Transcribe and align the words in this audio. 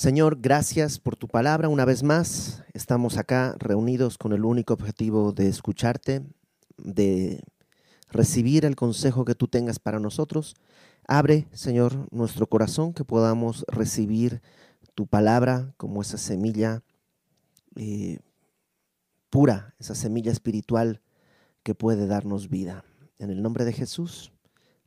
Señor, 0.00 0.38
gracias 0.40 0.98
por 0.98 1.14
tu 1.14 1.28
palabra. 1.28 1.68
Una 1.68 1.84
vez 1.84 2.02
más, 2.02 2.64
estamos 2.72 3.18
acá 3.18 3.54
reunidos 3.58 4.16
con 4.16 4.32
el 4.32 4.46
único 4.46 4.72
objetivo 4.72 5.32
de 5.32 5.46
escucharte, 5.46 6.22
de 6.78 7.42
recibir 8.08 8.64
el 8.64 8.76
consejo 8.76 9.26
que 9.26 9.34
tú 9.34 9.46
tengas 9.46 9.78
para 9.78 10.00
nosotros. 10.00 10.56
Abre, 11.06 11.48
Señor, 11.52 12.08
nuestro 12.12 12.46
corazón, 12.46 12.94
que 12.94 13.04
podamos 13.04 13.66
recibir 13.68 14.40
tu 14.94 15.06
palabra 15.06 15.74
como 15.76 16.00
esa 16.00 16.16
semilla 16.16 16.82
eh, 17.76 18.20
pura, 19.28 19.74
esa 19.78 19.94
semilla 19.94 20.32
espiritual 20.32 21.02
que 21.62 21.74
puede 21.74 22.06
darnos 22.06 22.48
vida. 22.48 22.86
En 23.18 23.28
el 23.28 23.42
nombre 23.42 23.66
de 23.66 23.74
Jesús, 23.74 24.32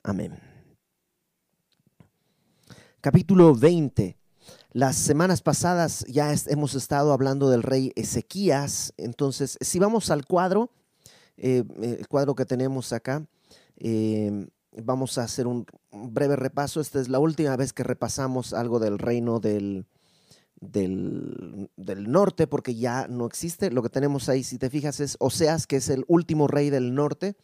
amén. 0.02 0.39
Capítulo 3.00 3.54
20 3.54 4.22
las 4.73 4.95
semanas 4.95 5.41
pasadas 5.41 6.03
ya 6.07 6.34
hemos 6.48 6.73
estado 6.73 7.13
hablando 7.13 7.49
del 7.49 7.63
rey 7.63 7.91
Ezequías, 7.95 8.93
entonces 8.98 9.57
si 9.61 9.79
vamos 9.79 10.09
al 10.09 10.25
cuadro, 10.25 10.71
eh, 11.38 11.63
el 11.81 12.07
cuadro 12.07 12.34
que 12.35 12.45
tenemos 12.45 12.91
acá, 12.91 13.25
eh, 13.77 14.48
vamos 14.81 15.17
a 15.17 15.23
hacer 15.23 15.48
un 15.48 15.65
breve 15.91 16.35
repaso. 16.35 16.81
Esta 16.81 16.99
es 16.99 17.07
la 17.07 17.20
última 17.20 17.55
vez 17.55 17.73
que 17.73 17.84
repasamos 17.84 18.53
algo 18.53 18.79
del 18.79 18.98
reino 18.98 19.39
del, 19.39 19.85
del, 20.59 21.70
del, 21.76 22.12
norte, 22.12 22.48
porque 22.48 22.76
ya 22.76 23.07
no 23.07 23.26
existe. 23.26 23.71
Lo 23.71 23.84
que 23.84 23.90
tenemos 23.90 24.29
ahí, 24.29 24.43
si 24.43 24.57
te 24.57 24.70
fijas, 24.70 24.99
es 24.99 25.17
Oseas, 25.20 25.67
que 25.67 25.77
es 25.77 25.90
el 25.90 26.05
último 26.07 26.48
rey 26.48 26.70
del 26.70 26.95
norte. 26.95 27.35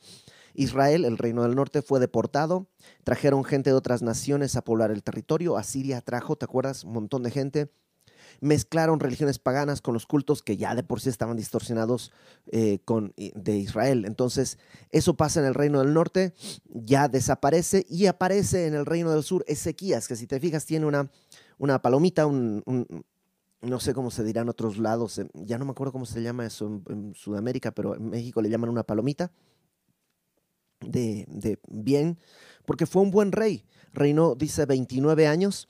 Israel, 0.59 1.05
el 1.05 1.18
reino 1.18 1.44
del 1.44 1.55
norte, 1.55 1.81
fue 1.81 2.02
deportado. 2.02 2.68
Trajeron 3.05 3.45
gente 3.45 3.70
de 3.70 3.76
otras 3.76 4.02
naciones 4.02 4.58
a 4.58 4.62
poblar 4.62 4.91
el 4.91 5.04
territorio. 5.04 5.55
Asiria 5.55 6.02
trajo, 6.02 6.35
¿te 6.35 6.44
acuerdas? 6.44 6.84
Un 6.84 6.91
montón 6.91 7.23
de 7.23 7.32
gente. 7.32 7.72
Mezclaron 8.41 8.99
religiones 8.99 9.40
paganas 9.40 9.80
con 9.80 9.94
los 9.94 10.05
cultos 10.05 10.44
que 10.44 10.58
ya 10.58 10.76
de 10.76 10.84
por 10.84 10.99
sí 10.99 11.07
estaban 11.07 11.37
distorsionados 11.37 12.12
eh, 12.52 12.80
de 13.35 13.57
Israel. 13.57 14.04
Entonces, 14.05 14.57
eso 14.91 15.15
pasa 15.15 15.40
en 15.40 15.46
el 15.46 15.54
reino 15.54 15.80
del 15.80 15.93
norte, 15.93 16.34
ya 16.65 17.07
desaparece 17.07 17.85
y 17.90 18.07
aparece 18.07 18.68
en 18.68 18.74
el 18.74 18.85
reino 18.85 19.12
del 19.12 19.24
sur 19.24 19.46
Ezequías, 19.48 20.10
que 20.10 20.18
si 20.18 20.27
te 20.27 20.41
fijas 20.41 20.65
tiene 20.65 20.85
una, 20.85 21.10
una 21.57 21.82
palomita, 21.82 22.26
un, 22.26 22.63
no 23.62 23.80
sé 23.80 23.93
cómo 23.93 24.12
se 24.12 24.24
dirá 24.26 24.41
en 24.41 24.49
otros 24.49 24.77
lados, 24.77 25.21
ya 25.34 25.57
no 25.57 25.65
me 25.65 25.71
acuerdo 25.71 25.93
cómo 25.93 26.05
se 26.05 26.21
llama 26.21 26.46
eso 26.46 26.82
en 26.90 27.13
Sudamérica, 27.15 27.71
pero 27.71 27.96
en 27.96 28.10
México 28.10 28.41
le 28.41 28.49
llaman 28.49 28.70
una 28.70 28.84
palomita 28.84 29.32
de, 30.82 31.60
bien, 31.68 32.20
porque 32.66 32.85
fue 32.85 33.02
un 33.02 33.12
buen 33.12 33.32
rey. 33.32 33.66
Reinó, 33.94 34.35
dice, 34.35 34.66
29 34.66 35.27
años. 35.27 35.68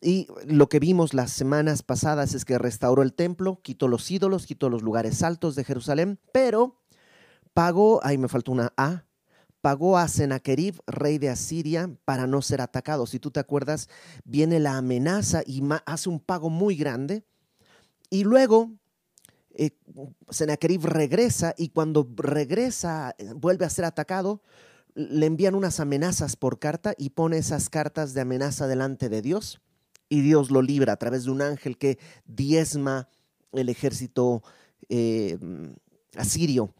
Y 0.00 0.28
lo 0.46 0.68
que 0.68 0.80
vimos 0.80 1.14
las 1.14 1.32
semanas 1.32 1.82
pasadas 1.82 2.34
es 2.34 2.44
que 2.44 2.58
restauró 2.58 3.02
el 3.02 3.14
templo, 3.14 3.60
quitó 3.62 3.88
los 3.88 4.10
ídolos, 4.10 4.46
quitó 4.46 4.68
los 4.68 4.82
lugares 4.82 5.22
altos 5.22 5.54
de 5.54 5.64
Jerusalén, 5.64 6.18
pero 6.32 6.82
pagó, 7.54 8.04
ahí 8.04 8.18
me 8.18 8.28
faltó 8.28 8.52
una 8.52 8.74
A, 8.76 9.04
pagó 9.62 9.96
a 9.96 10.06
Sennacherib, 10.08 10.78
rey 10.86 11.16
de 11.16 11.30
Asiria, 11.30 11.90
para 12.04 12.26
no 12.26 12.42
ser 12.42 12.60
atacado. 12.60 13.06
Si 13.06 13.18
tú 13.18 13.30
te 13.30 13.40
acuerdas, 13.40 13.88
viene 14.24 14.60
la 14.60 14.76
amenaza 14.76 15.42
y 15.46 15.62
hace 15.86 16.10
un 16.10 16.20
pago 16.20 16.50
muy 16.50 16.76
grande. 16.76 17.24
Y 18.10 18.24
luego 18.24 18.72
eh, 19.56 19.70
regresa 20.82 21.54
y 21.56 21.68
cuando 21.68 22.08
regresa, 22.16 23.14
eh, 23.18 23.32
vuelve 23.34 23.64
a 23.64 23.70
ser 23.70 23.84
atacado, 23.84 24.42
le 24.94 25.26
envían 25.26 25.54
unas 25.54 25.80
amenazas 25.80 26.36
por 26.36 26.58
carta 26.58 26.94
y 26.98 27.10
pone 27.10 27.38
esas 27.38 27.68
cartas 27.68 28.14
de 28.14 28.20
amenaza 28.20 28.66
delante 28.66 29.08
de 29.08 29.22
Dios 29.22 29.60
y 30.08 30.20
Dios 30.22 30.50
lo 30.50 30.60
libra 30.62 30.94
a 30.94 30.96
través 30.96 31.24
de 31.24 31.30
un 31.30 31.42
ángel 31.42 31.78
que 31.78 31.98
diezma 32.26 33.08
el 33.52 33.68
ejército 33.68 34.42
eh, 34.88 35.38
asirio. 36.16 36.74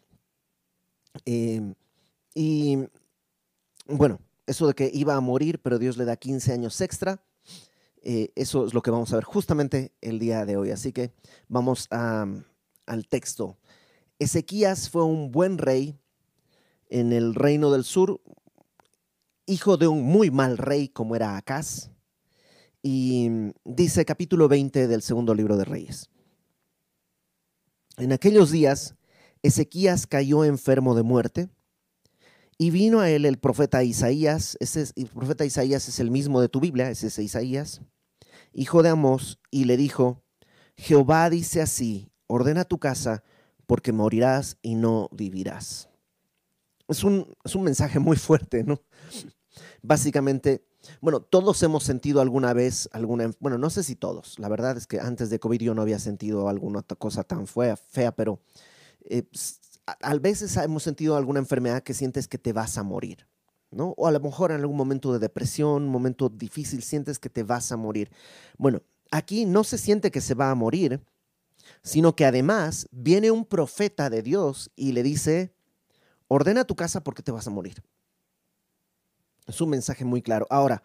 y 1.25 2.78
bueno, 3.87 4.21
eso 4.47 4.66
de 4.66 4.75
que 4.75 4.91
iba 4.93 5.15
a 5.15 5.21
morir, 5.21 5.60
pero 5.60 5.78
Dios 5.78 5.97
le 5.97 6.04
da 6.04 6.16
15 6.16 6.53
años 6.53 6.81
extra. 6.81 7.22
eso 8.03 8.66
es 8.66 8.75
lo 8.75 8.82
que 8.82 8.91
vamos 8.91 9.12
a 9.12 9.16
ver 9.16 9.25
justamente 9.25 9.93
el 10.00 10.19
día 10.19 10.44
de 10.44 10.56
hoy. 10.56 10.71
Así 10.71 10.93
que 10.93 11.12
vamos 11.48 11.87
a, 11.91 12.27
al 12.87 13.06
texto. 13.06 13.59
Ezequías 14.19 14.89
fue 14.89 15.05
un 15.05 15.31
buen 15.31 15.59
rey 15.59 15.99
en 16.89 17.12
el 17.12 17.34
reino 17.34 17.71
del 17.71 17.84
sur, 17.84 18.21
hijo 19.47 19.77
de 19.77 19.89
un 19.89 20.03
muy 20.03 20.31
mal 20.31 20.59
rey 20.59 20.89
como 20.89 21.17
era 21.17 21.37
Acaz. 21.37 21.91
Y 22.83 23.31
dice 23.65 24.05
capítulo 24.05 24.47
20 24.47 24.87
del 24.89 25.03
segundo 25.03 25.34
libro 25.34 25.56
de 25.56 25.65
Reyes. 25.65 26.11
En 27.97 28.12
aquellos 28.12 28.50
días, 28.50 28.95
Ezequías 29.43 30.06
cayó 30.06 30.45
enfermo 30.45 30.95
de 30.95 31.03
muerte 31.03 31.49
y 32.59 32.71
vino 32.71 33.01
a 33.01 33.11
él 33.11 33.25
el 33.25 33.39
profeta 33.39 33.83
Isaías. 33.83 34.56
Ese, 34.61 34.87
el 34.97 35.06
profeta 35.06 35.45
Isaías 35.45 35.89
es 35.89 36.01
el 36.01 36.11
mismo 36.11 36.41
de 36.41 36.49
tu 36.49 36.61
Biblia, 36.61 36.91
es 36.91 37.03
ese 37.05 37.22
Isaías, 37.22 37.81
hijo 38.53 38.83
de 38.83 38.91
Amós, 38.91 39.39
y 39.51 39.65
le 39.65 39.77
dijo, 39.77 40.22
Jehová 40.77 41.31
dice 41.31 41.62
así, 41.62 42.11
ordena 42.26 42.64
tu 42.64 42.78
casa 42.78 43.22
porque 43.66 43.92
morirás 43.92 44.58
y 44.62 44.74
no 44.74 45.08
vivirás. 45.12 45.88
Es 46.88 47.02
un, 47.04 47.26
es 47.44 47.54
un 47.54 47.64
mensaje 47.64 47.98
muy 47.98 48.16
fuerte, 48.16 48.64
¿no? 48.64 48.80
Básicamente, 49.82 50.64
bueno, 51.00 51.20
todos 51.20 51.62
hemos 51.62 51.84
sentido 51.84 52.20
alguna 52.20 52.52
vez 52.52 52.88
alguna, 52.92 53.30
bueno, 53.40 53.58
no 53.58 53.70
sé 53.70 53.82
si 53.82 53.96
todos, 53.96 54.38
la 54.38 54.48
verdad 54.48 54.76
es 54.76 54.86
que 54.86 55.00
antes 55.00 55.30
de 55.30 55.38
COVID 55.38 55.60
yo 55.60 55.74
no 55.74 55.82
había 55.82 55.98
sentido 55.98 56.48
alguna 56.48 56.82
cosa 56.82 57.24
tan 57.24 57.46
fea, 57.46 57.76
fea 57.76 58.12
pero 58.14 58.41
eh, 59.04 59.24
a, 59.86 60.14
veces 60.14 60.56
hemos 60.56 60.82
sentido 60.82 61.16
alguna 61.16 61.38
enfermedad 61.38 61.82
que 61.82 61.94
sientes 61.94 62.28
que 62.28 62.38
te 62.38 62.52
vas 62.52 62.78
a 62.78 62.82
morir, 62.82 63.26
¿no? 63.70 63.94
O 63.96 64.06
a 64.06 64.12
lo 64.12 64.20
mejor 64.20 64.50
en 64.50 64.60
algún 64.60 64.76
momento 64.76 65.12
de 65.12 65.18
depresión, 65.18 65.88
momento 65.88 66.28
difícil, 66.28 66.82
sientes 66.82 67.18
que 67.18 67.30
te 67.30 67.42
vas 67.42 67.70
a 67.72 67.76
morir. 67.76 68.10
Bueno, 68.58 68.82
aquí 69.10 69.44
no 69.44 69.64
se 69.64 69.78
siente 69.78 70.10
que 70.10 70.20
se 70.20 70.34
va 70.34 70.50
a 70.50 70.54
morir, 70.54 71.00
sino 71.82 72.16
que 72.16 72.25
además 72.25 72.88
viene 72.91 73.30
un 73.30 73.44
profeta 73.44 74.10
de 74.10 74.22
Dios 74.22 74.70
y 74.76 74.92
le 74.92 75.02
dice, 75.02 75.54
ordena 76.28 76.64
tu 76.64 76.76
casa 76.76 77.02
porque 77.02 77.22
te 77.22 77.32
vas 77.32 77.47
a 77.47 77.50
morir. 77.50 77.82
Es 79.47 79.60
un 79.60 79.70
mensaje 79.70 80.04
muy 80.04 80.22
claro. 80.22 80.47
Ahora, 80.50 80.82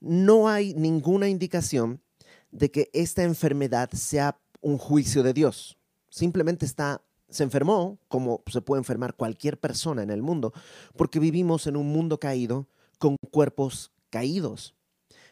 no 0.00 0.48
hay 0.48 0.74
ninguna 0.74 1.28
indicación 1.28 2.00
de 2.50 2.70
que 2.70 2.90
esta 2.92 3.22
enfermedad 3.22 3.90
sea 3.92 4.38
un 4.60 4.78
juicio 4.78 5.22
de 5.22 5.32
Dios. 5.32 5.78
Simplemente 6.10 6.66
está, 6.66 7.02
se 7.28 7.42
enfermó 7.42 7.98
como 8.08 8.42
se 8.46 8.60
puede 8.60 8.80
enfermar 8.80 9.14
cualquier 9.14 9.58
persona 9.58 10.02
en 10.02 10.10
el 10.10 10.22
mundo, 10.22 10.52
porque 10.96 11.18
vivimos 11.18 11.66
en 11.66 11.76
un 11.76 11.88
mundo 11.88 12.20
caído 12.20 12.68
con 12.98 13.16
cuerpos 13.30 13.92
caídos 14.10 14.74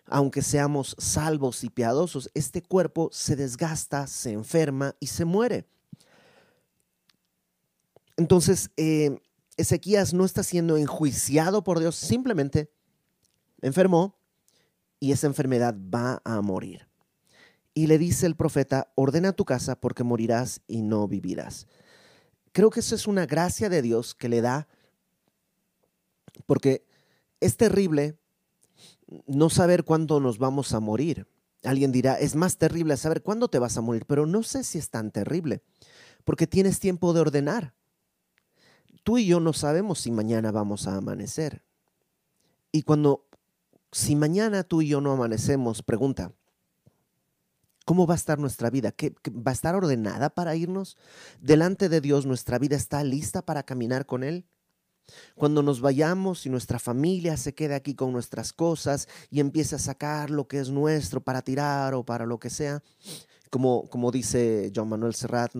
aunque 0.06 0.42
seamos 0.42 0.94
salvos 0.98 1.64
y 1.64 1.70
piadosos, 1.70 2.30
este 2.34 2.62
cuerpo 2.62 3.08
se 3.12 3.36
desgasta, 3.36 4.06
se 4.06 4.32
enferma 4.32 4.94
y 5.00 5.06
se 5.06 5.24
muere. 5.24 5.66
Entonces, 8.16 8.70
eh, 8.76 9.18
Ezequías 9.56 10.12
no 10.12 10.24
está 10.24 10.42
siendo 10.42 10.76
enjuiciado 10.76 11.64
por 11.64 11.78
Dios, 11.78 11.96
simplemente 11.96 12.70
enfermó 13.62 14.18
y 15.00 15.12
esa 15.12 15.26
enfermedad 15.26 15.74
va 15.74 16.20
a 16.24 16.40
morir. 16.40 16.88
Y 17.72 17.86
le 17.88 17.98
dice 17.98 18.26
el 18.26 18.36
profeta, 18.36 18.92
ordena 18.94 19.32
tu 19.32 19.44
casa 19.44 19.74
porque 19.80 20.04
morirás 20.04 20.60
y 20.66 20.82
no 20.82 21.08
vivirás. 21.08 21.66
Creo 22.52 22.70
que 22.70 22.80
eso 22.80 22.94
es 22.94 23.08
una 23.08 23.26
gracia 23.26 23.68
de 23.68 23.82
Dios 23.82 24.14
que 24.14 24.28
le 24.28 24.40
da, 24.40 24.68
porque 26.46 26.86
es 27.40 27.56
terrible 27.56 28.16
no 29.26 29.50
saber 29.50 29.84
cuándo 29.84 30.20
nos 30.20 30.38
vamos 30.38 30.72
a 30.72 30.80
morir. 30.80 31.26
Alguien 31.62 31.92
dirá, 31.92 32.18
es 32.18 32.34
más 32.34 32.58
terrible 32.58 32.96
saber 32.96 33.22
cuándo 33.22 33.48
te 33.48 33.58
vas 33.58 33.76
a 33.76 33.80
morir, 33.80 34.04
pero 34.06 34.26
no 34.26 34.42
sé 34.42 34.64
si 34.64 34.78
es 34.78 34.90
tan 34.90 35.10
terrible, 35.10 35.62
porque 36.24 36.46
tienes 36.46 36.78
tiempo 36.78 37.12
de 37.12 37.20
ordenar. 37.20 37.74
Tú 39.02 39.18
y 39.18 39.26
yo 39.26 39.40
no 39.40 39.52
sabemos 39.52 40.00
si 40.00 40.10
mañana 40.10 40.50
vamos 40.50 40.86
a 40.86 40.96
amanecer. 40.96 41.62
Y 42.72 42.82
cuando, 42.82 43.26
si 43.92 44.16
mañana 44.16 44.64
tú 44.64 44.82
y 44.82 44.88
yo 44.88 45.00
no 45.00 45.12
amanecemos, 45.12 45.82
pregunta, 45.82 46.32
¿cómo 47.84 48.06
va 48.06 48.14
a 48.14 48.16
estar 48.16 48.38
nuestra 48.38 48.70
vida? 48.70 48.92
¿Qué, 48.92 49.14
¿Va 49.30 49.50
a 49.50 49.54
estar 49.54 49.74
ordenada 49.74 50.30
para 50.30 50.56
irnos? 50.56 50.96
Delante 51.40 51.88
de 51.88 52.00
Dios, 52.00 52.26
¿nuestra 52.26 52.58
vida 52.58 52.76
está 52.76 53.04
lista 53.04 53.42
para 53.42 53.62
caminar 53.62 54.06
con 54.06 54.24
Él? 54.24 54.46
Cuando 55.34 55.62
nos 55.62 55.80
vayamos 55.80 56.46
y 56.46 56.50
nuestra 56.50 56.78
familia 56.78 57.36
se 57.36 57.54
quede 57.54 57.74
aquí 57.74 57.94
con 57.94 58.12
nuestras 58.12 58.52
cosas 58.52 59.08
y 59.30 59.40
empiece 59.40 59.76
a 59.76 59.78
sacar 59.78 60.30
lo 60.30 60.48
que 60.48 60.60
es 60.60 60.70
nuestro 60.70 61.20
para 61.20 61.42
tirar 61.42 61.94
o 61.94 62.04
para 62.04 62.26
lo 62.26 62.38
que 62.38 62.50
sea, 62.50 62.82
como, 63.50 63.88
como 63.88 64.10
dice 64.10 64.72
John 64.74 64.88
Manuel 64.88 65.14
Serrat, 65.14 65.52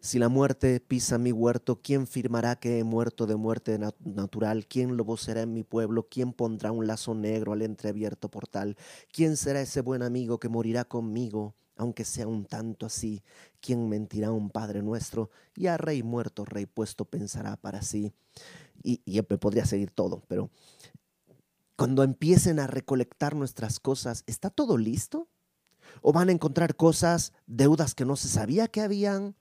Si 0.00 0.18
la 0.18 0.28
muerte 0.28 0.80
pisa 0.80 1.18
mi 1.18 1.32
huerto, 1.32 1.80
¿quién 1.82 2.06
firmará 2.06 2.56
que 2.56 2.78
he 2.78 2.84
muerto 2.84 3.26
de 3.26 3.36
muerte 3.36 3.78
natural? 4.04 4.66
¿Quién 4.66 4.96
lo 4.96 5.04
vocerá 5.04 5.42
en 5.42 5.52
mi 5.52 5.64
pueblo? 5.64 6.06
¿Quién 6.08 6.32
pondrá 6.32 6.72
un 6.72 6.86
lazo 6.86 7.14
negro 7.14 7.52
al 7.52 7.62
entreabierto 7.62 8.30
portal? 8.30 8.76
¿Quién 9.12 9.36
será 9.36 9.60
ese 9.62 9.80
buen 9.80 10.02
amigo 10.02 10.38
que 10.38 10.48
morirá 10.48 10.84
conmigo? 10.84 11.54
Aunque 11.76 12.04
sea 12.04 12.28
un 12.28 12.44
tanto 12.44 12.86
así, 12.86 13.24
¿quién 13.60 13.88
mentirá 13.88 14.28
a 14.28 14.32
un 14.32 14.50
Padre 14.50 14.82
nuestro? 14.82 15.30
Y 15.56 15.66
a 15.66 15.76
rey 15.76 16.02
muerto, 16.04 16.44
rey 16.44 16.66
puesto 16.66 17.04
pensará 17.04 17.56
para 17.56 17.82
sí. 17.82 18.12
Y, 18.82 19.00
y 19.04 19.22
podría 19.22 19.64
seguir 19.64 19.90
todo, 19.90 20.22
pero 20.28 20.50
cuando 21.76 22.02
empiecen 22.02 22.60
a 22.60 22.66
recolectar 22.66 23.34
nuestras 23.34 23.80
cosas, 23.80 24.22
¿está 24.26 24.50
todo 24.50 24.78
listo? 24.78 25.28
¿O 26.02 26.12
van 26.12 26.28
a 26.28 26.32
encontrar 26.32 26.76
cosas, 26.76 27.32
deudas 27.46 27.94
que 27.94 28.04
no 28.04 28.16
se 28.16 28.28
sabía 28.28 28.68
que 28.68 28.80
habían? 28.80 29.36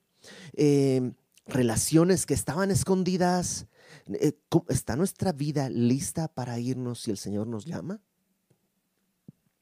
Em, 0.54 1.16
relaciones 1.46 2.26
que 2.26 2.34
estaban 2.34 2.72
escondidas. 2.72 3.68
Eh, 4.08 4.34
¿Está 4.70 4.96
nuestra 4.96 5.32
vida 5.32 5.70
lista 5.70 6.28
para 6.28 6.60
irnos 6.60 7.02
si 7.02 7.12
el 7.12 7.18
Señor 7.18 7.48
nos 7.48 7.66
llama? 7.66 8.02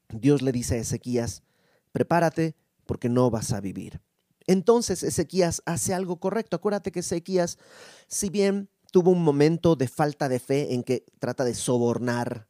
Dios 0.08 0.42
le 0.42 0.52
dice 0.52 0.76
a 0.76 0.78
Ezequías, 0.78 1.42
prepárate 1.90 2.54
porque 2.86 3.08
no 3.08 3.30
vas 3.30 3.52
a 3.52 3.60
vivir. 3.60 4.00
Entonces 4.46 5.02
Ezequías 5.02 5.62
hace 5.66 5.94
algo 5.94 6.18
correcto. 6.18 6.56
Acuérdate 6.56 6.92
que 6.92 7.00
Ezequías, 7.00 7.58
si 8.08 8.28
bien 8.28 8.68
tuvo 8.92 9.10
un 9.10 9.24
momento 9.24 9.74
de 9.74 9.88
falta 9.88 10.28
de 10.28 10.38
fe 10.38 10.74
en 10.74 10.84
que 10.84 11.04
trata 11.18 11.44
de 11.44 11.54
sobornar 11.54 12.46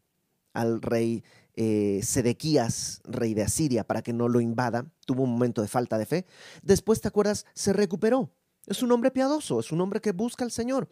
al 0.53 0.83
rey 0.83 1.25
eh, 1.55 2.01
Sedequías, 2.03 3.01
rey 3.05 3.33
de 3.33 3.43
Asiria, 3.43 3.85
para 3.85 4.03
que 4.03 4.13
no 4.13 4.29
lo 4.29 4.41
invada, 4.41 4.85
tuvo 5.07 5.23
un 5.23 5.31
momento 5.31 5.63
de 5.63 5.69
falta 5.69 5.97
de 5.97 6.05
fe. 6.05 6.27
Después, 6.63 7.01
¿te 7.01 7.09
acuerdas? 7.09 7.47
Se 7.55 7.73
recuperó. 7.73 8.31
Es 8.67 8.83
un 8.83 8.93
hombre 8.93 9.11
piadoso, 9.11 9.61
es 9.61 9.73
un 9.73 9.81
hombre 9.81 10.01
que 10.01 10.13
busca 10.13 10.45
al 10.45 10.51
Señor. 10.51 10.89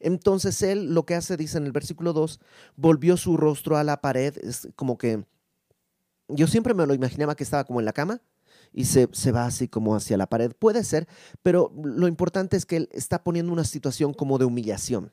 Entonces 0.00 0.60
él 0.62 0.94
lo 0.94 1.06
que 1.06 1.14
hace, 1.14 1.36
dice 1.36 1.58
en 1.58 1.64
el 1.64 1.72
versículo 1.72 2.12
2, 2.12 2.40
volvió 2.76 3.16
su 3.16 3.36
rostro 3.36 3.76
a 3.76 3.84
la 3.84 4.00
pared, 4.00 4.36
es 4.38 4.68
como 4.76 4.98
que 4.98 5.24
yo 6.28 6.46
siempre 6.46 6.74
me 6.74 6.86
lo 6.86 6.92
imaginaba 6.92 7.34
que 7.34 7.44
estaba 7.44 7.64
como 7.64 7.80
en 7.80 7.86
la 7.86 7.92
cama 7.92 8.20
y 8.76 8.84
se, 8.84 9.08
se 9.12 9.32
va 9.32 9.46
así 9.46 9.68
como 9.68 9.96
hacia 9.96 10.18
la 10.18 10.28
pared. 10.28 10.52
Puede 10.52 10.84
ser, 10.84 11.08
pero 11.42 11.72
lo 11.82 12.06
importante 12.06 12.58
es 12.58 12.66
que 12.66 12.76
él 12.76 12.88
está 12.92 13.24
poniendo 13.24 13.50
una 13.50 13.64
situación 13.64 14.12
como 14.12 14.38
de 14.38 14.44
humillación. 14.44 15.12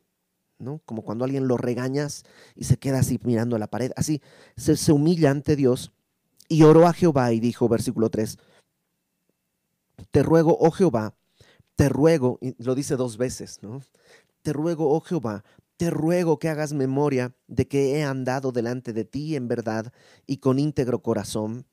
Como 0.85 1.01
cuando 1.01 1.25
alguien 1.25 1.47
lo 1.47 1.57
regañas 1.57 2.23
y 2.55 2.65
se 2.65 2.77
queda 2.77 2.99
así 2.99 3.19
mirando 3.23 3.55
a 3.55 3.59
la 3.59 3.67
pared, 3.67 3.91
así 3.95 4.21
se, 4.55 4.77
se 4.77 4.91
humilla 4.91 5.31
ante 5.31 5.55
Dios 5.55 5.91
y 6.47 6.63
oró 6.63 6.87
a 6.87 6.93
Jehová 6.93 7.33
y 7.33 7.39
dijo, 7.39 7.67
versículo 7.67 8.09
3, 8.09 8.37
te 10.11 10.23
ruego, 10.23 10.57
oh 10.59 10.71
Jehová, 10.71 11.15
te 11.75 11.89
ruego, 11.89 12.37
y 12.41 12.55
lo 12.63 12.75
dice 12.75 12.95
dos 12.95 13.17
veces, 13.17 13.59
¿no? 13.61 13.81
Te 14.41 14.53
ruego, 14.53 14.93
oh 14.93 15.01
Jehová, 15.01 15.43
te 15.77 15.89
ruego 15.89 16.39
que 16.39 16.49
hagas 16.49 16.71
memoria 16.73 17.35
de 17.47 17.67
que 17.67 17.97
he 17.97 18.03
andado 18.03 18.51
delante 18.51 18.93
de 18.93 19.05
ti 19.05 19.35
en 19.35 19.47
verdad 19.47 19.91
y 20.25 20.37
con 20.37 20.59
íntegro 20.59 21.01
corazón, 21.01 21.65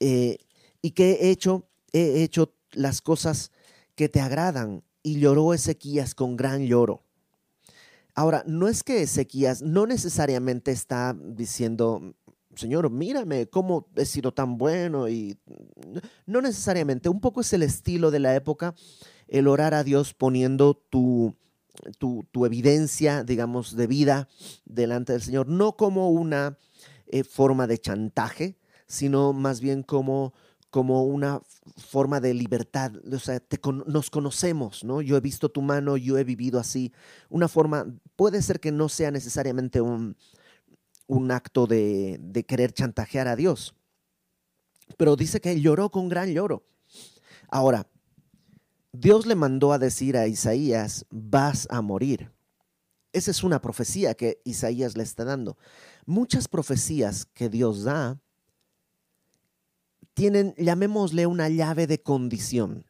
eh, 0.00 0.38
y 0.86 0.92
que 0.92 1.14
he 1.14 1.30
hecho, 1.30 1.68
he 1.92 2.22
hecho 2.22 2.54
las 2.70 3.02
cosas 3.02 3.50
que 3.96 4.08
te 4.08 4.20
agradan. 4.20 4.84
Y 5.02 5.18
lloró 5.18 5.52
Ezequías 5.52 6.14
con 6.14 6.36
gran 6.36 6.64
lloro. 6.64 7.02
Ahora, 8.14 8.44
no 8.46 8.68
es 8.68 8.84
que 8.84 9.02
Ezequías 9.02 9.62
no 9.62 9.88
necesariamente 9.88 10.70
está 10.70 11.16
diciendo, 11.20 12.14
Señor, 12.54 12.88
mírame 12.90 13.48
cómo 13.48 13.88
he 13.96 14.04
sido 14.04 14.32
tan 14.32 14.58
bueno 14.58 15.08
y 15.08 15.36
no 16.24 16.40
necesariamente, 16.40 17.08
un 17.08 17.20
poco 17.20 17.40
es 17.40 17.52
el 17.52 17.64
estilo 17.64 18.12
de 18.12 18.20
la 18.20 18.36
época, 18.36 18.76
el 19.26 19.48
orar 19.48 19.74
a 19.74 19.82
Dios 19.82 20.14
poniendo 20.14 20.74
tu, 20.74 21.34
tu, 21.98 22.46
evidencia, 22.46 23.24
digamos, 23.24 23.74
de 23.74 23.88
vida 23.88 24.28
delante 24.64 25.14
del 25.14 25.22
Señor, 25.22 25.48
no 25.48 25.76
como 25.76 26.10
una 26.10 26.58
eh, 27.08 27.24
forma 27.24 27.66
de 27.66 27.78
chantaje, 27.78 28.56
sino 28.86 29.32
más 29.32 29.60
bien 29.60 29.82
como 29.82 30.32
como 30.76 31.04
una 31.04 31.40
forma 31.78 32.20
de 32.20 32.34
libertad, 32.34 32.92
o 33.10 33.18
sea, 33.18 33.42
nos 33.86 34.10
conocemos, 34.10 34.84
¿no? 34.84 35.00
Yo 35.00 35.16
he 35.16 35.20
visto 35.20 35.48
tu 35.48 35.62
mano, 35.62 35.96
yo 35.96 36.18
he 36.18 36.22
vivido 36.22 36.60
así. 36.60 36.92
Una 37.30 37.48
forma, 37.48 37.86
puede 38.14 38.42
ser 38.42 38.60
que 38.60 38.72
no 38.72 38.90
sea 38.90 39.10
necesariamente 39.10 39.80
un, 39.80 40.18
un 41.06 41.30
acto 41.30 41.66
de, 41.66 42.18
de 42.20 42.44
querer 42.44 42.74
chantajear 42.74 43.26
a 43.26 43.36
Dios, 43.36 43.74
pero 44.98 45.16
dice 45.16 45.40
que 45.40 45.58
lloró 45.58 45.90
con 45.90 46.10
gran 46.10 46.30
lloro. 46.34 46.66
Ahora, 47.48 47.88
Dios 48.92 49.24
le 49.24 49.34
mandó 49.34 49.72
a 49.72 49.78
decir 49.78 50.18
a 50.18 50.26
Isaías, 50.26 51.06
vas 51.08 51.66
a 51.70 51.80
morir. 51.80 52.30
Esa 53.14 53.30
es 53.30 53.42
una 53.42 53.62
profecía 53.62 54.12
que 54.12 54.42
Isaías 54.44 54.94
le 54.94 55.04
está 55.04 55.24
dando. 55.24 55.56
Muchas 56.04 56.48
profecías 56.48 57.24
que 57.24 57.48
Dios 57.48 57.84
da 57.84 58.20
tienen, 60.16 60.54
llamémosle 60.56 61.26
una 61.26 61.50
llave 61.50 61.86
de 61.86 62.02
condición. 62.02 62.86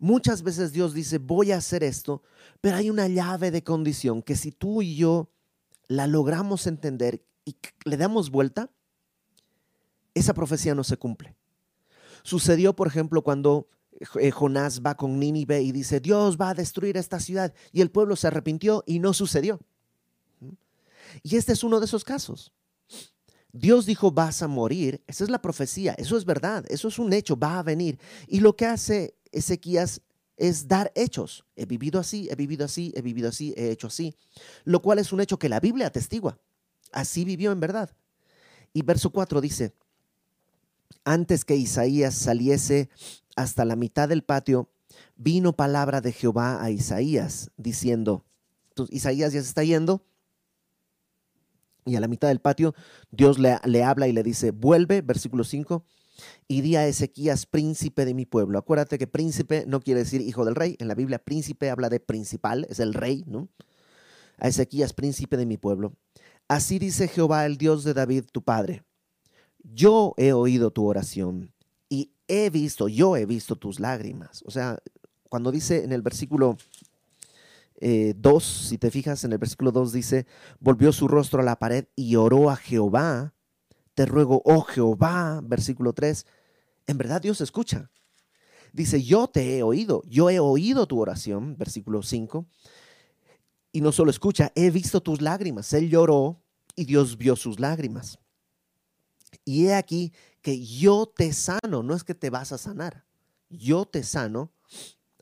Muchas 0.00 0.42
veces 0.42 0.72
Dios 0.72 0.92
dice, 0.92 1.18
voy 1.18 1.52
a 1.52 1.58
hacer 1.58 1.84
esto, 1.84 2.24
pero 2.60 2.76
hay 2.76 2.90
una 2.90 3.06
llave 3.06 3.52
de 3.52 3.62
condición 3.62 4.20
que 4.20 4.34
si 4.34 4.50
tú 4.50 4.82
y 4.82 4.96
yo 4.96 5.30
la 5.86 6.08
logramos 6.08 6.66
entender 6.66 7.24
y 7.44 7.54
le 7.84 7.96
damos 7.96 8.30
vuelta, 8.30 8.70
esa 10.12 10.34
profecía 10.34 10.74
no 10.74 10.82
se 10.82 10.96
cumple. 10.96 11.36
Sucedió, 12.24 12.74
por 12.74 12.88
ejemplo, 12.88 13.22
cuando 13.22 13.68
eh, 14.18 14.32
Jonás 14.32 14.82
va 14.84 14.96
con 14.96 15.20
Nínive 15.20 15.62
y 15.62 15.70
dice, 15.70 16.00
Dios 16.00 16.36
va 16.36 16.50
a 16.50 16.54
destruir 16.54 16.96
esta 16.96 17.20
ciudad, 17.20 17.54
y 17.70 17.82
el 17.82 17.92
pueblo 17.92 18.16
se 18.16 18.26
arrepintió 18.26 18.82
y 18.84 18.98
no 18.98 19.12
sucedió. 19.12 19.60
Y 21.22 21.36
este 21.36 21.52
es 21.52 21.62
uno 21.62 21.78
de 21.78 21.86
esos 21.86 22.02
casos. 22.02 22.52
Dios 23.52 23.86
dijo, 23.86 24.10
vas 24.10 24.42
a 24.42 24.48
morir. 24.48 25.02
Esa 25.06 25.24
es 25.24 25.30
la 25.30 25.42
profecía. 25.42 25.94
Eso 25.94 26.16
es 26.16 26.24
verdad. 26.24 26.64
Eso 26.68 26.88
es 26.88 26.98
un 26.98 27.12
hecho. 27.12 27.36
Va 27.36 27.58
a 27.58 27.62
venir. 27.62 27.98
Y 28.26 28.40
lo 28.40 28.56
que 28.56 28.66
hace 28.66 29.16
Ezequías 29.32 30.02
es 30.36 30.66
dar 30.66 30.90
hechos. 30.94 31.44
He 31.54 31.66
vivido 31.66 32.00
así, 32.00 32.28
he 32.30 32.34
vivido 32.34 32.64
así, 32.64 32.92
he 32.96 33.02
vivido 33.02 33.28
así, 33.28 33.52
he 33.56 33.70
hecho 33.70 33.88
así. 33.88 34.16
Lo 34.64 34.80
cual 34.80 34.98
es 34.98 35.12
un 35.12 35.20
hecho 35.20 35.38
que 35.38 35.48
la 35.48 35.60
Biblia 35.60 35.86
atestigua. 35.86 36.38
Así 36.92 37.24
vivió 37.24 37.52
en 37.52 37.60
verdad. 37.60 37.90
Y 38.72 38.82
verso 38.82 39.10
4 39.10 39.40
dice, 39.40 39.74
antes 41.04 41.44
que 41.44 41.56
Isaías 41.56 42.14
saliese 42.14 42.88
hasta 43.36 43.64
la 43.64 43.76
mitad 43.76 44.08
del 44.08 44.22
patio, 44.22 44.70
vino 45.16 45.54
palabra 45.54 46.00
de 46.00 46.12
Jehová 46.12 46.62
a 46.62 46.70
Isaías, 46.70 47.50
diciendo, 47.56 48.24
Isaías 48.88 49.32
ya 49.32 49.42
se 49.42 49.48
está 49.48 49.62
yendo, 49.62 50.06
y 51.84 51.96
a 51.96 52.00
la 52.00 52.08
mitad 52.08 52.28
del 52.28 52.40
patio, 52.40 52.74
Dios 53.10 53.38
le, 53.38 53.58
le, 53.64 53.84
habla 53.84 54.08
y 54.08 54.12
le 54.12 54.22
dice, 54.22 54.50
vuelve, 54.50 55.02
versículo 55.02 55.44
5, 55.44 55.84
y 56.48 56.60
di 56.60 56.76
a 56.76 56.86
Ezequías, 56.86 57.46
príncipe 57.46 58.04
de 58.04 58.14
mi 58.14 58.26
pueblo. 58.26 58.58
Acuérdate 58.58 58.98
que 58.98 59.06
príncipe 59.06 59.64
no 59.66 59.80
quiere 59.80 60.00
decir 60.00 60.20
hijo 60.20 60.44
del 60.44 60.54
rey. 60.54 60.76
En 60.78 60.88
la 60.88 60.94
Biblia, 60.94 61.18
príncipe 61.18 61.70
habla 61.70 61.88
de 61.88 62.00
principal, 62.00 62.66
es 62.68 62.80
el 62.80 62.94
rey, 62.94 63.24
¿no? 63.26 63.48
A 64.38 64.48
Ezequías, 64.48 64.92
príncipe 64.92 65.36
de 65.36 65.46
mi 65.46 65.56
pueblo. 65.56 65.94
Así 66.48 66.78
dice 66.78 67.08
Jehová, 67.08 67.46
el 67.46 67.56
Dios 67.56 67.84
de 67.84 67.94
David, 67.94 68.24
tu 68.32 68.42
padre. 68.42 68.82
Yo 69.62 70.14
he 70.16 70.32
oído 70.32 70.70
tu 70.70 70.86
oración 70.86 71.52
y 71.88 72.12
he 72.28 72.50
visto, 72.50 72.88
yo 72.88 73.16
he 73.16 73.26
visto 73.26 73.56
tus 73.56 73.78
lágrimas. 73.78 74.42
O 74.46 74.50
sea, 74.50 74.78
cuando 75.28 75.52
dice 75.52 75.84
en 75.84 75.92
el 75.92 76.02
versículo 76.02 76.56
2, 77.80 77.82
eh, 77.82 78.68
si 78.68 78.78
te 78.78 78.90
fijas 78.90 79.24
en 79.24 79.32
el 79.32 79.38
versículo 79.38 79.72
2 79.72 79.92
dice, 79.92 80.26
volvió 80.58 80.92
su 80.92 81.08
rostro 81.08 81.40
a 81.40 81.44
la 81.44 81.58
pared 81.58 81.86
y 81.96 82.16
oró 82.16 82.50
a 82.50 82.56
Jehová. 82.56 83.34
Te 83.94 84.06
ruego, 84.06 84.42
oh 84.44 84.62
Jehová, 84.62 85.40
versículo 85.42 85.92
3, 85.92 86.26
en 86.86 86.98
verdad 86.98 87.22
Dios 87.22 87.40
escucha. 87.40 87.90
Dice, 88.72 89.02
yo 89.02 89.26
te 89.28 89.56
he 89.56 89.62
oído, 89.62 90.02
yo 90.06 90.30
he 90.30 90.38
oído 90.38 90.86
tu 90.86 91.00
oración, 91.00 91.56
versículo 91.56 92.02
5. 92.02 92.46
Y 93.72 93.80
no 93.80 93.92
solo 93.92 94.10
escucha, 94.10 94.52
he 94.54 94.70
visto 94.70 95.00
tus 95.00 95.20
lágrimas. 95.20 95.72
Él 95.72 95.88
lloró 95.88 96.40
y 96.76 96.84
Dios 96.84 97.16
vio 97.16 97.34
sus 97.34 97.58
lágrimas. 97.58 98.18
Y 99.44 99.66
he 99.66 99.74
aquí 99.74 100.12
que 100.42 100.64
yo 100.64 101.06
te 101.06 101.32
sano, 101.32 101.82
no 101.82 101.94
es 101.94 102.04
que 102.04 102.14
te 102.14 102.30
vas 102.30 102.52
a 102.52 102.58
sanar, 102.58 103.04
yo 103.48 103.84
te 103.84 104.02
sano 104.02 104.52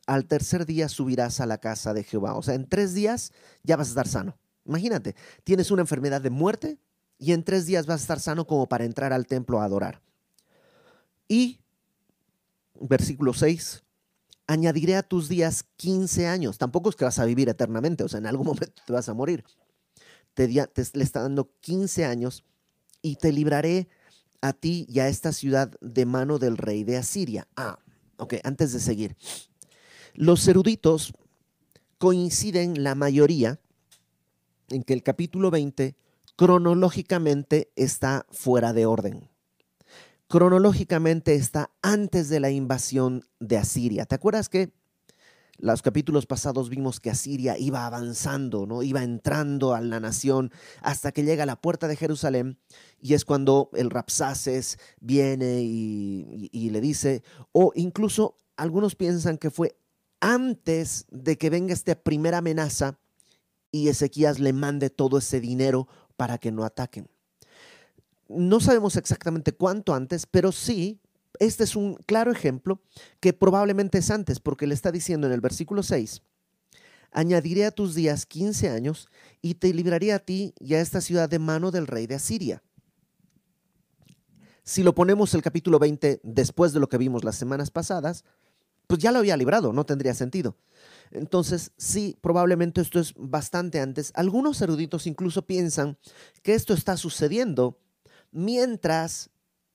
al 0.09 0.25
tercer 0.25 0.65
día 0.65 0.89
subirás 0.89 1.39
a 1.39 1.45
la 1.45 1.59
casa 1.59 1.93
de 1.93 2.03
Jehová. 2.03 2.33
O 2.33 2.41
sea, 2.41 2.55
en 2.55 2.67
tres 2.67 2.95
días 2.95 3.31
ya 3.61 3.77
vas 3.77 3.87
a 3.87 3.91
estar 3.91 4.07
sano. 4.07 4.39
Imagínate, 4.65 5.15
tienes 5.43 5.69
una 5.69 5.81
enfermedad 5.81 6.19
de 6.19 6.31
muerte 6.31 6.79
y 7.19 7.31
en 7.33 7.43
tres 7.43 7.67
días 7.67 7.85
vas 7.85 8.01
a 8.01 8.03
estar 8.03 8.19
sano 8.19 8.47
como 8.47 8.67
para 8.67 8.85
entrar 8.85 9.13
al 9.13 9.27
templo 9.27 9.61
a 9.61 9.65
adorar. 9.65 10.01
Y, 11.27 11.59
versículo 12.81 13.33
6, 13.33 13.83
añadiré 14.47 14.95
a 14.95 15.03
tus 15.03 15.29
días 15.29 15.63
15 15.75 16.25
años. 16.25 16.57
Tampoco 16.57 16.89
es 16.89 16.95
que 16.95 17.05
vas 17.05 17.19
a 17.19 17.25
vivir 17.25 17.47
eternamente, 17.47 18.03
o 18.03 18.07
sea, 18.07 18.17
en 18.17 18.25
algún 18.25 18.47
momento 18.47 18.81
te 18.83 18.91
vas 18.91 19.09
a 19.09 19.13
morir. 19.13 19.43
Te, 20.33 20.47
le 20.47 21.03
está 21.03 21.21
dando 21.21 21.51
15 21.59 22.05
años 22.05 22.43
y 23.03 23.17
te 23.17 23.31
libraré 23.31 23.87
a 24.41 24.53
ti 24.53 24.87
y 24.89 25.01
a 25.01 25.07
esta 25.07 25.33
ciudad 25.33 25.71
de 25.81 26.07
mano 26.07 26.39
del 26.39 26.57
rey 26.57 26.83
de 26.83 26.97
Asiria. 26.97 27.47
Ah, 27.55 27.77
ok, 28.17 28.35
antes 28.43 28.73
de 28.73 28.79
seguir. 28.79 29.15
Los 30.19 30.45
eruditos 30.49 31.13
coinciden 31.97 32.83
la 32.83 32.93
mayoría 32.93 33.61
en 34.67 34.83
que 34.83 34.91
el 34.91 35.01
capítulo 35.01 35.49
20 35.49 35.95
cronológicamente 36.35 37.71
está 37.77 38.25
fuera 38.29 38.73
de 38.73 38.85
orden. 38.85 39.29
Cronológicamente 40.27 41.35
está 41.35 41.71
antes 41.81 42.27
de 42.27 42.41
la 42.41 42.51
invasión 42.51 43.23
de 43.39 43.59
Asiria. 43.59 44.05
¿Te 44.05 44.15
acuerdas 44.15 44.49
que 44.49 44.73
los 45.57 45.81
capítulos 45.81 46.25
pasados 46.25 46.69
vimos 46.69 46.99
que 46.99 47.11
Asiria 47.11 47.57
iba 47.57 47.85
avanzando, 47.85 48.65
¿no? 48.65 48.83
Iba 48.83 49.03
entrando 49.03 49.73
a 49.73 49.79
la 49.79 50.01
nación 50.01 50.51
hasta 50.81 51.13
que 51.13 51.23
llega 51.23 51.43
a 51.43 51.45
la 51.45 51.61
puerta 51.61 51.87
de 51.87 51.95
Jerusalén 51.95 52.59
y 52.99 53.13
es 53.13 53.23
cuando 53.23 53.69
el 53.71 53.89
Rapsaces 53.89 54.79
viene 54.99 55.61
y, 55.61 56.49
y 56.51 56.71
le 56.71 56.81
dice, 56.81 57.23
o 57.53 57.71
incluso 57.73 58.35
algunos 58.57 58.95
piensan 58.97 59.37
que 59.37 59.49
fue 59.49 59.77
antes 60.19 61.05
de 61.09 61.37
que 61.37 61.49
venga 61.49 61.73
esta 61.73 61.95
primera 61.95 62.39
amenaza 62.39 62.99
y 63.71 63.87
Ezequías 63.89 64.39
le 64.39 64.53
mande 64.53 64.89
todo 64.89 65.19
ese 65.19 65.39
dinero 65.39 65.87
para 66.17 66.37
que 66.37 66.51
no 66.51 66.63
ataquen. 66.63 67.07
No 68.27 68.59
sabemos 68.59 68.95
exactamente 68.95 69.53
cuánto 69.53 69.93
antes, 69.93 70.25
pero 70.25 70.51
sí 70.51 70.99
este 71.39 71.63
es 71.63 71.75
un 71.75 71.95
claro 72.05 72.31
ejemplo 72.31 72.81
que 73.19 73.33
probablemente 73.33 73.99
es 73.99 74.11
antes, 74.11 74.39
porque 74.39 74.67
le 74.67 74.73
está 74.73 74.91
diciendo 74.91 75.27
en 75.27 75.33
el 75.33 75.41
versículo 75.41 75.83
6, 75.83 76.21
añadiré 77.11 77.65
a 77.65 77.71
tus 77.71 77.95
días 77.95 78.25
15 78.25 78.69
años 78.69 79.07
y 79.41 79.55
te 79.55 79.73
libraré 79.73 80.13
a 80.13 80.19
ti 80.19 80.53
y 80.59 80.73
a 80.73 80.81
esta 80.81 81.01
ciudad 81.01 81.29
de 81.29 81.39
mano 81.39 81.71
del 81.71 81.87
rey 81.87 82.07
de 82.07 82.15
Asiria. 82.15 82.61
Si 84.63 84.83
lo 84.83 84.93
ponemos 84.93 85.33
el 85.33 85.41
capítulo 85.41 85.79
20 85.79 86.19
después 86.23 86.73
de 86.73 86.79
lo 86.79 86.89
que 86.89 86.97
vimos 86.97 87.23
las 87.23 87.37
semanas 87.37 87.71
pasadas, 87.71 88.23
pues 88.89 88.99
ya 88.99 89.11
lo 89.11 89.19
había 89.19 89.37
librado, 89.37 89.71
no 89.71 89.85
tendría 89.85 90.15
sentido. 90.15 90.57
Entonces, 91.11 91.73
sí, 91.77 92.17
probablemente 92.21 92.81
esto 92.81 92.99
es 92.99 93.13
bastante 93.15 93.79
antes. 93.79 94.11
Algunos 94.15 94.59
eruditos 94.63 95.05
incluso 95.05 95.45
piensan 95.45 95.99
que 96.41 96.55
esto 96.55 96.73
está 96.73 96.97
sucediendo 96.97 97.79
mientras 98.31 99.29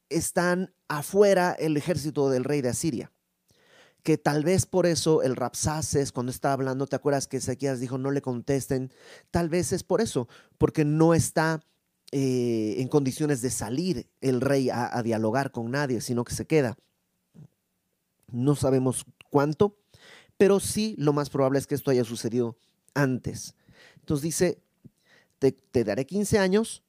están 0.08 0.74
afuera 0.88 1.52
el 1.52 1.76
ejército 1.76 2.28
del 2.28 2.42
rey 2.42 2.60
de 2.60 2.70
Asiria. 2.70 3.12
Que 4.02 4.18
tal 4.18 4.42
vez 4.42 4.66
por 4.66 4.84
eso 4.84 5.22
el 5.22 5.36
Rapsaces, 5.36 6.10
cuando 6.10 6.32
estaba 6.32 6.54
hablando, 6.54 6.88
¿te 6.88 6.96
acuerdas 6.96 7.28
que 7.28 7.36
Ezequías 7.36 7.78
dijo 7.78 7.98
no 7.98 8.10
le 8.10 8.20
contesten? 8.20 8.90
Tal 9.30 9.48
vez 9.48 9.72
es 9.72 9.84
por 9.84 10.00
eso, 10.00 10.26
porque 10.58 10.84
no 10.84 11.14
está 11.14 11.60
eh, 12.10 12.74
en 12.78 12.88
condiciones 12.88 13.42
de 13.42 13.50
salir 13.50 14.10
el 14.20 14.40
rey 14.40 14.70
a, 14.70 14.98
a 14.98 15.04
dialogar 15.04 15.52
con 15.52 15.70
nadie, 15.70 16.00
sino 16.00 16.24
que 16.24 16.34
se 16.34 16.48
queda. 16.48 16.76
No 18.34 18.56
sabemos 18.56 19.06
cuánto, 19.30 19.78
pero 20.36 20.58
sí 20.60 20.94
lo 20.98 21.12
más 21.12 21.30
probable 21.30 21.58
es 21.58 21.66
que 21.66 21.74
esto 21.74 21.90
haya 21.90 22.04
sucedido 22.04 22.56
antes. 22.94 23.54
Entonces 24.00 24.22
dice, 24.22 24.62
te, 25.38 25.84
daré 25.84 26.04
15 26.04 26.38
años, 26.38 26.82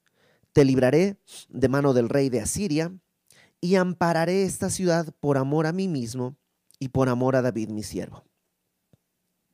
te 0.54 0.66
libraré 0.66 1.18
de 1.50 1.70
mano 1.70 1.94
del 1.94 2.10
rey 2.10 2.30
de 2.30 2.42
Asiria, 2.42 2.92
y 3.62 3.76
ampararé 3.76 4.44
esta 4.44 4.70
ciudad 4.70 5.14
por 5.20 5.38
amor 5.38 5.66
a 5.66 5.72
mí 5.72 5.88
mismo 5.88 6.36
y 6.80 6.90
por 6.90 7.10
amor 7.10 7.36
a 7.36 7.42
David 7.42 7.70
mi 7.70 7.84
siervo. 7.84 8.24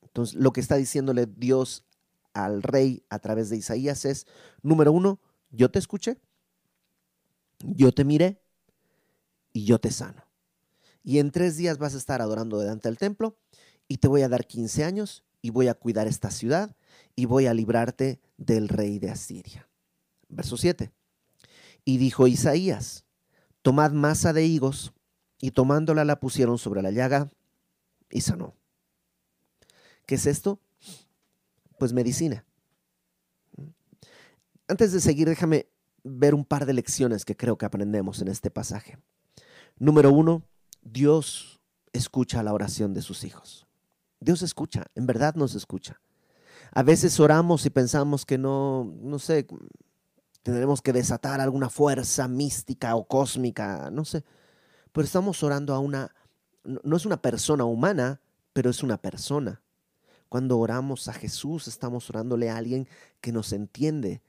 Entonces, 0.02 0.34
lo 0.34 0.52
que 0.52 0.60
está 0.60 0.76
diciéndole 0.76 1.26
Dios 1.26 1.84
al 2.34 2.62
rey 2.62 3.04
a 3.08 3.18
través 3.18 3.48
de 3.48 3.56
Isaías 3.56 4.04
es, 4.04 4.26
número 4.62 4.92
uno, 4.92 5.20
yo 5.50 5.70
te 5.70 5.78
escuché, 5.78 6.18
yo 7.60 7.92
te 7.92 8.04
miré 8.04 8.42
y 9.52 9.64
yo 9.64 9.78
te 9.78 9.90
sano. 9.90 10.21
Y 11.02 11.18
en 11.18 11.30
tres 11.30 11.56
días 11.56 11.78
vas 11.78 11.94
a 11.94 11.98
estar 11.98 12.22
adorando 12.22 12.58
delante 12.58 12.88
del 12.88 12.98
templo 12.98 13.36
y 13.88 13.98
te 13.98 14.08
voy 14.08 14.22
a 14.22 14.28
dar 14.28 14.46
15 14.46 14.84
años 14.84 15.24
y 15.40 15.50
voy 15.50 15.68
a 15.68 15.74
cuidar 15.74 16.06
esta 16.06 16.30
ciudad 16.30 16.76
y 17.16 17.26
voy 17.26 17.46
a 17.46 17.54
librarte 17.54 18.20
del 18.36 18.68
rey 18.68 18.98
de 18.98 19.10
Asiria. 19.10 19.68
Verso 20.28 20.56
7. 20.56 20.92
Y 21.84 21.98
dijo 21.98 22.26
Isaías, 22.28 23.04
tomad 23.62 23.92
masa 23.92 24.32
de 24.32 24.46
higos, 24.46 24.92
y 25.42 25.50
tomándola 25.50 26.06
la 26.06 26.20
pusieron 26.20 26.56
sobre 26.56 26.80
la 26.82 26.92
llaga 26.92 27.28
y 28.08 28.20
sanó. 28.20 28.54
¿Qué 30.06 30.14
es 30.14 30.26
esto? 30.26 30.60
Pues 31.78 31.92
medicina. 31.92 32.46
Antes 34.68 34.92
de 34.92 35.00
seguir, 35.00 35.28
déjame 35.28 35.66
ver 36.04 36.34
un 36.34 36.44
par 36.44 36.64
de 36.64 36.72
lecciones 36.72 37.24
que 37.24 37.36
creo 37.36 37.58
que 37.58 37.66
aprendemos 37.66 38.22
en 38.22 38.28
este 38.28 38.52
pasaje. 38.52 38.98
Número 39.78 40.12
uno, 40.12 40.44
Dios 40.82 41.60
escucha 41.92 42.42
la 42.42 42.52
oración 42.52 42.94
de 42.94 43.02
sus 43.02 43.24
hijos. 43.24 43.66
Dios 44.20 44.42
escucha, 44.42 44.86
en 44.94 45.06
verdad 45.06 45.34
nos 45.34 45.54
escucha. 45.54 46.00
A 46.72 46.82
veces 46.82 47.18
oramos 47.20 47.66
y 47.66 47.70
pensamos 47.70 48.24
que 48.24 48.38
no, 48.38 48.92
no 49.00 49.18
sé, 49.18 49.46
tendremos 50.42 50.80
que 50.80 50.92
desatar 50.92 51.40
alguna 51.40 51.68
fuerza 51.68 52.28
mística 52.28 52.94
o 52.94 53.06
cósmica, 53.06 53.90
no 53.90 54.04
sé. 54.04 54.24
Pero 54.92 55.04
estamos 55.04 55.42
orando 55.42 55.74
a 55.74 55.78
una, 55.78 56.14
no 56.64 56.96
es 56.96 57.06
una 57.06 57.20
persona 57.20 57.64
humana, 57.64 58.20
pero 58.52 58.70
es 58.70 58.82
una 58.82 58.96
persona. 58.96 59.62
Cuando 60.28 60.58
oramos 60.58 61.08
a 61.08 61.12
Jesús, 61.12 61.68
estamos 61.68 62.08
orándole 62.08 62.48
a 62.48 62.56
alguien 62.56 62.88
que 63.20 63.32
nos 63.32 63.52
entiende, 63.52 64.22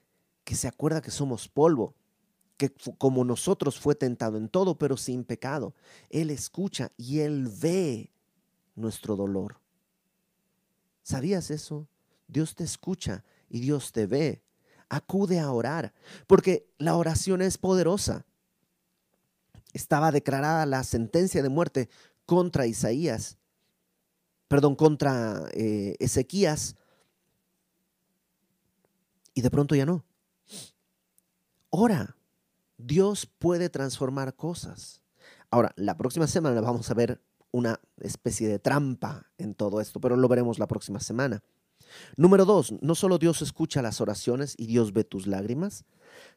que 0.43 0.55
se 0.55 0.67
acuerda 0.67 1.01
que 1.01 1.11
somos 1.11 1.47
polvo, 1.47 1.95
como 2.69 3.23
nosotros 3.23 3.79
fue 3.79 3.95
tentado 3.95 4.37
en 4.37 4.49
todo, 4.49 4.77
pero 4.77 4.97
sin 4.97 5.23
pecado. 5.23 5.73
Él 6.09 6.29
escucha 6.29 6.91
y 6.97 7.19
Él 7.19 7.49
ve 7.61 8.11
nuestro 8.75 9.15
dolor. 9.15 9.59
¿Sabías 11.01 11.51
eso? 11.51 11.87
Dios 12.27 12.55
te 12.55 12.63
escucha 12.63 13.23
y 13.49 13.59
Dios 13.59 13.91
te 13.91 14.05
ve 14.05 14.43
acude 14.93 15.39
a 15.39 15.51
orar, 15.51 15.93
porque 16.27 16.69
la 16.77 16.95
oración 16.95 17.41
es 17.41 17.57
poderosa. 17.57 18.25
Estaba 19.73 20.11
declarada 20.11 20.65
la 20.65 20.83
sentencia 20.83 21.41
de 21.41 21.49
muerte 21.49 21.89
contra 22.25 22.67
Isaías, 22.67 23.37
perdón, 24.47 24.75
contra 24.75 25.47
eh, 25.53 25.95
Ezequías, 25.99 26.75
y 29.33 29.41
de 29.41 29.49
pronto 29.49 29.73
ya 29.73 29.85
no. 29.85 30.05
Ora, 31.71 32.15
Dios 32.85 33.25
puede 33.25 33.69
transformar 33.69 34.35
cosas. 34.35 35.01
Ahora, 35.49 35.71
la 35.75 35.95
próxima 35.97 36.27
semana 36.27 36.59
vamos 36.61 36.89
a 36.89 36.93
ver 36.93 37.21
una 37.51 37.79
especie 37.99 38.47
de 38.47 38.59
trampa 38.59 39.31
en 39.37 39.53
todo 39.53 39.79
esto, 39.79 40.01
pero 40.01 40.17
lo 40.17 40.27
veremos 40.27 40.59
la 40.59 40.67
próxima 40.67 40.99
semana. 40.99 41.43
Número 42.17 42.45
dos, 42.45 42.73
no 42.81 42.95
solo 42.95 43.19
Dios 43.19 43.41
escucha 43.41 43.81
las 43.81 44.01
oraciones 44.01 44.55
y 44.57 44.65
Dios 44.65 44.93
ve 44.93 45.03
tus 45.03 45.27
lágrimas, 45.27 45.85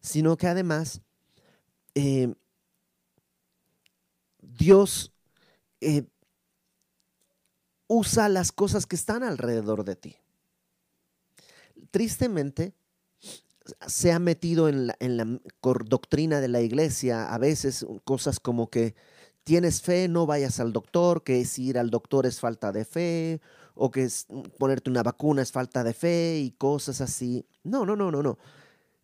sino 0.00 0.36
que 0.36 0.46
además 0.46 1.00
eh, 1.94 2.34
Dios 4.40 5.12
eh, 5.80 6.06
usa 7.88 8.28
las 8.28 8.52
cosas 8.52 8.86
que 8.86 8.96
están 8.96 9.22
alrededor 9.22 9.84
de 9.84 9.96
ti. 9.96 10.16
Tristemente, 11.90 12.74
se 13.86 14.12
ha 14.12 14.18
metido 14.18 14.68
en 14.68 14.88
la, 14.88 14.96
en 15.00 15.16
la 15.16 15.40
doctrina 15.84 16.40
de 16.40 16.48
la 16.48 16.60
iglesia 16.60 17.32
a 17.32 17.38
veces 17.38 17.86
cosas 18.04 18.40
como 18.40 18.70
que 18.70 18.94
tienes 19.46 19.80
fe, 19.80 20.08
no 20.08 20.26
vayas 20.26 20.58
al 20.58 20.72
doctor, 20.72 21.22
que 21.22 21.44
si 21.44 21.66
ir 21.66 21.78
al 21.78 21.90
doctor 21.90 22.26
es 22.26 22.40
falta 22.40 22.72
de 22.72 22.84
fe, 22.84 23.40
o 23.74 23.92
que 23.92 24.06
mm, 24.06 24.40
ponerte 24.58 24.90
una 24.90 25.04
vacuna 25.04 25.42
es 25.42 25.52
falta 25.52 25.84
de 25.84 25.94
fe 25.94 26.40
y 26.40 26.50
cosas 26.50 27.00
así. 27.00 27.46
No, 27.62 27.86
no, 27.86 27.94
no, 27.94 28.10
no, 28.10 28.22
no. 28.24 28.38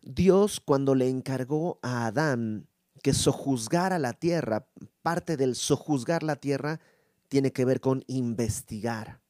Dios 0.01 0.59
cuando 0.59 0.95
le 0.95 1.07
encargó 1.07 1.79
a 1.81 2.07
Adán 2.07 2.67
que 3.01 3.13
sojuzgara 3.13 3.99
la 3.99 4.11
tierra, 4.11 4.67
parte 5.01 5.37
del 5.37 5.55
sojuzgar 5.55 6.23
la 6.23 6.35
tierra 6.35 6.81
tiene 7.29 7.53
que 7.53 7.63
ver 7.63 7.79
con 7.79 8.03
investigar. 8.07 9.22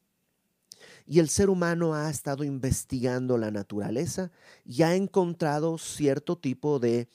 Y 1.06 1.18
el 1.18 1.28
ser 1.28 1.50
humano 1.50 1.94
ha 1.94 2.08
estado 2.10 2.44
investigando 2.44 3.36
la 3.36 3.50
naturaleza 3.50 4.30
y 4.64 4.82
ha 4.82 4.94
encontrado 4.94 5.76
cierto 5.78 6.36
tipo 6.36 6.78
de, 6.78 7.08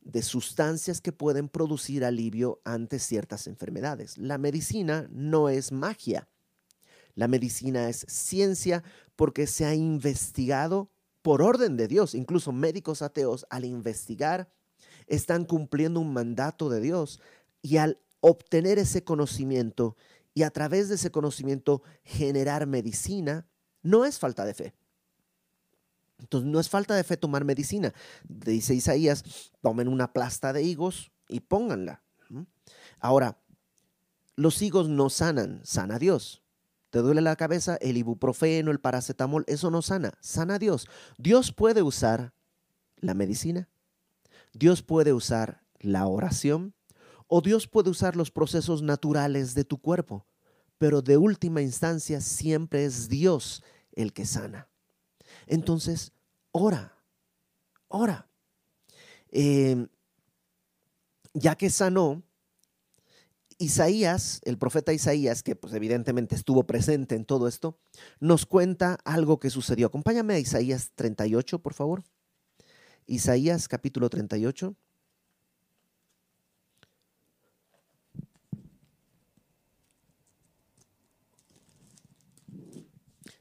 de 0.00 0.22
sustancias 0.22 1.00
que 1.00 1.12
pueden 1.12 1.48
producir 1.48 2.04
alivio 2.04 2.60
ante 2.64 2.98
ciertas 2.98 3.46
enfermedades. 3.46 4.18
La 4.18 4.38
medicina 4.38 5.08
no 5.10 5.48
es 5.48 5.70
magia 5.70 6.28
la 7.18 7.26
medicina 7.26 7.88
es 7.88 8.06
ciencia 8.08 8.84
porque 9.16 9.48
se 9.48 9.64
ha 9.64 9.74
investigado 9.74 10.88
por 11.20 11.42
orden 11.42 11.76
de 11.76 11.88
Dios. 11.88 12.14
Incluso 12.14 12.52
médicos 12.52 13.02
ateos 13.02 13.44
al 13.50 13.64
investigar 13.64 14.48
están 15.08 15.44
cumpliendo 15.44 15.98
un 15.98 16.12
mandato 16.12 16.68
de 16.68 16.80
Dios 16.80 17.20
y 17.60 17.78
al 17.78 17.98
obtener 18.20 18.78
ese 18.78 19.02
conocimiento 19.02 19.96
y 20.38 20.44
a 20.44 20.50
través 20.52 20.88
de 20.88 20.94
ese 20.94 21.10
conocimiento 21.10 21.82
generar 22.04 22.68
medicina, 22.68 23.48
no 23.82 24.04
es 24.04 24.20
falta 24.20 24.44
de 24.44 24.54
fe. 24.54 24.74
Entonces 26.20 26.48
no 26.48 26.60
es 26.60 26.68
falta 26.68 26.94
de 26.94 27.02
fe 27.02 27.16
tomar 27.16 27.44
medicina. 27.44 27.92
Dice 28.28 28.72
Isaías, 28.72 29.24
tomen 29.62 29.88
una 29.88 30.12
plasta 30.12 30.52
de 30.52 30.62
higos 30.62 31.10
y 31.28 31.40
pónganla. 31.40 32.04
Ahora, 33.00 33.40
los 34.36 34.62
higos 34.62 34.88
no 34.88 35.10
sanan, 35.10 35.60
sana 35.64 35.98
Dios. 35.98 36.44
¿Te 36.90 37.00
duele 37.00 37.20
la 37.20 37.34
cabeza? 37.34 37.76
El 37.80 37.96
ibuprofeno, 37.96 38.70
el 38.70 38.78
paracetamol, 38.78 39.42
eso 39.48 39.72
no 39.72 39.82
sana. 39.82 40.12
Sana 40.20 40.60
Dios. 40.60 40.86
Dios 41.16 41.50
puede 41.50 41.82
usar 41.82 42.32
la 42.98 43.14
medicina. 43.14 43.68
Dios 44.52 44.82
puede 44.82 45.12
usar 45.12 45.64
la 45.80 46.06
oración. 46.06 46.76
O 47.28 47.40
Dios 47.42 47.68
puede 47.68 47.90
usar 47.90 48.16
los 48.16 48.30
procesos 48.30 48.82
naturales 48.82 49.54
de 49.54 49.64
tu 49.64 49.78
cuerpo. 49.78 50.26
Pero 50.78 51.02
de 51.02 51.16
última 51.16 51.62
instancia 51.62 52.20
siempre 52.20 52.84
es 52.84 53.08
Dios 53.08 53.62
el 53.92 54.12
que 54.12 54.26
sana. 54.26 54.68
Entonces, 55.46 56.12
ora. 56.50 56.96
Ora. 57.88 58.28
Em, 59.30 59.88
ya 61.34 61.54
que 61.56 61.70
sanó, 61.70 62.22
Isaías, 63.58 64.40
el 64.44 64.56
profeta 64.56 64.92
Isaías, 64.92 65.42
que 65.42 65.56
pues 65.56 65.74
evidentemente 65.74 66.36
estuvo 66.36 66.64
presente 66.64 67.16
en 67.16 67.24
todo 67.24 67.48
esto, 67.48 67.76
nos 68.20 68.46
cuenta 68.46 68.98
algo 69.04 69.40
que 69.40 69.50
sucedió. 69.50 69.88
Acompáñame 69.88 70.34
a 70.34 70.38
Isaías 70.38 70.92
38, 70.94 71.58
por 71.60 71.74
favor. 71.74 72.04
Isaías 73.06 73.66
capítulo 73.66 74.08
38. 74.08 74.76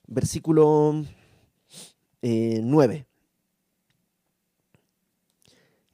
Versículo 0.07 1.05
9. 2.21 2.95
Eh, 2.95 3.05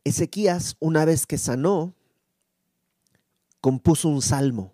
Ezequías, 0.05 0.75
una 0.79 1.05
vez 1.05 1.25
que 1.25 1.37
sanó, 1.37 1.93
compuso 3.61 4.09
un 4.09 4.21
salmo. 4.21 4.73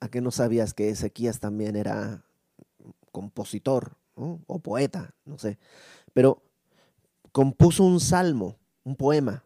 ¿A 0.00 0.08
qué 0.08 0.20
no 0.20 0.30
sabías 0.30 0.74
que 0.74 0.90
Ezequías 0.90 1.40
también 1.40 1.76
era 1.76 2.24
compositor 3.12 3.96
o 4.14 4.58
poeta? 4.60 5.14
No 5.24 5.38
sé. 5.38 5.58
Pero 6.12 6.42
compuso 7.32 7.84
un 7.84 8.00
salmo, 8.00 8.56
un 8.84 8.96
poema. 8.96 9.44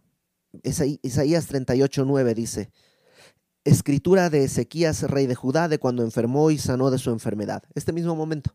Isaías 0.63 1.47
38, 1.47 2.05
9 2.05 2.35
dice, 2.35 2.71
escritura 3.65 4.31
de 4.31 4.45
Ezequías, 4.45 5.03
rey 5.03 5.27
de 5.27 5.35
Judá, 5.35 5.69
de 5.69 5.79
cuando 5.79 6.03
enfermó 6.03 6.51
y 6.51 6.59
sanó 6.59 6.91
de 6.91 6.99
su 6.99 7.11
enfermedad. 7.11 7.63
Este 7.75 7.93
mismo 7.93 8.15
momento. 8.15 8.55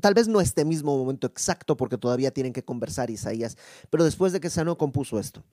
Tal 0.00 0.14
vez 0.14 0.28
no 0.28 0.40
este 0.40 0.64
mismo 0.64 0.96
momento 0.96 1.26
exacto, 1.26 1.76
porque 1.76 1.98
todavía 1.98 2.30
tienen 2.30 2.52
que 2.52 2.64
conversar 2.64 3.10
Isaías, 3.10 3.56
pero 3.90 4.04
después 4.04 4.32
de 4.32 4.40
que 4.40 4.50
sanó, 4.50 4.78
compuso 4.78 5.18
esto. 5.18 5.44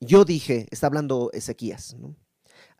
Yo 0.00 0.24
dije, 0.24 0.66
está 0.70 0.86
hablando 0.86 1.30
Ezequías, 1.32 1.96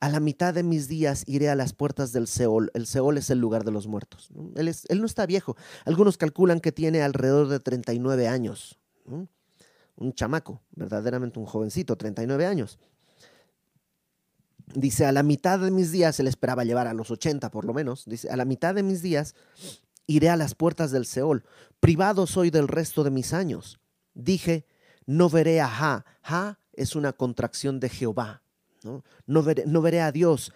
a 0.00 0.08
la 0.08 0.18
mitad 0.18 0.52
de 0.52 0.64
mis 0.64 0.88
días 0.88 1.22
iré 1.26 1.48
a 1.48 1.54
las 1.54 1.72
puertas 1.72 2.12
del 2.12 2.26
Seol. 2.26 2.72
El 2.74 2.86
Seol 2.86 3.18
es 3.18 3.30
el 3.30 3.38
lugar 3.38 3.64
de 3.64 3.70
los 3.70 3.86
muertos. 3.86 4.30
Él, 4.56 4.66
es, 4.66 4.84
él, 4.88 4.98
no 4.98 5.06
está 5.06 5.26
viejo. 5.26 5.56
Algunos 5.84 6.18
calculan 6.18 6.58
que 6.58 6.72
tiene 6.72 7.02
alrededor 7.02 7.46
de 7.46 7.60
39 7.60 8.26
años. 8.26 8.80
Un 9.06 10.12
chamaco, 10.12 10.60
verdaderamente 10.72 11.38
un 11.38 11.46
jovencito, 11.46 11.96
39 11.96 12.46
años. 12.46 12.80
Dice, 14.74 15.06
a 15.06 15.12
la 15.12 15.22
mitad 15.22 15.60
de 15.60 15.70
mis 15.70 15.92
días, 15.92 16.18
él 16.18 16.26
esperaba 16.26 16.64
llevar 16.64 16.88
a 16.88 16.94
los 16.94 17.12
80 17.12 17.50
por 17.52 17.64
lo 17.64 17.72
menos. 17.72 18.04
Dice, 18.04 18.28
a 18.28 18.36
la 18.36 18.44
mitad 18.44 18.74
de 18.74 18.82
mis 18.82 19.02
días 19.02 19.36
iré 20.06 20.28
a 20.28 20.36
las 20.36 20.54
puertas 20.54 20.90
del 20.90 21.06
Seol. 21.06 21.44
Privado 21.80 22.26
soy 22.26 22.50
del 22.50 22.68
resto 22.68 23.04
de 23.04 23.10
mis 23.10 23.32
años. 23.32 23.80
Dije, 24.14 24.66
no 25.06 25.28
veré 25.28 25.60
a 25.60 25.68
Ja. 25.68 26.04
Ja 26.22 26.58
es 26.72 26.96
una 26.96 27.12
contracción 27.12 27.80
de 27.80 27.88
Jehová. 27.88 28.42
¿no? 28.84 29.42
veré, 29.42 30.00
a 30.00 30.12
Dios 30.12 30.52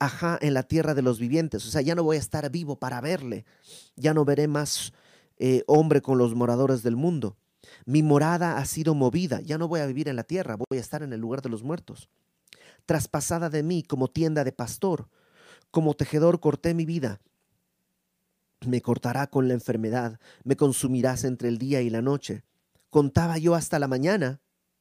ajá, 0.00 0.38
en 0.40 0.54
la 0.54 0.64
tierra 0.64 0.94
de 0.94 1.02
los 1.02 1.18
vivientes. 1.18 1.66
O 1.66 1.70
sea, 1.70 1.80
ya 1.80 1.94
no 1.94 2.02
voy 2.02 2.16
a 2.16 2.20
estar 2.20 2.50
vivo 2.50 2.76
para 2.76 3.00
verle. 3.00 3.44
Ya 3.96 4.14
no 4.14 4.24
veré 4.24 4.48
más 4.48 4.92
eh, 5.38 5.62
hombre 5.66 6.02
con 6.02 6.18
los 6.18 6.34
moradores 6.34 6.82
del 6.82 6.96
mundo. 6.96 7.36
Mi 7.84 8.02
morada 8.02 8.58
ha 8.58 8.64
sido 8.64 8.94
movida. 8.94 9.40
Ya 9.40 9.58
no 9.58 9.68
voy 9.68 9.80
a 9.80 9.86
vivir 9.86 10.08
en 10.08 10.16
la 10.16 10.24
tierra, 10.24 10.56
voy 10.56 10.78
a 10.78 10.80
estar 10.80 11.02
en 11.02 11.12
el 11.12 11.20
lugar 11.20 11.42
de 11.42 11.48
los 11.48 11.62
muertos. 11.62 12.08
Traspasada 12.86 13.50
de 13.50 13.62
mí 13.62 13.82
como 13.82 14.08
tienda 14.08 14.44
de 14.44 14.52
pastor. 14.52 15.08
Como 15.70 15.94
tejedor 15.94 16.40
corté 16.40 16.74
mi 16.74 16.86
vida. 16.86 17.20
Me 18.66 18.82
cortará 18.82 19.28
con 19.28 19.48
la 19.48 19.54
enfermedad, 19.54 20.18
me 20.44 20.56
consumirás 20.56 21.24
entre 21.24 21.48
el 21.48 21.58
día 21.58 21.80
y 21.80 21.90
la 21.90 22.02
noche. 22.02 22.42
Contaba 22.90 23.38
yo 23.38 23.54
hasta 23.54 23.78
la 23.78 23.88
mañana, 23.88 24.40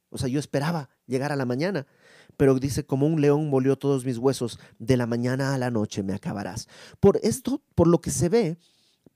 o 0.10 0.18
sea, 0.18 0.30
yo 0.30 0.40
esperaba 0.40 0.90
llegar 1.06 1.32
a 1.32 1.36
la 1.36 1.46
mañana, 1.46 1.86
pero 2.38 2.56
dice, 2.56 2.86
como 2.86 3.06
un 3.06 3.22
león 3.22 3.50
molió 3.50 3.78
todos 3.78 4.06
mis 4.06 4.18
huesos, 4.18 4.60
de 4.80 4.98
la 4.98 5.06
mañana 5.06 5.54
a 5.54 5.58
la 5.58 5.72
noche 5.72 6.04
me 6.04 6.14
acabarás. 6.14 6.68
Por 7.00 7.20
esto, 7.24 7.62
por 7.76 7.88
lo 7.88 8.02
que 8.02 8.12
se 8.12 8.30
ve, 8.30 8.58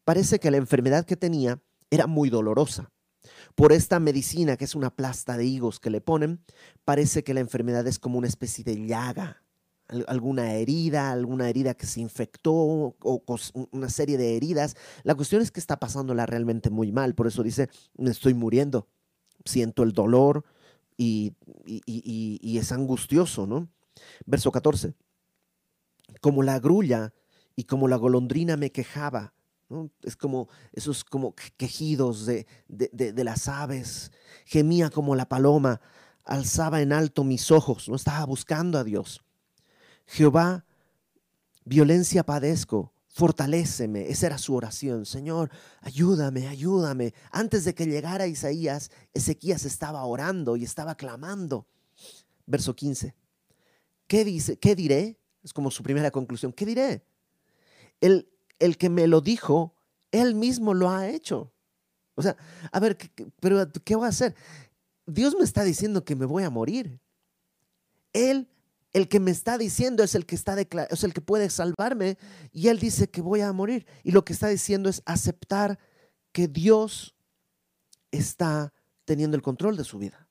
parece 0.03 0.39
que 0.39 0.51
la 0.51 0.57
enfermedad 0.57 1.05
que 1.05 1.17
tenía 1.17 1.61
era 1.89 2.07
muy 2.07 2.29
dolorosa. 2.29 2.91
Por 3.55 3.71
esta 3.73 3.99
medicina, 3.99 4.57
que 4.57 4.65
es 4.65 4.75
una 4.75 4.95
plasta 4.95 5.37
de 5.37 5.45
higos 5.45 5.79
que 5.79 5.89
le 5.89 6.01
ponen, 6.01 6.43
parece 6.85 7.23
que 7.23 7.33
la 7.33 7.41
enfermedad 7.41 7.85
es 7.87 7.99
como 7.99 8.17
una 8.17 8.27
especie 8.27 8.63
de 8.63 8.87
llaga, 8.87 9.43
alguna 10.07 10.53
herida, 10.53 11.11
alguna 11.11 11.49
herida 11.49 11.73
que 11.73 11.85
se 11.85 12.01
infectó 12.01 12.53
o 12.53 13.25
una 13.71 13.89
serie 13.89 14.17
de 14.17 14.35
heridas. 14.35 14.75
La 15.03 15.15
cuestión 15.15 15.41
es 15.41 15.51
que 15.51 15.59
está 15.59 15.79
pasándola 15.79 16.25
realmente 16.25 16.69
muy 16.69 16.91
mal, 16.91 17.15
por 17.15 17.27
eso 17.27 17.43
dice, 17.43 17.69
me 17.97 18.11
estoy 18.11 18.33
muriendo, 18.33 18.87
siento 19.45 19.83
el 19.83 19.91
dolor, 19.93 20.45
y, 21.01 22.57
es 22.57 22.71
angustioso, 22.71 23.47
¿no? 23.47 23.69
Verso 24.25 24.51
14. 24.51 24.93
Como 26.21 26.43
la 26.43 26.59
grulla 26.59 27.13
y 27.55 27.63
como 27.63 27.87
la 27.87 27.95
golondrina 27.95 28.57
me 28.57 28.71
quejaba. 28.71 29.33
Es 30.03 30.17
como 30.17 30.49
esos 30.73 31.05
como 31.05 31.33
quejidos 31.55 32.25
de, 32.25 32.45
de, 32.67 33.23
las 33.23 33.47
aves, 33.47 34.11
gemía 34.45 34.89
como 34.89 35.15
la 35.15 35.29
paloma, 35.29 35.79
alzaba 36.25 36.81
en 36.81 36.91
alto 36.91 37.23
mis 37.23 37.51
ojos, 37.51 37.87
no 37.87 37.95
estaba 37.95 38.25
buscando 38.25 38.77
a 38.77 38.83
Dios. 38.83 39.23
Jehová, 40.11 40.65
violencia 41.63 42.25
padezco, 42.25 42.91
fortaléceme. 43.07 44.09
Esa 44.09 44.25
era 44.27 44.37
su 44.37 44.53
oración. 44.53 45.05
Señor, 45.05 45.49
ayúdame, 45.79 46.49
ayúdame. 46.49 47.13
Antes 47.31 47.63
de 47.63 47.73
que 47.73 47.85
llegara 47.85 48.27
Isaías, 48.27 48.91
Ezequías 49.13 49.63
estaba 49.63 50.03
orando 50.03 50.57
y 50.57 50.65
estaba 50.65 50.95
clamando. 50.95 51.65
Verso 52.45 52.75
15. 52.75 53.15
¿Qué 54.07 54.25
dice? 54.25 54.59
¿Qué 54.59 54.75
diré? 54.75 55.17
Es 55.43 55.53
como 55.53 55.71
su 55.71 55.81
primera 55.81 56.11
conclusión. 56.11 56.51
¿Qué 56.51 56.65
diré? 56.65 57.05
El, 58.01 58.29
el 58.59 58.77
que 58.77 58.89
me 58.89 59.07
lo 59.07 59.21
dijo, 59.21 59.77
él 60.11 60.35
mismo 60.35 60.73
lo 60.73 60.89
ha 60.89 61.07
hecho. 61.07 61.53
O 62.15 62.21
sea, 62.21 62.35
a 62.69 62.79
ver, 62.81 62.97
pero 63.39 63.65
¿qué 63.85 63.95
voy 63.95 64.07
a 64.07 64.09
hacer? 64.09 64.35
Dios 65.05 65.35
me 65.37 65.45
está 65.45 65.63
diciendo 65.63 66.03
que 66.03 66.17
me 66.17 66.25
voy 66.25 66.43
a 66.43 66.49
morir. 66.49 66.99
Él 68.11 68.50
el 68.93 69.07
que 69.07 69.19
me 69.19 69.31
está 69.31 69.57
diciendo 69.57 70.03
es 70.03 70.15
el 70.15 70.25
que 70.25 70.35
está 70.35 70.59
es 70.59 71.03
el 71.03 71.13
que 71.13 71.21
puede 71.21 71.49
salvarme 71.49 72.17
y 72.51 72.67
él 72.67 72.79
dice 72.79 73.09
que 73.09 73.21
voy 73.21 73.41
a 73.41 73.53
morir 73.53 73.85
y 74.03 74.11
lo 74.11 74.25
que 74.25 74.33
está 74.33 74.47
diciendo 74.47 74.89
es 74.89 75.01
aceptar 75.05 75.79
que 76.31 76.47
Dios 76.47 77.15
está 78.11 78.73
teniendo 79.05 79.37
el 79.37 79.43
control 79.43 79.77
de 79.77 79.83
su 79.83 79.97
vida. 79.97 80.27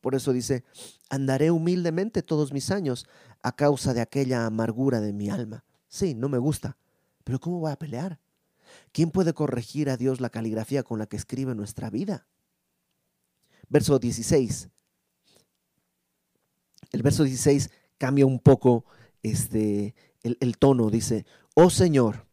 Por 0.00 0.14
eso 0.14 0.32
dice, 0.32 0.64
andaré 1.10 1.50
humildemente 1.50 2.22
todos 2.22 2.52
mis 2.52 2.70
años 2.70 3.06
a 3.42 3.54
causa 3.54 3.92
de 3.92 4.00
aquella 4.00 4.46
amargura 4.46 5.00
de 5.00 5.12
mi 5.12 5.28
alma. 5.28 5.64
Sí, 5.88 6.14
no 6.14 6.28
me 6.28 6.38
gusta, 6.38 6.78
pero 7.24 7.38
¿cómo 7.40 7.58
voy 7.58 7.72
a 7.72 7.78
pelear? 7.78 8.18
¿Quién 8.92 9.10
puede 9.10 9.34
corregir 9.34 9.90
a 9.90 9.96
Dios 9.96 10.20
la 10.20 10.30
caligrafía 10.30 10.84
con 10.84 10.98
la 10.98 11.06
que 11.06 11.16
escribe 11.16 11.54
nuestra 11.54 11.90
vida? 11.90 12.26
Verso 13.68 13.98
16. 13.98 14.68
El 16.92 17.02
verso 17.02 17.24
16 17.24 17.70
cambia 18.00 18.24
un 18.24 18.38
poco 18.38 18.86
este, 19.22 19.94
el, 20.22 20.58
tono. 20.58 20.90
Dice, 20.90 21.26
oh 21.54 21.68
Señor, 21.68 22.26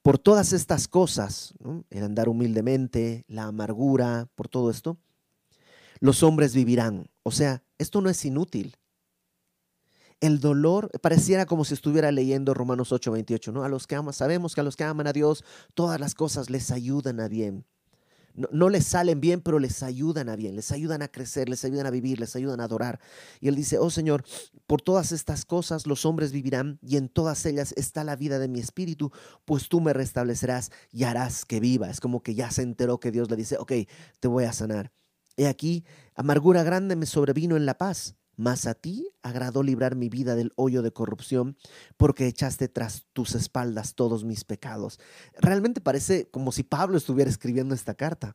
por 0.00 0.18
todas 0.18 0.52
estas 0.52 0.86
cosas, 0.86 1.54
el 1.90 2.04
andar 2.04 2.28
humildemente, 2.28 3.24
la 3.26 3.44
amargura, 3.44 4.28
por 4.36 4.48
todo 4.48 4.70
esto, 4.70 4.96
los 5.98 6.22
hombres 6.22 6.54
vivirán. 6.54 7.10
O 7.24 7.32
sea, 7.32 7.64
esto 7.78 8.00
no 8.00 8.08
es 8.08 8.24
inútil. 8.24 8.76
El 10.20 10.38
dolor 10.38 10.90
pareciera 11.02 11.46
como 11.46 11.64
si 11.64 11.74
estuviera 11.74 12.12
leyendo 12.12 12.54
Romanos 12.54 12.92
8:28, 12.92 13.52
¿no? 13.52 13.64
A 13.64 13.68
los 13.68 13.86
que 13.86 13.96
aman, 13.96 14.14
sabemos 14.14 14.54
que 14.54 14.60
a 14.60 14.64
los 14.64 14.76
que 14.76 14.84
aman 14.84 15.08
a 15.08 15.12
Dios, 15.12 15.44
todas 15.74 15.98
las 15.98 16.14
cosas 16.14 16.48
les 16.48 16.70
ayudan 16.70 17.20
a 17.20 17.28
bien 17.28 17.64
no, 18.34 18.68
les 18.68 18.86
salen 18.86 19.20
bien, 19.20 19.40
pero 19.40 19.58
les 19.58 19.82
ayudan 19.82 20.28
a 20.28 20.36
bien, 20.36 20.56
les 20.56 20.72
ayudan 20.72 21.02
a 21.02 21.08
crecer, 21.08 21.48
les 21.48 21.64
ayudan 21.64 21.86
a 21.86 21.90
vivir, 21.90 22.20
les 22.20 22.36
ayudan 22.36 22.60
a 22.60 22.64
adorar. 22.64 23.00
Y 23.40 23.48
él 23.48 23.54
dice, 23.54 23.78
oh 23.78 23.90
Señor, 23.90 24.24
por 24.66 24.82
todas 24.82 25.12
estas 25.12 25.44
cosas 25.44 25.86
los 25.86 26.04
hombres 26.04 26.32
vivirán 26.32 26.78
y 26.82 26.96
en 26.96 27.08
todas 27.08 27.44
ellas 27.46 27.74
está 27.76 28.04
la 28.04 28.16
vida 28.16 28.38
de 28.38 28.48
mi 28.48 28.60
espíritu, 28.60 29.12
pues 29.44 29.68
tú 29.68 29.80
me 29.80 29.92
restablecerás 29.92 30.70
y 30.92 31.04
harás 31.04 31.44
que 31.44 31.60
viva. 31.60 31.90
Es 31.90 32.00
como 32.00 32.22
que 32.22 32.34
ya 32.34 32.50
se 32.50 32.62
enteró 32.62 33.00
que 33.00 33.10
Dios 33.10 33.30
le 33.30 33.36
dice, 33.36 33.56
ok, 33.58 33.72
te 34.20 34.28
voy 34.28 34.44
a 34.44 34.52
sanar. 34.52 34.92
He 35.36 35.46
aquí, 35.46 35.84
amargura 36.14 36.62
grande 36.62 36.96
me 36.96 37.06
sobrevino 37.06 37.56
en 37.56 37.64
la 37.64 37.78
paz, 37.78 38.16
mas 38.40 38.66
a 38.66 38.72
ti 38.72 39.06
agradó 39.22 39.62
librar 39.62 39.96
mi 39.96 40.08
vida 40.08 40.34
del 40.34 40.54
hoyo 40.56 40.80
de 40.80 40.94
corrupción, 40.94 41.58
porque 41.98 42.26
echaste 42.26 42.68
tras 42.68 43.04
tus 43.12 43.34
espaldas 43.34 43.94
todos 43.94 44.24
mis 44.24 44.44
pecados. 44.44 44.98
Realmente 45.36 45.82
parece 45.82 46.30
como 46.30 46.50
si 46.50 46.62
Pablo 46.62 46.96
estuviera 46.96 47.30
escribiendo 47.30 47.74
esta 47.74 47.92
carta. 47.92 48.34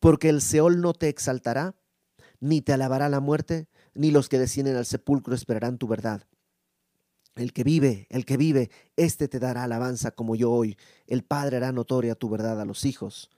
Porque 0.00 0.28
el 0.28 0.42
Seol 0.42 0.80
no 0.80 0.92
te 0.92 1.08
exaltará, 1.08 1.76
ni 2.40 2.62
te 2.62 2.72
alabará 2.72 3.08
la 3.08 3.20
muerte, 3.20 3.68
ni 3.94 4.10
los 4.10 4.28
que 4.28 4.40
descienden 4.40 4.74
al 4.74 4.86
sepulcro 4.86 5.36
esperarán 5.36 5.78
tu 5.78 5.86
verdad. 5.86 6.26
El 7.36 7.52
que 7.52 7.62
vive, 7.62 8.08
el 8.10 8.24
que 8.24 8.36
vive, 8.36 8.72
éste 8.96 9.28
te 9.28 9.38
dará 9.38 9.62
alabanza 9.62 10.10
como 10.10 10.34
yo 10.34 10.50
hoy. 10.50 10.76
El 11.06 11.22
Padre 11.22 11.58
hará 11.58 11.70
notoria 11.70 12.16
tu 12.16 12.28
verdad 12.28 12.60
a 12.60 12.64
los 12.64 12.84
hijos. 12.84 13.30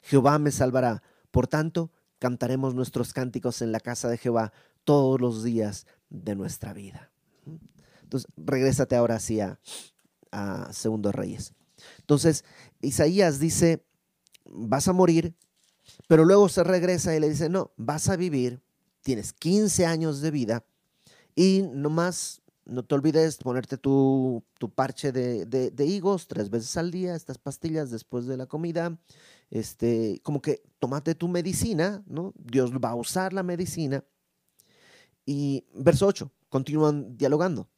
Jehová 0.00 0.38
me 0.38 0.52
salvará. 0.52 1.02
Por 1.30 1.48
tanto, 1.48 1.90
cantaremos 2.18 2.74
nuestros 2.74 3.12
cánticos 3.12 3.60
en 3.60 3.72
la 3.72 3.80
casa 3.80 4.08
de 4.08 4.16
Jehová 4.16 4.54
todos 4.84 5.20
los 5.20 5.42
días 5.42 5.86
de 6.10 6.34
nuestra 6.34 6.72
vida. 6.72 7.10
Entonces, 8.02 8.30
regrésate 8.36 8.96
ahora 8.96 9.16
hacia 9.16 9.58
a 10.30 10.72
Segundo 10.72 11.12
Reyes. 11.12 11.54
Entonces, 12.00 12.44
Isaías 12.80 13.38
dice, 13.38 13.84
vas 14.44 14.88
a 14.88 14.92
morir, 14.92 15.34
pero 16.08 16.24
luego 16.24 16.48
se 16.48 16.64
regresa 16.64 17.14
y 17.14 17.20
le 17.20 17.28
dice, 17.28 17.48
no, 17.48 17.72
vas 17.76 18.08
a 18.08 18.16
vivir, 18.16 18.62
tienes 19.02 19.32
15 19.32 19.86
años 19.86 20.20
de 20.20 20.30
vida 20.30 20.64
y 21.34 21.62
nomás 21.72 22.42
no 22.64 22.84
te 22.84 22.94
olvides 22.94 23.38
ponerte 23.38 23.76
tu, 23.76 24.44
parche 24.74 25.12
de, 25.12 25.84
higos 25.84 26.28
tres 26.28 26.50
veces 26.50 26.76
al 26.76 26.90
día, 26.90 27.14
estas 27.14 27.38
pastillas 27.38 27.90
después 27.90 28.26
de 28.26 28.36
la 28.36 28.46
comida. 28.46 28.98
Este, 29.50 30.20
como 30.22 30.40
que 30.40 30.62
tómate 30.78 31.14
tu 31.14 31.28
medicina, 31.28 32.02
¿no? 32.06 32.32
Dios 32.36 32.72
va 32.72 32.90
a 32.90 32.94
usar 32.94 33.32
la 33.32 33.42
medicina. 33.42 34.04
Y 35.24 35.64
verso 35.74 36.06
8, 36.06 36.30
continúan 36.48 37.16
dialogando. 37.16 37.68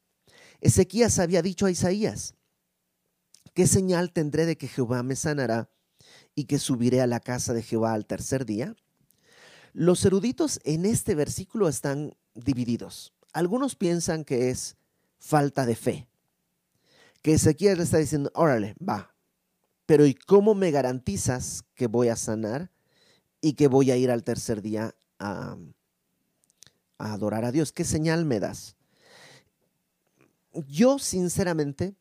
Ezequías 0.61 1.19
había 1.19 1.41
dicho 1.41 1.65
a 1.65 1.71
Isaías, 1.71 2.33
¿qué 3.53 3.67
señal 3.67 4.11
tendré 4.11 4.45
de 4.45 4.57
que 4.57 4.67
Jehová 4.67 5.03
me 5.03 5.15
sanará 5.15 5.69
y 6.33 6.45
que 6.45 6.59
subiré 6.59 7.01
a 7.01 7.07
la 7.07 7.19
casa 7.19 7.53
de 7.53 7.61
Jehová 7.61 7.93
al 7.93 8.05
tercer 8.05 8.45
día? 8.45 8.75
Los 9.73 10.05
eruditos 10.05 10.59
en 10.63 10.85
este 10.85 11.15
versículo 11.15 11.67
están 11.67 12.15
divididos. 12.33 13.13
Algunos 13.33 13.75
piensan 13.75 14.23
que 14.23 14.49
es 14.49 14.77
falta 15.19 15.65
de 15.65 15.75
fe. 15.75 16.07
Que 17.21 17.33
Ezequiel 17.33 17.77
le 17.77 17.83
está 17.83 17.97
diciendo, 17.97 18.31
órale, 18.35 18.75
va. 18.77 19.13
Pero 19.85 20.05
¿y 20.05 20.15
cómo 20.15 20.55
me 20.55 20.71
garantizas 20.71 21.63
que 21.75 21.87
voy 21.87 22.07
a 22.07 22.15
sanar 22.15 22.71
y 23.41 23.53
que 23.53 23.67
voy 23.67 23.91
a 23.91 23.97
ir 23.97 24.09
al 24.11 24.23
tercer 24.23 24.61
día 24.61 24.95
a, 25.19 25.57
a 26.97 27.13
adorar 27.13 27.45
a 27.45 27.51
Dios? 27.51 27.71
¿Qué 27.71 27.83
señal 27.83 28.25
me 28.25 28.39
das? 28.39 28.75
Yo 30.67 30.99
sinceramente 30.99 31.95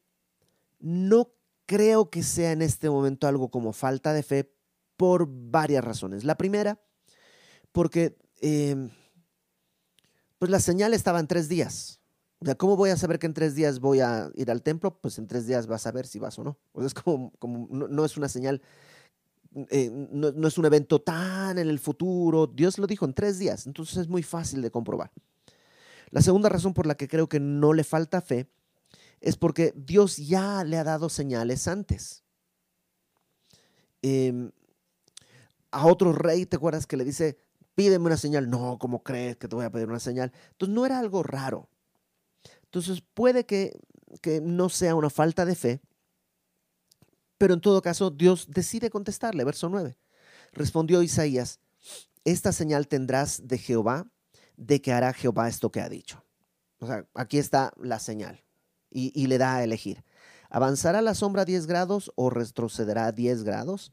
no 0.78 1.30
creo 1.66 2.11
que 2.11 2.22
sea 2.22 2.52
en 2.52 2.62
este 2.62 2.90
momento 2.90 3.26
algo 3.26 3.50
como 3.50 3.72
falta 3.72 4.12
de 4.12 4.22
fe 4.22 4.52
por 4.96 5.26
varias 5.28 5.85
razones. 5.85 6.24
La 6.24 6.37
primera, 6.37 6.78
porque 7.72 8.16
em, 8.40 8.90
pues 10.38 10.50
la 10.50 10.61
señal 10.61 10.94
estaba 10.94 11.20
en 11.20 11.26
tres 11.26 11.48
días. 11.48 12.00
O 12.40 12.44
sea, 12.44 12.54
¿cómo 12.54 12.76
voy 12.76 12.90
a 12.90 12.96
saber 12.96 13.18
que 13.18 13.26
en 13.26 13.33
tres 13.33 13.54
días 13.54 13.80
voy 13.80 14.00
a 14.00 14.30
ir 14.35 14.50
al 14.50 14.62
templo? 14.62 15.00
Pues 15.00 15.18
en 15.18 15.26
tres 15.26 15.46
días 15.46 15.66
vas 15.66 15.87
a 15.87 15.92
ver 15.92 16.07
si 16.07 16.18
vas 16.18 16.38
o 16.38 16.44
no. 16.44 16.59
O 16.72 16.85
es 16.85 16.92
como, 16.92 17.33
como 17.38 17.66
no, 17.70 18.04
es 18.04 18.16
una 18.18 18.28
señal, 18.28 18.61
eh, 19.71 19.90
no, 19.90 20.49
es 20.49 20.59
un 20.59 20.64
evento 20.67 21.01
tan 21.01 21.59
en 21.59 21.69
el 21.69 21.79
futuro. 21.79 22.47
Dios 22.47 22.79
lo 22.79 22.87
dijo 22.87 23.05
en 23.05 23.14
tres 23.14 23.38
días, 23.38 23.67
entonces 23.67 23.99
es 23.99 24.09
muy 24.09 24.23
fácil 24.23 24.62
de 24.62 24.71
comprobar. 24.71 25.12
La 26.11 26.23
segunda 26.23 26.49
razón 26.49 26.75
por 26.75 26.87
la 26.87 26.97
que 26.97 27.09
creo 27.09 27.29
que 27.29 27.40
no 27.40 27.73
le 27.73 27.85
falta 27.85 28.21
fe 28.21 28.49
es 29.21 29.37
porque 29.37 29.73
Dios 29.77 30.17
ya 30.17 30.64
le 30.64 30.77
ha 30.77 30.85
dado 30.85 31.09
señales 31.09 31.69
antes. 31.69 32.25
Em, 34.03 34.51
a 35.71 35.87
otro 35.87 36.12
rey, 36.12 36.47
¿te 36.47 36.57
acuerdas 36.57 36.87
que 36.87 36.97
le 36.97 37.05
dice, 37.05 37.38
pídeme 37.75 38.07
una 38.07 38.17
señal. 38.17 38.51
No, 38.51 38.79
¿cómo 38.79 39.03
crees 39.03 39.37
que 39.37 39.49
te 39.49 39.57
voy 39.57 39.64
a 39.64 39.71
pedir 39.71 39.88
una 39.88 40.01
señal? 40.01 40.33
Entonces 40.51 40.75
no 40.75 40.85
era 40.85 40.99
algo 40.99 41.23
raro. 41.23 41.69
Entonces 42.64 43.03
puede 43.14 43.47
que, 43.47 43.81
que 44.21 44.40
no 44.40 44.69
sea 44.69 44.95
una 44.95 45.11
falta 45.11 45.45
de 45.45 45.55
fe, 45.55 45.81
pero 47.44 47.52
en 47.52 47.61
todo 47.61 47.83
caso 47.83 48.09
Dios 48.09 48.46
decide 48.48 48.88
contestarle. 48.88 49.44
Verso 49.44 49.68
9. 49.68 49.98
Respondió 50.54 51.02
Isaías, 51.02 51.61
esta 52.24 52.52
señal 52.52 52.88
tendrás 52.88 53.46
de 53.46 53.59
Jehová, 53.59 54.07
de 54.57 54.80
que 54.80 54.94
hará 54.94 55.12
Jehová 55.12 55.46
esto 55.46 55.70
que 55.70 55.83
ha 55.83 55.90
dicho. 55.90 56.24
O 56.78 56.87
sea, 56.87 57.07
aquí 57.12 57.37
está 57.37 57.74
la 57.76 57.98
señal 57.98 58.42
y, 58.90 59.26
le 59.26 59.37
da 59.37 59.57
a 59.57 59.62
elegir. 59.62 60.04
¿Avanzará 60.48 61.02
la 61.02 61.14
sombra 61.14 61.44
10 61.44 61.66
grados 61.66 62.11
o 62.14 62.30
retrocederá 62.30 63.12
10 63.12 63.44
grados? 63.44 63.92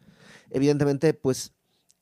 Evidentemente, 0.50 1.14
pues 1.14 1.52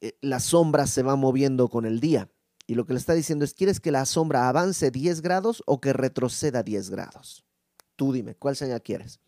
eh, 0.02 0.20
la 0.22 0.40
sombra 0.40 0.86
se 0.86 1.02
va 1.02 1.16
moviendo 1.16 1.68
con 1.68 1.88
el 1.88 2.00
día. 2.00 2.30
Y 2.68 2.76
lo 2.76 2.86
que 2.86 2.94
le 2.94 3.00
está 3.00 3.16
diciendo 3.16 3.44
es, 3.44 3.56
¿quieres 3.56 3.80
que 3.80 3.92
la 3.92 4.06
sombra 4.06 4.50
avance 4.50 4.92
10 4.92 5.22
grados 5.22 5.64
o 5.66 5.82
que 5.82 5.94
retroceda 5.94 6.62
10 6.62 6.92
grados? 6.92 7.44
Tú 7.96 8.14
dime, 8.14 8.36
¿cuál 8.36 8.56
señal 8.56 8.84
quieres? 8.84 9.20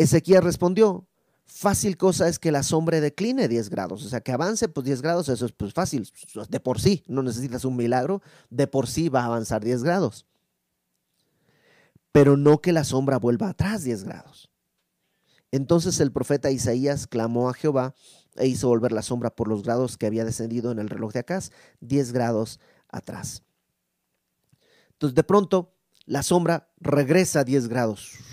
Ezequiel 0.00 0.42
respondió, 0.42 1.06
fácil 1.44 1.98
cosa 1.98 2.26
es 2.26 2.38
que 2.38 2.50
la 2.50 2.62
sombra 2.62 3.00
decline 3.00 3.48
10 3.48 3.68
grados, 3.68 4.02
o 4.04 4.08
sea, 4.08 4.22
que 4.22 4.32
avance 4.32 4.66
pues 4.66 4.86
10 4.86 5.02
grados, 5.02 5.28
eso 5.28 5.44
es 5.44 5.52
pues 5.52 5.74
fácil, 5.74 6.10
de 6.48 6.60
por 6.60 6.80
sí, 6.80 7.04
no 7.06 7.22
necesitas 7.22 7.66
un 7.66 7.76
milagro, 7.76 8.22
de 8.48 8.66
por 8.66 8.86
sí 8.86 9.10
va 9.10 9.22
a 9.22 9.26
avanzar 9.26 9.62
10 9.62 9.82
grados. 9.82 10.26
Pero 12.12 12.38
no 12.38 12.62
que 12.62 12.72
la 12.72 12.84
sombra 12.84 13.18
vuelva 13.18 13.50
atrás 13.50 13.84
10 13.84 14.04
grados. 14.04 14.50
Entonces 15.52 16.00
el 16.00 16.12
profeta 16.12 16.50
Isaías 16.50 17.06
clamó 17.06 17.50
a 17.50 17.54
Jehová 17.54 17.94
e 18.36 18.46
hizo 18.46 18.68
volver 18.68 18.92
la 18.92 19.02
sombra 19.02 19.28
por 19.28 19.48
los 19.48 19.62
grados 19.62 19.98
que 19.98 20.06
había 20.06 20.24
descendido 20.24 20.72
en 20.72 20.78
el 20.78 20.88
reloj 20.88 21.12
de 21.12 21.20
Acaz, 21.20 21.50
10 21.80 22.12
grados 22.12 22.58
atrás. 22.88 23.42
Entonces 24.92 25.14
de 25.14 25.24
pronto 25.24 25.74
la 26.06 26.22
sombra 26.22 26.72
regresa 26.78 27.44
10 27.44 27.68
grados. 27.68 28.29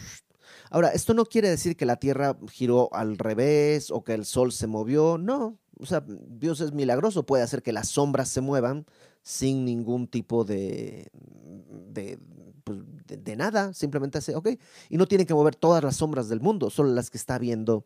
Ahora, 0.70 0.90
esto 0.90 1.14
no 1.14 1.26
quiere 1.26 1.50
decir 1.50 1.76
que 1.76 1.86
la 1.86 1.98
Tierra 1.98 2.38
giró 2.52 2.94
al 2.94 3.18
revés 3.18 3.92
o 3.92 4.04
que 4.04 4.14
el 4.14 4.26
Sol 4.26 4.52
se 4.52 4.68
movió, 4.68 5.18
no. 5.18 5.60
O 5.80 5.86
sea, 5.86 6.04
Dios 6.08 6.62
es 6.62 6.74
milagroso, 6.74 7.26
puede 7.26 7.44
hacer 7.44 7.62
que 7.62 7.72
las 7.72 7.90
sombras 7.90 8.30
se 8.30 8.42
muevan 8.42 8.86
sin 9.22 9.66
ningún 9.66 10.08
tipo 10.08 10.44
de, 10.44 11.12
de, 11.14 12.18
pues, 12.64 12.80
de, 13.08 13.36
nada, 13.36 13.74
simplemente 13.74 14.18
hace, 14.18 14.36
ok, 14.36 14.50
y 14.90 14.98
no 14.98 15.08
tiene 15.08 15.26
que 15.26 15.34
mover 15.34 15.56
todas 15.56 15.84
las 15.84 15.98
sombras 15.98 16.28
del 16.28 16.42
mundo, 16.42 16.70
solo 16.70 16.90
las 16.94 17.10
que 17.10 17.18
está 17.18 17.38
viendo 17.38 17.86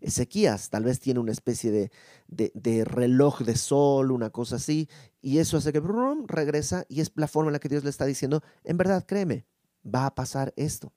Ezequías, 0.00 0.70
tal 0.70 0.84
vez 0.84 1.00
tiene 1.00 1.20
una 1.20 1.32
especie 1.32 1.90
de, 2.28 2.84
reloj 2.84 3.40
de 3.40 3.56
sol, 3.56 4.10
una 4.10 4.30
cosa 4.30 4.56
así, 4.56 4.88
y 5.20 5.38
eso 5.38 5.58
hace 5.58 5.72
que 5.72 5.80
brum, 5.80 6.26
regresa 6.26 6.86
y 6.88 7.00
es 7.00 7.12
la 7.14 7.28
forma 7.28 7.50
en 7.50 7.54
la 7.54 7.58
que 7.58 7.68
Dios 7.68 7.84
le 7.84 7.90
está 7.90 8.06
diciendo, 8.06 8.42
en 8.64 8.78
verdad, 8.78 9.04
créeme, 9.06 9.44
va 9.84 10.06
a 10.06 10.14
pasar 10.14 10.54
esto. 10.56 10.92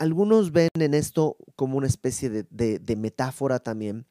Algunos 0.00 0.50
ven 0.50 0.70
en 0.78 0.94
esto 0.94 1.36
como 1.56 1.76
una 1.76 1.86
especie 1.86 2.30
de 2.30 2.96
metáfora 2.96 3.58
también 3.58 4.06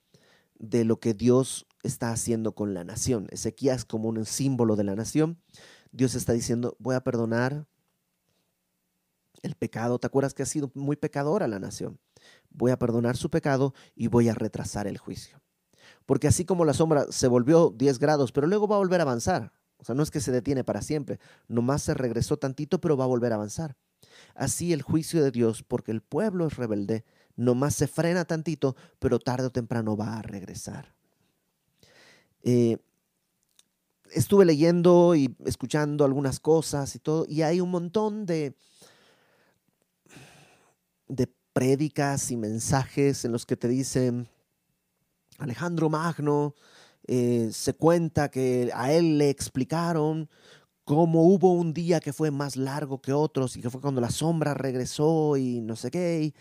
de 0.59 0.85
lo 0.85 0.99
que 0.99 1.15
Dios 1.15 1.65
está 1.81 2.11
haciendo 2.11 2.53
con 2.53 2.75
la 2.75 2.83
nación. 2.83 3.25
Ezequías 3.31 3.85
como 3.85 4.09
un 4.09 4.23
símbolo 4.25 4.75
de 4.75 4.83
la 4.83 4.95
nación. 4.95 5.41
Dios 5.91 6.13
está 6.13 6.33
diciendo, 6.33 6.75
voy 6.77 6.93
a 6.93 7.03
perdonar 7.03 7.65
el 9.41 9.55
pecado. 9.55 9.97
¿Te 9.97 10.05
acuerdas 10.05 10.35
que 10.35 10.43
ha 10.43 10.45
sido 10.45 10.71
muy 10.75 10.95
pecadora 10.95 11.47
la 11.47 11.57
nación? 11.57 11.99
Voy 12.51 12.69
a 12.69 12.77
perdonar 12.77 13.17
su 13.17 13.31
pecado 13.31 13.73
y 13.95 14.09
voy 14.09 14.29
a 14.29 14.35
retrasar 14.35 14.85
el 14.85 14.99
juicio. 14.99 15.41
Porque 16.05 16.27
así 16.27 16.45
como 16.45 16.65
la 16.65 16.75
sombra 16.75 17.07
se 17.09 17.27
volvió 17.27 17.73
10 17.75 17.97
grados, 17.97 18.31
pero 18.31 18.45
luego 18.45 18.67
va 18.67 18.75
a 18.75 18.79
volver 18.79 18.99
a 18.99 19.05
avanzar. 19.05 19.53
O 19.77 19.85
sea, 19.85 19.95
no 19.95 20.03
es 20.03 20.11
que 20.11 20.21
se 20.21 20.31
detiene 20.31 20.63
para 20.63 20.83
siempre, 20.83 21.19
nomás 21.47 21.81
se 21.81 21.95
regresó 21.95 22.37
tantito, 22.37 22.79
pero 22.79 22.95
va 22.95 23.05
a 23.05 23.07
volver 23.07 23.31
a 23.31 23.35
avanzar. 23.35 23.75
Así 24.39 24.71
el 24.71 24.81
juicio 24.81 25.21
de 25.21 25.31
Dios, 25.31 25.63
porque 25.63 25.91
el 25.91 25.99
pueblo 25.99 26.47
es 26.47 26.55
rebelde, 26.55 27.03
nomás 27.35 27.75
se 27.75 27.87
frena 27.87 28.23
tantito, 28.23 28.73
pero 28.97 29.19
tarde 29.19 29.47
o 29.47 29.49
temprano 29.49 29.97
va 29.97 30.17
a 30.17 30.21
regresar. 30.21 30.95
Eh, 32.43 32.77
estuve 34.11 34.45
leyendo 34.45 35.13
y 35.13 35.35
escuchando 35.43 36.05
algunas 36.05 36.39
cosas 36.39 36.95
y 36.95 36.99
todo, 36.99 37.25
y 37.27 37.41
hay 37.41 37.59
un 37.59 37.69
montón 37.69 38.25
de, 38.25 38.55
de 41.09 41.27
prédicas 41.51 42.31
y 42.31 42.37
mensajes 42.37 43.25
en 43.25 43.33
los 43.33 43.45
que 43.45 43.57
te 43.57 43.67
dicen, 43.67 44.29
Alejandro 45.37 45.89
Magno, 45.89 46.55
eh, 47.07 47.49
se 47.51 47.73
cuenta 47.73 48.31
que 48.31 48.71
a 48.73 48.93
él 48.93 49.17
le 49.17 49.29
explicaron 49.29 50.29
cómo 50.89 51.21
hubo 51.21 51.53
un 51.53 51.71
día 51.71 51.99
que 51.99 52.13
fue 52.13 52.31
más 52.31 52.55
largo 52.55 52.99
que 52.99 53.13
otros 53.13 53.55
y 53.55 53.61
que 53.61 53.69
fue 53.69 53.79
cuando 53.79 54.01
la 54.01 54.09
sombra 54.09 54.55
regresó 54.55 55.37
y 55.37 55.61
no 55.61 55.75
sé 55.75 55.91
qué. 55.91 56.33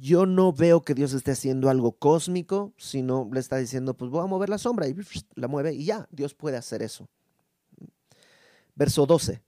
yo 0.00 0.24
no 0.24 0.50
veo 0.50 0.82
que 0.82 0.94
Dios 0.94 1.12
esté 1.12 1.32
haciendo 1.32 1.68
algo 1.68 1.92
cósmico, 1.92 2.72
sino 2.78 3.28
le 3.30 3.40
está 3.40 3.58
diciendo, 3.58 3.94
pues 3.94 4.10
voy 4.10 4.24
a 4.24 4.26
mover 4.26 4.48
la 4.48 4.56
sombra 4.56 4.88
y 4.88 4.96
la 5.34 5.46
mueve 5.46 5.74
y 5.74 5.84
ya, 5.84 6.08
Dios 6.10 6.32
puede 6.32 6.56
hacer 6.56 6.80
eso. 6.80 7.06
Verso 8.74 9.04
12. 9.04 9.42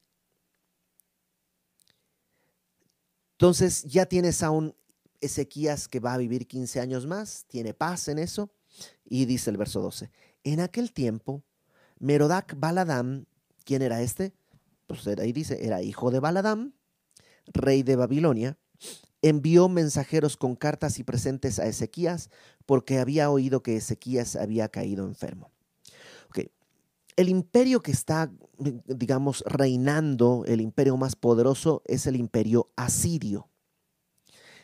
Entonces 3.33 3.85
ya 3.85 4.05
tienes 4.05 4.43
a 4.43 4.51
un 4.51 4.77
Ezequías 5.23 5.89
que 5.89 6.01
va 6.01 6.13
a 6.13 6.19
vivir 6.19 6.47
15 6.47 6.81
años 6.81 7.07
más, 7.07 7.47
tiene 7.49 7.73
paz 7.73 8.09
en 8.09 8.19
eso, 8.19 8.51
y 9.07 9.25
dice 9.25 9.49
el 9.49 9.57
verso 9.57 9.81
12, 9.81 10.11
en 10.45 10.61
aquel 10.61 10.93
tiempo, 10.93 11.43
Merodac 11.99 12.59
Baladam, 12.59 13.25
¿quién 13.65 13.83
era 13.83 14.03
este? 14.03 14.33
Pues 14.87 15.07
ahí 15.07 15.33
dice, 15.33 15.65
era 15.67 15.83
hijo 15.83 16.11
de 16.11 16.21
Baladam, 16.21 16.73
rey 17.47 17.83
de 17.83 17.97
Babilonia, 17.97 18.59
envió 19.23 19.69
mensajeros 19.69 20.37
con 20.37 20.57
cartas 20.57 20.99
y 20.99 21.05
presentes 21.05 21.59
a 21.59 21.67
Ezequías 21.67 22.31
porque 22.67 22.99
había 22.99 23.31
oído 23.31 23.63
que 23.63 23.77
Ezequías 23.77 24.37
había 24.37 24.69
caído 24.69 25.05
enfermo. 25.07 25.51
El 27.17 27.29
imperio 27.29 27.83
que 27.83 27.91
está, 27.91 28.33
digamos, 28.87 29.45
reinando, 29.47 30.45
el 30.47 30.63
imperio 30.63 30.97
más 30.97 31.17
poderoso, 31.17 31.83
es 31.85 32.07
el 32.07 32.17
imperio 32.17 32.71
asirio. 32.77 33.51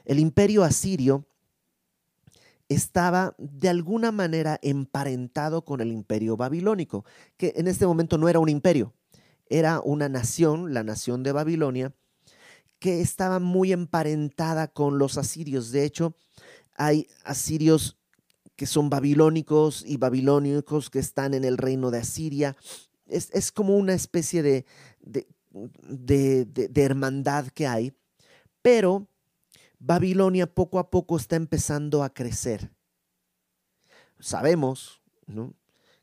El 0.06 0.18
imperio 0.18 0.64
asirio 0.64 1.26
estaba 2.68 3.34
de 3.38 3.68
alguna 3.68 4.12
manera 4.12 4.58
emparentado 4.62 5.64
con 5.64 5.80
el 5.80 5.92
imperio 5.92 6.36
babilónico, 6.36 7.04
que 7.36 7.52
en 7.56 7.68
este 7.68 7.86
momento 7.86 8.18
no 8.18 8.28
era 8.28 8.40
un 8.40 8.48
imperio, 8.48 8.92
era 9.48 9.80
una 9.80 10.08
nación, 10.08 10.74
la 10.74 10.82
nación 10.82 11.22
de 11.22 11.32
Babilonia, 11.32 11.94
que 12.78 13.00
estaba 13.00 13.38
muy 13.38 13.72
emparentada 13.72 14.68
con 14.68 14.98
los 14.98 15.16
asirios. 15.18 15.70
De 15.70 15.84
hecho, 15.84 16.14
hay 16.76 17.08
asirios 17.24 17.96
que 18.56 18.66
son 18.66 18.90
babilónicos 18.90 19.84
y 19.86 19.98
babilónicos 19.98 20.90
que 20.90 20.98
están 20.98 21.34
en 21.34 21.44
el 21.44 21.58
reino 21.58 21.90
de 21.90 21.98
Asiria. 21.98 22.56
Es, 23.06 23.52
como 23.52 23.76
una 23.76 23.94
especie 23.94 24.42
de, 24.42 24.66
de, 25.00 26.82
hermandad 26.82 27.46
que 27.48 27.66
hay, 27.66 27.92
pero 28.62 29.06
Babilonia 29.78 30.46
poco 30.52 30.78
a 30.78 30.90
poco 30.90 31.16
está 31.16 31.36
empezando 31.36 32.02
a 32.02 32.12
crecer. 32.12 32.72
Sabemos 34.18 35.02
¿no? 35.26 35.54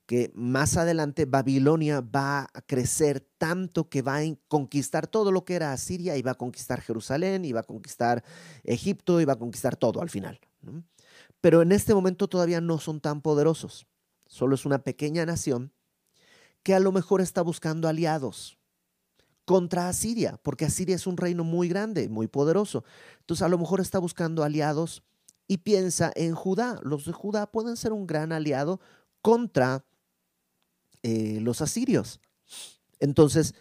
que 0.06 0.32
más 0.36 0.78
adelante 0.78 1.26
Babilonia 1.26 2.02
va 2.02 2.42
a 2.54 2.62
crecer 2.62 3.22
tanto 3.38 3.90
que 3.90 4.02
va 4.02 4.18
a 4.18 4.24
conquistar 4.48 5.08
todo 5.08 5.32
lo 5.32 5.46
que 5.46 5.56
era 5.56 5.72
Asiria 5.72 6.18
y 6.18 6.22
va 6.22 6.32
a 6.32 6.36
conquistar 6.36 6.82
Jerusalén 6.82 7.46
y 7.46 7.54
va 7.54 7.62
a 7.62 7.64
conquistar 7.64 8.24
Egipto 8.64 9.22
y 9.22 9.26
va 9.26 9.34
a 9.34 9.40
conquistar 9.40 9.76
todo 9.76 10.02
al 10.02 10.10
final. 10.10 10.40
Pero 11.42 11.62
en 11.62 11.72
este 11.72 11.94
momento 11.94 12.28
todavía 12.28 12.62
no 12.62 12.80
son 12.80 13.00
tan 13.00 13.22
poderosos. 13.22 13.88
Solo 14.28 14.56
es 14.56 14.66
una 14.66 14.84
pequeña 14.84 15.26
nación 15.26 15.74
que 16.64 16.74
a 16.74 16.80
lo 16.80 16.92
mejor 16.92 17.22
está 17.22 17.42
buscando 17.42 17.88
aliados 17.88 18.58
contra 19.46 19.90
Asiria, 19.90 20.40
porque 20.44 20.66
Asiria 20.66 20.96
es 20.96 21.08
un 21.08 21.18
reino 21.18 21.44
muy 21.44 21.68
grande, 21.68 22.10
muy 22.10 22.28
poderoso. 22.28 22.84
Entonces 23.20 23.44
a 23.44 23.50
lo 23.50 23.58
mejor 23.58 23.82
está 23.82 24.00
buscando 24.00 24.44
aliados 24.44 25.04
y 25.48 25.58
piensa 25.58 26.12
en 26.16 26.36
Judá. 26.36 26.80
Los 26.84 27.06
de 27.06 27.12
Judá 27.12 27.52
pueden 27.52 27.76
ser 27.76 27.94
un 27.94 28.08
gran 28.08 28.32
aliado 28.32 28.80
contra 29.22 29.86
eh, 31.04 31.40
los 31.42 31.62
asirios. 31.62 32.20
Entonces, 33.00 33.54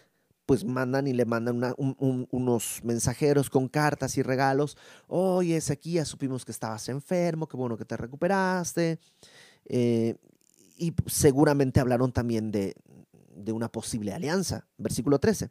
pues 0.45 0.65
mandan 0.65 1.07
y 1.07 1.13
le 1.13 1.25
mandan 1.25 1.73
unos 1.77 2.81
mensajeros 2.83 3.49
con 3.49 3.67
cartas 3.67 4.17
y 4.17 4.23
regalos. 4.23 4.77
Oye, 5.07 5.59
ya 5.83 6.05
supimos 6.05 6.45
que 6.45 6.51
estabas 6.51 6.87
enfermo, 6.89 7.47
qué 7.47 7.57
bueno 7.57 7.77
que 7.77 7.85
te 7.85 7.97
recuperaste. 7.97 8.99
Eh, 9.65 10.15
y 10.77 10.93
seguramente 11.07 11.79
hablaron 11.79 12.11
también 12.11 12.51
de, 12.51 12.75
de, 13.35 13.51
una 13.51 13.69
posible 13.69 14.13
alianza. 14.13 14.67
Versículo 14.77 15.19
13. 15.19 15.49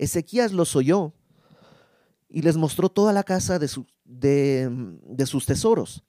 Ezequías 0.00 0.52
los 0.52 0.76
oyó 0.76 1.12
y 2.30 2.40
les 2.40 2.56
mostró 2.56 2.88
toda 2.88 3.12
la 3.12 3.22
casa 3.22 3.58
de, 3.58 3.68
de, 4.06 5.26
sus 5.26 5.44
tesoros, 5.44 6.02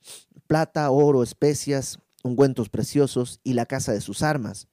plata, 0.47 0.89
oro, 0.91 1.23
especias, 1.23 1.99
ungüentos 2.23 2.69
preciosos 2.69 3.41
y 3.43 3.51
la 3.53 3.65
casa 3.65 3.91
de 3.91 3.99
sus 3.99 4.23
armas 4.23 4.69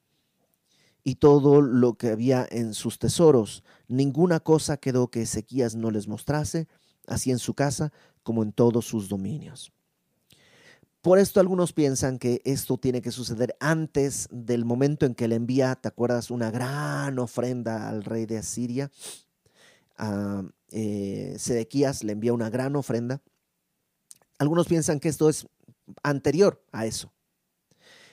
y 1.03 1.15
todo 1.15 1.61
lo 1.61 1.95
que 1.95 2.11
había 2.11 2.47
en 2.49 2.73
sus 2.73 2.97
tesoros. 2.97 3.65
Ninguna 3.89 4.39
cosa 4.39 4.77
quedó 4.77 5.09
que 5.09 5.23
Ezequías 5.23 5.75
no 5.75 5.91
les 5.91 6.07
mostrase, 6.07 6.69
así 7.05 7.29
en 7.31 7.39
su 7.39 7.55
casa 7.55 7.91
como 8.23 8.41
en 8.41 8.53
todos 8.53 8.85
sus 8.85 9.09
dominios. 9.09 9.73
Por 11.01 11.17
esto 11.17 11.39
algunos 11.39 11.71
piensan 11.71 12.19
que 12.19 12.41
esto 12.43 12.77
tiene 12.77 13.01
que 13.01 13.11
suceder 13.11 13.55
antes 13.61 14.27
del 14.31 14.65
momento 14.65 15.05
en 15.05 15.15
que 15.15 15.29
le 15.29 15.35
envía, 15.35 15.75
¿te 15.75 15.87
acuerdas? 15.87 16.29
Una 16.29 16.51
gran 16.51 17.19
ofrenda 17.19 17.87
al 17.87 18.03
rey 18.03 18.25
de 18.25 18.39
Asiria. 18.39 18.91
A 19.97 20.43
eh, 20.71 21.35
Sedequías 21.37 22.03
le 22.03 22.11
envía 22.11 22.33
una 22.33 22.49
gran 22.49 22.75
ofrenda. 22.75 23.21
Algunos 24.39 24.67
piensan 24.67 24.99
que 24.99 25.07
esto 25.07 25.29
es 25.29 25.47
anterior 26.03 26.61
a 26.73 26.85
eso. 26.85 27.13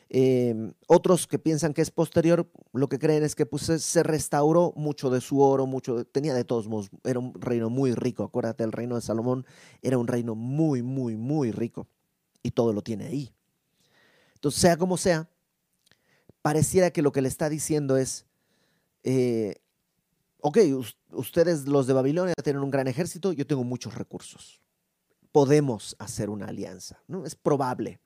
Em, 0.09 0.73
otros 0.87 1.27
que 1.27 1.41
piensan 1.41 1.75
que 1.75 1.83
es 1.83 1.91
posterior, 1.91 2.49
lo 2.73 2.89
que 2.89 3.01
creen 3.01 3.25
es 3.25 3.35
que 3.35 3.47
pues, 3.47 3.63
se 3.65 4.03
restauró 4.05 4.73
mucho 4.77 5.11
de 5.11 5.21
su 5.21 5.41
oro, 5.41 5.67
mucho 5.67 6.05
tenía 6.05 6.35
de 6.35 6.45
todos 6.45 6.69
modos, 6.69 6.91
era 7.03 7.19
un 7.19 7.35
reino 7.35 7.69
muy 7.69 7.95
rico. 7.95 8.23
Acuérdate, 8.23 8.63
el 8.63 8.71
reino 8.71 8.95
de 8.95 9.01
Salomón 9.01 9.45
era 9.83 9.99
un 9.99 10.07
reino 10.07 10.37
muy, 10.37 10.85
muy, 10.85 11.17
muy 11.17 11.51
rico 11.51 11.89
y 12.43 12.51
todo 12.51 12.73
lo 12.73 12.83
tiene 12.83 13.07
ahí. 13.07 13.33
Entonces, 14.35 14.61
sea 14.61 14.77
como 14.77 14.97
sea, 14.97 15.29
pareciera 16.43 16.91
que 16.91 17.03
lo 17.03 17.13
que 17.13 17.23
le 17.23 17.29
está 17.29 17.49
diciendo 17.49 17.97
es, 17.97 18.27
eh, 19.03 19.57
ok, 20.41 20.59
ustedes 21.11 21.67
los 21.67 21.87
de 21.87 21.93
Babilonia 21.93 22.35
tienen 22.43 22.63
un 22.63 22.71
gran 22.71 22.89
ejército, 22.89 23.33
yo 23.33 23.47
tengo 23.47 23.65
muchos 23.65 23.95
recursos. 23.95 24.61
Podemos 25.33 25.97
hacer 25.99 26.31
una 26.31 26.47
alianza, 26.47 27.03
¿no? 27.09 27.25
Es 27.27 27.35
probable 27.35 28.01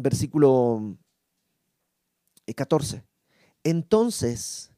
versículo 0.00 0.96
14. 2.54 2.96
Eh, 2.96 3.02
Entonces 3.64 4.69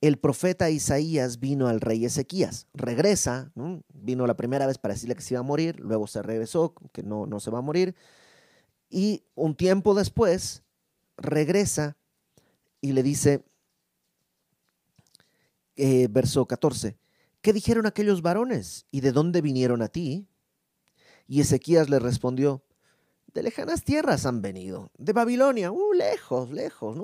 el 0.00 0.18
profeta 0.18 0.70
Isaías 0.70 1.40
vino 1.40 1.68
al 1.68 1.80
rey 1.80 2.04
Ezequías, 2.04 2.66
regresa, 2.74 3.52
vino 3.94 4.26
la 4.26 4.36
primera 4.36 4.66
vez 4.66 4.78
para 4.78 4.94
decirle 4.94 5.14
que 5.14 5.22
se 5.22 5.34
iba 5.34 5.40
a 5.40 5.44
morir, 5.44 5.80
luego 5.80 6.06
se 6.06 6.22
regresó, 6.22 6.74
que 6.92 7.02
no, 7.02 7.26
no 7.26 7.40
se 7.40 7.50
va 7.50 7.58
a 7.58 7.62
morir, 7.62 7.94
y 8.90 9.24
un 9.34 9.56
tiempo 9.56 9.94
después 9.94 10.62
regresa 11.16 11.96
y 12.80 12.92
le 12.92 13.02
dice, 13.02 13.44
eh, 15.76 16.08
verso 16.10 16.46
14, 16.46 16.96
¿qué 17.40 17.52
dijeron 17.52 17.86
aquellos 17.86 18.22
varones 18.22 18.86
y 18.90 19.00
de 19.00 19.12
dónde 19.12 19.40
vinieron 19.40 19.82
a 19.82 19.88
ti? 19.88 20.28
Y 21.26 21.40
Ezequías 21.40 21.88
le 21.88 21.98
respondió, 21.98 22.62
de 23.32 23.42
lejanas 23.42 23.82
tierras 23.82 24.24
han 24.24 24.40
venido, 24.40 24.90
de 24.96 25.12
Babilonia, 25.12 25.72
uh, 25.72 25.92
lejos, 25.92 26.50
lejos. 26.50 26.96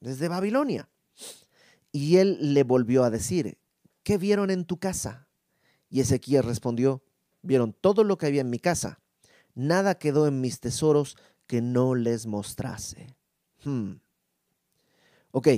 Desde 0.00 0.28
Babilonia. 0.28 0.88
Y 1.98 2.18
él 2.18 2.54
le 2.54 2.62
volvió 2.62 3.02
a 3.02 3.10
decir, 3.10 3.58
¿qué 4.02 4.18
vieron 4.18 4.50
en 4.50 4.64
tu 4.64 4.78
casa? 4.78 5.28
Y 5.90 6.00
Ezequiel 6.00 6.44
respondió, 6.44 7.02
vieron 7.42 7.72
todo 7.72 8.04
lo 8.04 8.18
que 8.18 8.26
había 8.26 8.42
en 8.42 8.50
mi 8.50 8.58
casa, 8.58 9.00
nada 9.54 9.98
quedó 9.98 10.28
en 10.28 10.40
mis 10.40 10.60
tesoros 10.60 11.16
que 11.46 11.60
no 11.60 11.94
les 11.94 12.26
mostrase. 12.26 13.16
Hmm. 13.64 13.94
Ok, 15.32 15.48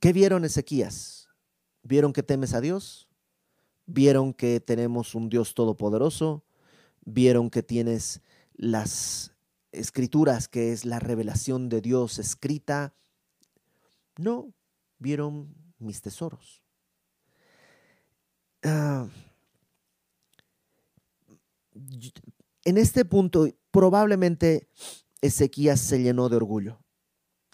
¿qué 0.00 0.12
vieron 0.12 0.44
Ezequías? 0.44 1.28
¿Vieron 1.82 2.12
que 2.12 2.22
temes 2.22 2.52
a 2.52 2.60
Dios? 2.60 3.08
¿Vieron 3.86 4.34
que 4.34 4.58
tenemos 4.58 5.14
un 5.14 5.28
Dios 5.28 5.54
todopoderoso? 5.54 6.46
vieron 7.06 7.48
que 7.48 7.62
tienes 7.62 8.20
las 8.54 9.32
escrituras, 9.72 10.48
que 10.48 10.72
es 10.72 10.84
la 10.84 10.98
revelación 10.98 11.70
de 11.70 11.80
Dios 11.80 12.18
escrita. 12.18 12.94
No, 14.18 14.52
vieron 14.98 15.54
mis 15.78 16.00
tesoros. 16.00 16.62
Ah, 18.62 19.08
en 22.64 22.78
este 22.78 23.04
punto, 23.04 23.48
probablemente 23.70 24.68
Ezequías 25.20 25.80
se 25.80 26.02
llenó 26.02 26.28
de 26.28 26.36
orgullo. 26.36 26.80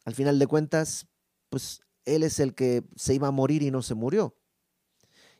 Al 0.04 0.14
final 0.14 0.38
de 0.38 0.46
cuentas, 0.46 1.06
pues 1.48 1.82
él 2.04 2.22
es 2.22 2.40
el 2.40 2.54
que 2.54 2.84
se 2.96 3.14
iba 3.14 3.28
a 3.28 3.32
morir 3.32 3.62
y 3.62 3.70
no 3.70 3.82
se 3.82 3.94
murió. 3.94 4.36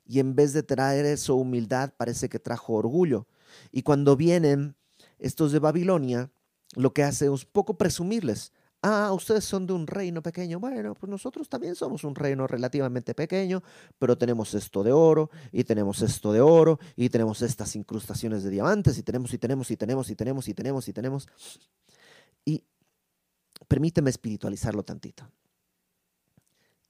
Y 0.05 0.19
en 0.19 0.35
vez 0.35 0.53
de 0.53 0.63
traer 0.63 1.17
su 1.17 1.35
humildad, 1.37 1.95
parece 1.97 2.29
que 2.29 2.39
trajo 2.39 2.75
orgullo. 2.75 3.27
Y 3.71 3.83
cuando 3.83 4.17
vienen 4.17 4.77
estos 5.19 5.53
de 5.53 5.59
Babilonia, 5.59 6.31
lo 6.75 6.93
que 6.93 7.03
hace 7.03 7.33
es 7.33 7.45
poco 7.45 7.79
presumirles. 7.79 8.53
Ah, 8.85 9.12
ustedes 9.12 9.45
son 9.45 9.64
de 9.64 9.73
un 9.73 9.87
reino 9.87 10.23
pequeño. 10.23 10.59
Bueno, 10.59 10.95
pues 10.95 11.09
nosotros 11.09 11.49
también 11.49 11.77
somos 11.77 12.03
un 12.03 12.16
reino 12.16 12.49
relativamente 12.49 13.14
pequeño, 13.14 13.62
pero 13.97 14.18
tenemos 14.18 14.55
esto 14.55 14.83
de 14.83 14.90
oro, 14.90 15.31
y 15.53 15.62
tenemos 15.62 16.03
esto 16.03 16.33
de 16.33 16.40
oro, 16.40 16.81
y 16.97 17.09
tenemos 17.09 17.42
estas 17.42 17.77
incrustaciones 17.77 18.42
de 18.42 18.51
diamantes, 18.51 18.99
y 18.99 19.05
tenemos, 19.05 19.33
y 19.33 19.38
tenemos, 19.38 19.71
y 19.71 19.77
tenemos, 19.77 20.11
y 20.11 20.16
tenemos, 20.16 20.49
y 20.49 20.55
tenemos, 20.55 20.88
y 20.88 20.92
tenemos. 20.92 21.29
Y 22.45 22.64
permíteme 23.68 24.11
espiritualizarlo 24.11 24.83
tantito. 24.83 25.31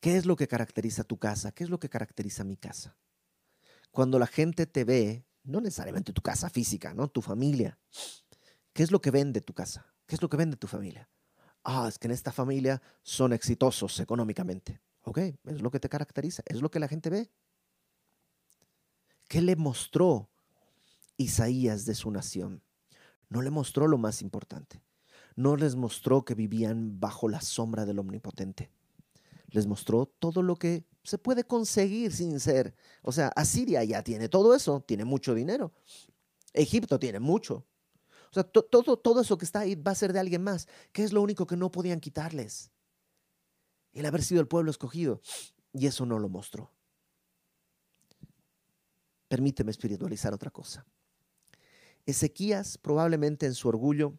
¿Qué 0.01 0.17
es 0.17 0.25
lo 0.25 0.35
que 0.35 0.49
caracteriza 0.49 1.05
tu 1.05 1.19
casa? 1.19 1.53
¿Qué 1.53 1.63
es 1.63 1.71
lo 1.71 1.79
que 1.79 1.91
caracteriza 1.91 2.43
mi 2.43 2.57
casa? 2.57 2.97
Cuando 3.91 4.19
la 4.19 4.27
gente 4.27 4.65
te 4.65 4.85
ve, 4.85 5.27
no 5.45 5.61
necesariamente 5.61 6.15
tu 6.15 6.23
casa 6.23 6.49
física, 6.49 6.95
¿no? 6.95 7.09
Tu 7.09 7.21
familia. 7.21 7.79
¿Qué 8.73 8.83
es 8.83 8.91
lo 8.91 9.03
que 9.03 9.11
ven 9.11 9.35
de 9.35 9.43
tu 9.43 9.53
casa? 9.53 9.93
¿Qué 10.07 10.15
es 10.15 10.23
lo 10.23 10.31
que 10.31 10.39
ven 10.39 10.51
de 10.51 10.57
tu 10.57 10.67
familia? 10.67 11.09
Ah, 11.65 11.87
es 11.89 11.99
que 11.99 12.09
en 12.09 12.13
esta 12.13 12.33
familia 12.33 12.81
son 13.03 13.33
exitosos 13.33 13.99
económicamente. 14.01 14.81
Ok, 15.05 15.19
es 15.19 15.61
lo 15.61 15.71
que 15.71 15.81
te 15.81 15.89
caracteriza, 15.89 16.43
es 16.47 16.61
lo 16.61 16.71
que 16.71 16.79
la 16.79 16.89
gente 16.89 17.11
ve. 17.11 17.31
¿Qué 19.29 19.41
le 19.41 19.57
mostró 19.57 20.29
Isaías 21.17 21.85
de 21.87 21.95
su 21.95 22.11
nación? 22.11 22.63
No 23.29 23.43
le 23.43 23.51
mostró 23.51 23.89
lo 23.89 23.99
más 23.99 24.23
importante. 24.23 24.83
No 25.35 25.57
les 25.57 25.75
mostró 25.75 26.25
que 26.25 26.35
vivían 26.35 27.01
bajo 27.01 27.29
la 27.29 27.41
sombra 27.41 27.87
del 27.87 27.99
Omnipotente. 27.99 28.71
Les 29.49 29.67
mostró 29.67 30.07
todo 30.07 30.43
lo 30.43 30.57
que 30.57 30.85
se 31.03 31.19
puede 31.19 31.45
conseguir 31.45 32.13
sin 32.13 32.39
ser. 32.41 32.75
O 33.03 33.13
sea, 33.13 33.29
Asiria 33.29 33.83
ya 33.85 34.03
tiene 34.03 34.29
todo 34.29 34.55
eso, 34.55 34.83
tiene 34.87 35.05
mucho 35.05 35.35
dinero. 35.35 35.73
Egipto 36.53 36.99
tiene 36.99 37.19
mucho. 37.19 37.65
O 38.33 38.35
sea, 38.35 38.45
todo, 38.45 38.97
todo 38.97 39.21
eso 39.21 39.37
que 39.37 39.45
está 39.45 39.61
ahí 39.61 39.75
va 39.75 39.91
a 39.91 39.95
ser 39.95 40.15
de 40.15 40.19
alguien 40.19 40.43
más, 40.43 40.67
que 40.93 41.05
es 41.05 41.13
lo 41.13 41.21
único 41.21 41.47
que 41.47 41.57
no 41.57 41.71
podían 41.71 42.01
quitarles. 42.01 42.71
El 43.93 44.07
haber 44.07 44.23
sido 44.23 44.41
el 44.41 44.49
pueblo 44.49 44.71
escogido. 44.71 45.21
Y 45.75 45.87
eso 45.87 46.07
no 46.07 46.19
lo 46.19 46.31
mostró. 46.31 46.71
Permíteme 49.29 49.71
espiritualizar 49.71 50.33
otra 50.33 50.51
cosa. 50.51 50.87
Ezequías 52.07 52.79
probablemente 52.79 53.45
en 53.45 53.55
su 53.55 53.69
orgullo 53.69 54.19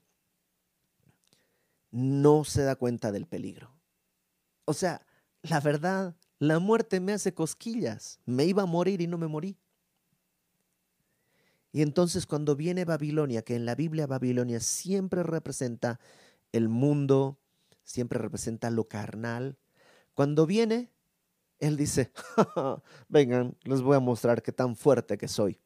no 1.90 2.44
se 2.44 2.64
da 2.64 2.76
cuenta 2.76 3.12
del 3.12 3.26
peligro. 3.26 3.76
O 4.66 4.74
sea, 4.74 5.06
la 5.42 5.60
verdad, 5.60 6.16
la 6.38 6.60
muerte 6.60 7.00
me 7.00 7.14
hace 7.14 7.34
cosquillas. 7.34 8.20
Me 8.26 8.46
iba 8.46 8.64
a 8.64 8.68
morir 8.68 9.02
y 9.02 9.08
no 9.08 9.18
me 9.18 9.28
morí. 9.28 9.58
Y 11.74 11.82
entonces 11.82 12.28
cuando 12.28 12.56
viene 12.56 12.86
Babilonia, 12.86 13.42
que 13.42 13.56
en 13.56 13.66
la 13.66 13.74
Biblia 13.74 14.06
Babilonia 14.06 14.60
siempre 14.60 15.24
representa 15.24 16.00
el 16.52 16.70
mundo, 16.70 17.40
siempre 17.84 18.20
representa 18.20 18.70
lo 18.70 18.88
carnal, 18.88 19.58
cuando 20.14 20.46
viene, 20.46 20.92
él 21.60 21.76
dice, 21.76 22.12
vengan, 23.10 23.58
les 23.64 23.82
voy 23.82 23.98
a 23.98 24.00
mostrar 24.00 24.44
qué 24.44 24.52
tan 24.52 24.76
fuerte 24.76 25.18
que 25.18 25.28
soy. 25.28 25.60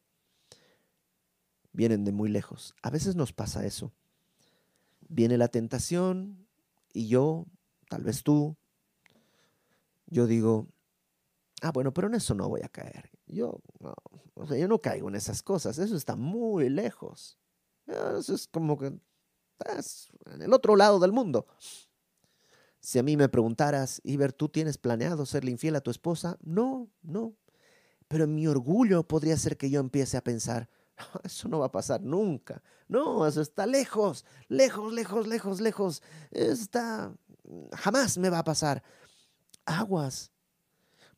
Vienen 1.72 2.06
de 2.06 2.12
muy 2.12 2.30
lejos. 2.30 2.74
A 2.82 2.88
veces 2.88 3.14
nos 3.14 3.34
pasa 3.34 3.66
eso. 3.66 3.92
Viene 5.10 5.36
la 5.36 5.48
tentación 5.48 6.48
y 6.94 7.08
yo, 7.08 7.44
tal 7.90 8.02
vez 8.02 8.22
tú, 8.22 8.56
yo 10.06 10.26
digo, 10.26 10.68
ah, 11.60 11.70
bueno, 11.70 11.92
pero 11.92 12.08
en 12.08 12.14
eso 12.14 12.34
no 12.34 12.48
voy 12.48 12.62
a 12.62 12.68
caer. 12.70 13.10
Yo 13.26 13.60
no, 13.78 13.94
o 14.38 14.46
sea, 14.46 14.56
yo 14.56 14.68
no 14.68 14.80
caigo 14.80 15.08
en 15.08 15.16
esas 15.16 15.42
cosas, 15.42 15.78
eso 15.78 15.96
está 15.96 16.16
muy 16.16 16.68
lejos. 16.68 17.38
Eso 17.86 18.34
es 18.34 18.46
como 18.46 18.78
que 18.78 18.98
estás 19.58 20.10
en 20.26 20.42
el 20.42 20.52
otro 20.52 20.76
lado 20.76 20.98
del 20.98 21.12
mundo. 21.12 21.46
Si 22.80 22.98
a 22.98 23.02
mí 23.02 23.16
me 23.16 23.28
preguntaras, 23.28 24.00
Iber, 24.04 24.32
¿tú 24.32 24.48
tienes 24.48 24.78
planeado 24.78 25.26
serle 25.26 25.50
infiel 25.50 25.76
a 25.76 25.80
tu 25.80 25.90
esposa? 25.90 26.38
No, 26.40 26.90
no. 27.02 27.34
Pero 28.06 28.24
en 28.24 28.34
mi 28.34 28.46
orgullo 28.46 29.06
podría 29.06 29.36
ser 29.36 29.56
que 29.56 29.68
yo 29.68 29.80
empiece 29.80 30.16
a 30.16 30.24
pensar, 30.24 30.70
eso 31.24 31.48
no 31.48 31.58
va 31.58 31.66
a 31.66 31.72
pasar 31.72 32.02
nunca. 32.02 32.62
No, 32.86 33.26
eso 33.26 33.40
está 33.40 33.66
lejos, 33.66 34.24
lejos, 34.48 34.92
lejos, 34.92 35.26
lejos, 35.26 35.60
lejos. 35.60 36.02
Está, 36.30 37.12
jamás 37.72 38.16
me 38.16 38.30
va 38.30 38.38
a 38.38 38.44
pasar. 38.44 38.82
Aguas, 39.64 40.32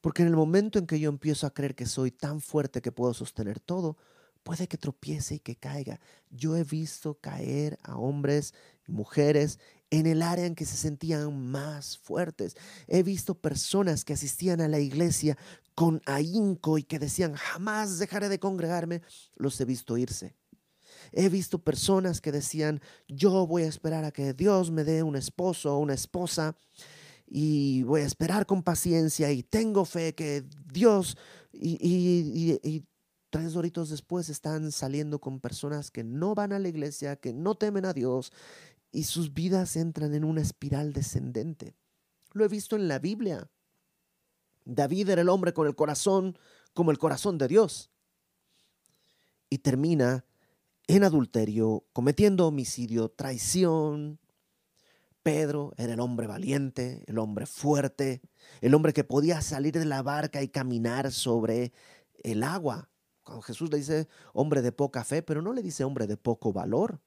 porque 0.01 0.23
en 0.23 0.29
el 0.29 0.37
momento 0.37 0.79
en 0.79 0.87
que 0.87 0.99
yo 0.99 1.09
empiezo 1.09 1.47
a 1.47 1.55
creer 1.55 1.75
que 1.75 1.87
soy 1.87 2.11
tan 2.11 2.41
fuerte 2.41 2.81
que 2.81 2.93
puedo 2.93 3.15
sostener 3.15 3.61
todo, 3.61 3.97
puede 4.43 4.69
que 4.69 4.79
tropiece 4.79 5.37
y 5.37 5.41
que 5.41 5.57
caiga. 5.57 6.01
Yo 6.31 6.57
he 6.57 6.65
visto 6.65 7.19
caer 7.21 7.79
a 7.83 7.97
hombres 7.97 8.55
y 8.89 8.93
mujeres 8.93 9.59
en 9.91 10.07
el 10.07 10.23
área 10.23 10.47
en 10.47 10.55
que 10.55 10.65
se 10.65 10.77
sentían 10.77 11.51
más 11.51 11.99
fuertes. 11.99 12.57
He 12.87 13.03
visto 13.03 13.35
personas 13.35 14.05
que 14.05 14.15
asistían 14.15 14.61
a 14.61 14.69
la 14.69 14.79
iglesia 14.79 15.37
con 15.75 16.01
ahínco 16.07 16.79
y 16.79 16.85
que 16.85 16.99
decían, 16.99 17.35
jamás 17.35 17.99
dejaré 17.99 18.29
de 18.29 18.39
congregarme. 18.39 19.03
Los 19.37 19.61
he 19.61 19.65
visto 19.65 19.97
irse. 19.97 20.35
He 21.13 21.29
visto 21.29 21.63
personas 21.63 22.21
que 22.21 22.33
decían, 22.33 22.81
yo 23.09 23.47
voy 23.47 23.63
a 23.63 23.69
esperar 23.69 24.05
a 24.05 24.13
que 24.13 24.33
Dios 24.33 24.71
me 24.71 24.85
dé 24.85 25.03
un 25.03 25.17
esposo 25.17 25.75
o 25.75 25.79
una 25.79 25.95
esposa 25.95 26.57
y 27.33 27.85
voy 27.85 28.01
a 28.01 28.07
esperar 28.07 28.45
con 28.45 28.65
paciencia 28.65 29.31
y 29.31 29.45
tengo 29.45 29.85
fe 29.85 30.17
que 30.17 30.45
Dios 30.73 31.17
y, 31.53 32.85
tres 33.31 33.53
doritos 33.53 33.89
después 33.89 34.29
están 34.29 34.73
saliendo 34.73 35.21
con 35.21 35.39
personas 35.39 35.93
que 35.93 36.03
no 36.03 36.35
van 36.35 36.53
a 36.53 36.59
la 36.59 36.69
iglesia, 36.69 37.15
que 37.15 37.33
no 37.33 37.55
temen 37.55 37.85
a 37.85 37.93
Dios 37.93 38.33
y 38.91 39.05
sus 39.05 39.33
vidas 39.33 39.77
entran 39.77 40.15
en 40.15 40.25
una 40.25 40.41
espiral 40.41 40.93
descendente. 40.93 41.77
Lo 42.33 42.45
he 42.45 42.49
visto 42.49 42.75
en 42.75 42.89
la 42.89 42.99
Biblia. 42.99 43.49
David 44.65 45.11
era 45.11 45.23
el 45.23 45.29
hombre 45.29 45.53
con 45.53 45.69
el 45.69 45.77
corazón 45.77 46.37
como 46.75 46.91
el 46.91 46.99
corazón 46.99 47.39
de 47.39 47.47
Dios 47.47 47.93
y 49.49 49.59
termina 49.59 50.25
en 50.89 51.05
adulterio, 51.05 51.85
cometiendo 51.93 52.49
homicidio, 52.49 53.11
traición, 53.11 54.19
Pedro 55.23 55.73
era 55.77 55.95
el 55.95 56.01
hombre 56.01 56.27
valiente, 56.27 57.05
el 57.07 57.19
hombre 57.19 57.47
fuerte, 57.47 58.23
el 58.61 58.75
hombre 58.75 58.93
que 58.93 59.05
podía 59.05 59.43
salir 59.43 59.75
de 59.75 59.85
la 59.85 60.03
barca 60.03 60.43
y 60.43 60.49
caminar 60.49 61.13
sobre 61.13 61.73
el 62.23 62.43
agua. 62.43 62.91
Cuando 63.23 63.43
Jesús 63.43 63.71
le 63.71 63.79
dice 63.79 64.09
hombre 64.33 64.63
de 64.63 64.73
poca 64.73 65.05
fe, 65.05 65.23
pero 65.23 65.43
no 65.43 65.53
le 65.53 65.63
dice 65.63 65.85
hombre 65.85 66.07
de 66.07 66.17
poco 66.17 66.53
valor. 66.53 67.01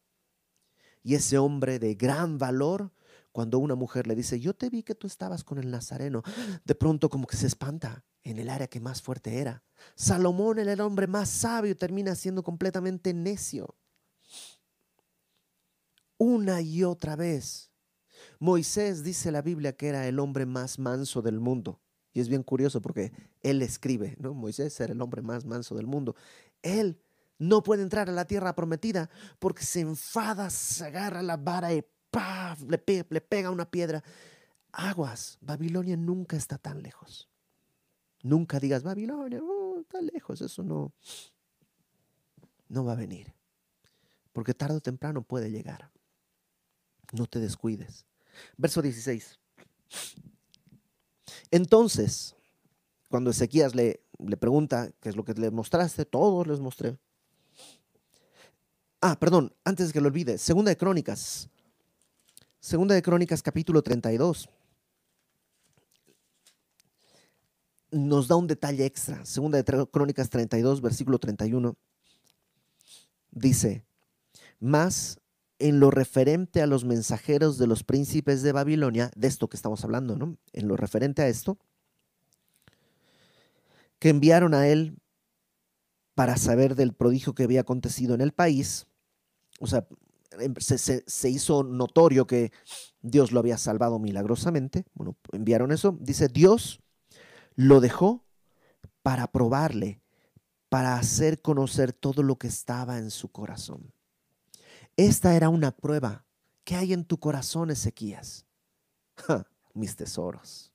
Y 1.01 1.15
ese 1.15 1.37
hombre 1.37 1.79
de 1.79 1.95
gran 1.95 2.37
valor, 2.37 2.91
cuando 3.31 3.57
una 3.59 3.75
mujer 3.75 4.07
le 4.07 4.15
dice, 4.15 4.39
yo 4.39 4.53
te 4.53 4.69
vi 4.69 4.83
que 4.83 4.95
tú 4.95 5.07
estabas 5.07 5.43
con 5.43 5.57
el 5.57 5.69
Nazareno, 5.69 6.23
de 6.63 6.75
pronto 6.75 7.09
como 7.09 7.27
que 7.27 7.35
se 7.35 7.47
espanta 7.47 8.05
en 8.23 8.37
el 8.37 8.49
área 8.49 8.67
que 8.67 8.79
más 8.79 9.01
fuerte 9.01 9.39
era. 9.39 9.63
Salomón 9.95 10.59
era 10.59 10.71
el 10.71 10.81
hombre 10.81 11.07
más 11.07 11.29
sabio 11.29 11.75
termina 11.75 12.15
siendo 12.15 12.43
completamente 12.43 13.13
necio. 13.13 13.75
Una 16.17 16.61
y 16.61 16.83
otra 16.83 17.17
vez 17.17 17.72
Moisés 18.43 19.05
dice 19.05 19.31
la 19.31 19.41
Biblia 19.41 19.71
que 19.71 19.87
era 19.87 20.05
el 20.05 20.19
hombre 20.19 20.45
más 20.45 20.77
manso 20.77 21.21
del 21.21 21.39
mundo. 21.39 21.79
Y 22.11 22.19
es 22.19 22.27
bien 22.27 22.43
curioso 22.43 22.81
porque 22.81 23.13
él 23.39 23.61
escribe, 23.61 24.17
¿no? 24.19 24.33
Moisés 24.33 24.77
era 24.81 24.91
el 24.91 25.01
hombre 25.01 25.21
más 25.21 25.45
manso 25.45 25.75
del 25.75 25.87
mundo. 25.87 26.13
Él 26.61 27.01
no 27.39 27.63
puede 27.63 27.83
entrar 27.83 28.09
a 28.09 28.11
la 28.11 28.25
tierra 28.25 28.53
prometida 28.53 29.09
porque 29.39 29.63
se 29.63 29.79
enfada, 29.79 30.49
se 30.49 30.83
agarra 30.83 31.21
la 31.21 31.37
vara 31.37 31.73
y 31.73 31.85
Le, 32.67 33.21
pega 33.21 33.49
una 33.49 33.71
piedra. 33.71 34.03
Aguas, 34.73 35.37
Babilonia 35.39 35.95
nunca 35.95 36.35
está 36.35 36.57
tan 36.57 36.83
lejos. 36.83 37.29
Nunca 38.23 38.59
digas, 38.59 38.83
Babilonia, 38.83 39.39
oh, 39.41 39.79
está 39.79 40.01
lejos, 40.01 40.41
eso 40.41 40.63
no, 40.63 40.91
no 42.67 42.83
va 42.83 42.91
a 42.91 42.97
venir. 42.97 43.33
Porque 44.33 44.53
tarde 44.53 44.75
o 44.75 44.81
temprano 44.81 45.21
puede 45.21 45.49
llegar. 45.49 45.89
No 47.13 47.25
te 47.25 47.39
descuides. 47.39 48.05
Verso 48.57 48.81
16. 48.81 49.39
Entonces, 51.51 52.35
cuando 53.09 53.31
Ezequías 53.31 53.75
le, 53.75 54.01
le 54.19 54.37
pregunta 54.37 54.91
qué 54.99 55.09
es 55.09 55.15
lo 55.15 55.23
que 55.23 55.33
le 55.33 55.51
mostraste, 55.51 56.05
todos 56.05 56.47
les 56.47 56.59
mostré. 56.59 56.97
Ah, 59.01 59.19
perdón, 59.19 59.53
antes 59.63 59.91
que 59.91 59.99
lo 59.99 60.07
olvide, 60.07 60.37
Segunda 60.37 60.69
de 60.69 60.77
Crónicas. 60.77 61.49
Segunda 62.59 62.95
de 62.95 63.01
Crónicas 63.01 63.43
capítulo 63.43 63.81
32. 63.81 64.47
Nos 67.91 68.27
da 68.27 68.37
un 68.37 68.47
detalle 68.47 68.85
extra. 68.85 69.25
Segunda 69.25 69.61
de 69.61 69.87
Crónicas 69.87 70.29
32, 70.29 70.81
versículo 70.81 71.19
31. 71.19 71.75
Dice, 73.31 73.83
más 74.59 75.19
en 75.63 75.79
lo 75.79 75.91
referente 75.91 76.61
a 76.61 76.67
los 76.67 76.83
mensajeros 76.83 77.57
de 77.57 77.67
los 77.67 77.85
príncipes 77.85 78.41
de 78.41 78.51
Babilonia, 78.51 79.11
de 79.15 79.29
esto 79.29 79.47
que 79.47 79.55
estamos 79.55 79.81
hablando, 79.85 80.17
¿no? 80.17 80.35
En 80.51 80.67
lo 80.67 80.75
referente 80.75 81.21
a 81.21 81.29
esto, 81.29 81.57
que 83.97 84.09
enviaron 84.09 84.53
a 84.53 84.67
él 84.67 84.97
para 86.15 86.35
saber 86.35 86.75
del 86.75 86.91
prodigio 86.91 87.33
que 87.33 87.43
había 87.43 87.61
acontecido 87.61 88.13
en 88.13 88.19
el 88.19 88.33
país. 88.33 88.87
O 89.61 89.67
sea, 89.67 89.87
em, 90.37 90.53
se, 90.57 91.29
hizo 91.29 91.63
notorio 91.63 92.27
que 92.27 92.51
Dios 93.01 93.31
lo 93.31 93.39
había 93.39 93.57
salvado 93.57 93.99
milagrosamente. 93.99 94.83
Bueno, 94.93 95.15
enviaron 95.31 95.71
eso. 95.71 95.97
Dice, 96.01 96.27
Dios 96.27 96.81
lo 97.55 97.79
dejó 97.79 98.25
para 99.01 99.27
probarle, 99.27 100.01
para 100.67 100.97
hacer 100.97 101.41
conocer 101.41 101.93
todo 101.93 102.21
lo 102.21 102.37
que 102.37 102.47
estaba 102.47 102.97
en 102.97 103.11
su 103.11 103.31
corazón. 103.31 103.92
Esta 104.95 105.35
era 105.35 105.49
una 105.49 105.71
prueba. 105.71 106.25
¿Qué 106.63 106.75
hay 106.75 106.93
en 106.93 107.03
tu 107.03 107.19
corazón, 107.19 107.71
Ezequías? 107.71 108.45
mis 109.73 109.95
tesoros. 109.95 110.71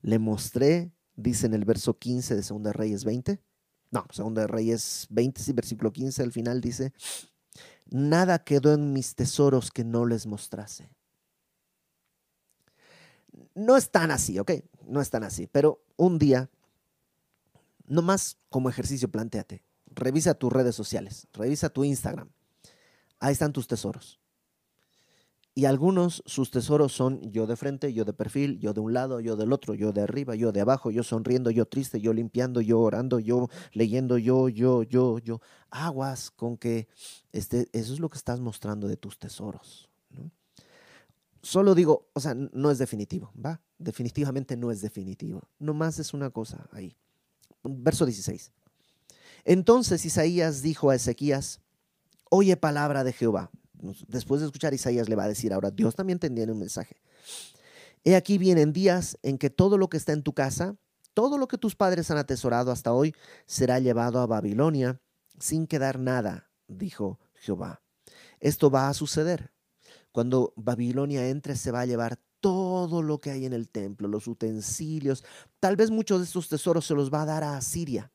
Le 0.00 0.18
mostré, 0.18 0.92
dice 1.16 1.46
en 1.46 1.54
el 1.54 1.64
verso 1.64 1.98
15 1.98 2.36
de 2.36 2.42
2 2.42 2.74
Reyes 2.74 3.04
20. 3.04 3.42
No, 3.90 4.06
2 4.14 4.50
Reyes 4.50 5.06
20, 5.10 5.42
sí, 5.42 5.52
versículo 5.52 5.92
15 5.92 6.22
al 6.22 6.32
final 6.32 6.60
dice, 6.60 6.92
nada 7.86 8.44
quedó 8.44 8.74
en 8.74 8.92
mis 8.92 9.14
tesoros 9.14 9.70
que 9.70 9.84
no 9.84 10.06
les 10.06 10.26
mostrase. 10.26 10.90
No 13.54 13.76
es 13.76 13.90
tan 13.90 14.10
así, 14.10 14.38
¿ok? 14.38 14.52
No 14.86 15.00
es 15.00 15.10
tan 15.10 15.24
así, 15.24 15.46
pero 15.46 15.82
un 15.96 16.18
día, 16.18 16.50
nomás 17.86 18.36
como 18.50 18.68
ejercicio, 18.68 19.10
planteate, 19.10 19.62
revisa 19.86 20.34
tus 20.34 20.52
redes 20.52 20.74
sociales, 20.74 21.26
revisa 21.32 21.70
tu 21.70 21.82
Instagram, 21.82 22.30
ahí 23.20 23.32
están 23.32 23.52
tus 23.52 23.66
tesoros. 23.66 24.20
Y 25.58 25.64
algunos, 25.64 26.22
sus 26.24 26.52
tesoros 26.52 26.92
son 26.92 27.32
yo 27.32 27.48
de 27.48 27.56
frente, 27.56 27.92
yo 27.92 28.04
de 28.04 28.12
perfil, 28.12 28.60
yo 28.60 28.72
de 28.72 28.78
un 28.78 28.92
lado, 28.92 29.18
yo 29.18 29.34
del 29.34 29.52
otro, 29.52 29.74
yo 29.74 29.92
de 29.92 30.02
arriba, 30.02 30.36
yo 30.36 30.52
de 30.52 30.60
abajo, 30.60 30.92
yo 30.92 31.02
sonriendo, 31.02 31.50
yo 31.50 31.66
triste, 31.66 32.00
yo 32.00 32.12
limpiando, 32.12 32.60
yo 32.60 32.78
orando, 32.78 33.18
yo 33.18 33.48
leyendo, 33.72 34.18
yo, 34.18 34.48
yo, 34.48 34.84
yo, 34.84 35.18
yo. 35.18 35.40
Aguas 35.70 36.30
con 36.30 36.56
que 36.56 36.86
este, 37.32 37.68
eso 37.72 37.92
es 37.92 37.98
lo 37.98 38.08
que 38.08 38.18
estás 38.18 38.38
mostrando 38.38 38.86
de 38.86 38.96
tus 38.96 39.18
tesoros. 39.18 39.88
Solo 41.42 41.74
digo, 41.74 42.08
o 42.12 42.20
sea, 42.20 42.34
no 42.34 42.70
es 42.70 42.78
definitivo, 42.78 43.32
¿va? 43.34 43.60
Definitivamente 43.78 44.56
no 44.56 44.70
es 44.70 44.80
definitivo. 44.80 45.42
Nomás 45.58 45.98
es 45.98 46.14
una 46.14 46.30
cosa 46.30 46.68
ahí. 46.70 46.96
Verso 47.64 48.06
16. 48.06 48.52
Entonces 49.44 50.04
Isaías 50.04 50.62
dijo 50.62 50.90
a 50.90 50.94
Ezequías, 50.94 51.60
oye 52.30 52.56
palabra 52.56 53.04
de 53.04 53.12
Jehová 53.12 53.50
después 54.08 54.40
de 54.40 54.46
escuchar 54.46 54.74
Isaías 54.74 55.08
le 55.08 55.16
va 55.16 55.24
a 55.24 55.28
decir 55.28 55.52
ahora, 55.52 55.70
Dios 55.70 55.94
también 55.94 56.18
te 56.18 56.28
un 56.28 56.58
mensaje. 56.58 56.96
He 58.04 58.16
aquí 58.16 58.38
vienen 58.38 58.72
días 58.72 59.18
en 59.22 59.38
que 59.38 59.50
todo 59.50 59.76
lo 59.76 59.88
que 59.88 59.96
está 59.96 60.12
en 60.12 60.22
tu 60.22 60.32
casa, 60.32 60.76
todo 61.14 61.38
lo 61.38 61.48
que 61.48 61.58
tus 61.58 61.74
padres 61.74 62.10
han 62.10 62.18
atesorado 62.18 62.70
hasta 62.70 62.92
hoy, 62.92 63.14
será 63.46 63.80
llevado 63.80 64.20
a 64.20 64.26
Babilonia 64.26 65.00
sin 65.38 65.66
quedar 65.66 65.98
nada, 65.98 66.50
dijo 66.68 67.18
Jehová. 67.34 67.82
Esto 68.40 68.70
va 68.70 68.88
a 68.88 68.94
suceder. 68.94 69.52
Cuando 70.12 70.52
Babilonia 70.56 71.28
entre, 71.28 71.56
se 71.56 71.70
va 71.70 71.80
a 71.80 71.86
llevar 71.86 72.18
todo 72.40 73.02
lo 73.02 73.18
que 73.18 73.30
hay 73.30 73.46
en 73.46 73.52
el 73.52 73.68
templo, 73.68 74.08
los 74.08 74.26
utensilios. 74.26 75.24
Tal 75.60 75.76
vez 75.76 75.90
muchos 75.90 76.20
de 76.20 76.24
estos 76.24 76.48
tesoros 76.48 76.86
se 76.86 76.94
los 76.94 77.12
va 77.12 77.22
a 77.22 77.26
dar 77.26 77.44
a 77.44 77.56
Asiria. 77.56 78.12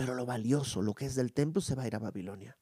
Pero 0.00 0.14
lo 0.14 0.24
valioso, 0.24 0.80
lo 0.80 0.94
que 0.94 1.04
es 1.04 1.14
del 1.14 1.32
templo, 1.32 1.60
se 1.60 1.74
va 1.74 1.82
a 1.82 1.86
ir 1.86 1.94
a 1.94 1.98
Babilonia 1.98 2.56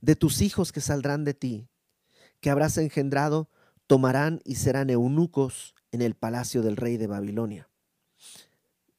de 0.00 0.16
tus 0.16 0.40
hijos 0.40 0.72
que 0.72 0.80
saldrán 0.80 1.24
de 1.24 1.34
ti, 1.34 1.68
que 2.40 2.50
habrás 2.50 2.78
engendrado, 2.78 3.50
tomarán 3.86 4.40
y 4.44 4.54
serán 4.54 4.90
eunucos 4.90 5.74
en 5.92 6.02
el 6.02 6.14
palacio 6.14 6.62
del 6.62 6.76
rey 6.76 6.96
de 6.96 7.06
Babilonia. 7.06 7.68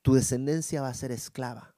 Tu 0.02 0.14
descendencia 0.14 0.82
va 0.82 0.90
a 0.90 0.94
ser 0.94 1.12
esclava. 1.12 1.76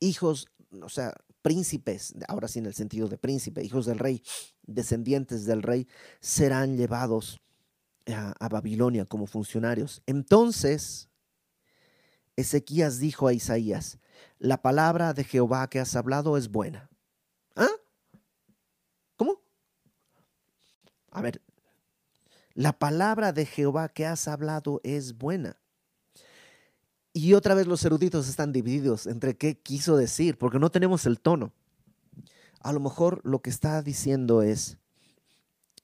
Hijos, 0.00 0.48
o 0.82 0.88
sea, 0.88 1.14
príncipes, 1.42 2.14
ahora 2.28 2.48
sí 2.48 2.58
en 2.58 2.66
el 2.66 2.74
sentido 2.74 3.08
de 3.08 3.18
príncipe, 3.18 3.64
hijos 3.64 3.86
del 3.86 3.98
rey, 3.98 4.22
descendientes 4.62 5.44
del 5.44 5.62
rey, 5.62 5.86
serán 6.20 6.76
llevados 6.76 7.40
a, 8.06 8.48
Babilonia 8.48 9.04
como 9.04 9.26
funcionarios. 9.26 10.02
Entonces, 10.06 11.08
Ezequías 12.42 12.98
dijo 12.98 13.26
a 13.26 13.32
Isaías, 13.32 13.98
la 14.38 14.62
palabra 14.62 15.14
de 15.14 15.24
Jehová 15.24 15.68
que 15.68 15.80
has 15.80 15.96
hablado 15.96 16.36
es 16.36 16.50
buena. 16.50 16.90
¿Ah? 17.56 17.68
A 21.12 21.20
ver, 21.20 21.42
la 22.54 22.78
palabra 22.78 23.32
de 23.32 23.44
Jehová 23.44 23.90
que 23.90 24.06
has 24.06 24.26
hablado 24.28 24.80
es 24.82 25.18
buena. 25.18 25.58
Y 27.12 27.34
otra 27.34 27.54
vez 27.54 27.66
los 27.66 27.84
eruditos 27.84 28.28
están 28.28 28.52
divididos 28.52 29.06
entre 29.06 29.36
qué 29.36 29.58
quiso 29.58 29.96
decir, 29.96 30.38
porque 30.38 30.58
no 30.58 30.70
tenemos 30.70 31.04
el 31.04 31.20
tono. 31.20 31.52
A 32.60 32.72
lo 32.72 32.80
mejor 32.80 33.20
lo 33.24 33.42
que 33.42 33.50
está 33.50 33.82
diciendo 33.82 34.40
es, 34.40 34.78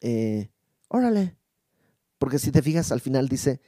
eh, 0.01 0.51
órale, 0.89 1.37
porque 2.19 2.39
si 2.39 2.51
te 2.51 2.63
fijas 2.63 2.91
al 2.91 3.03
final 3.03 3.29
dice, 3.29 3.61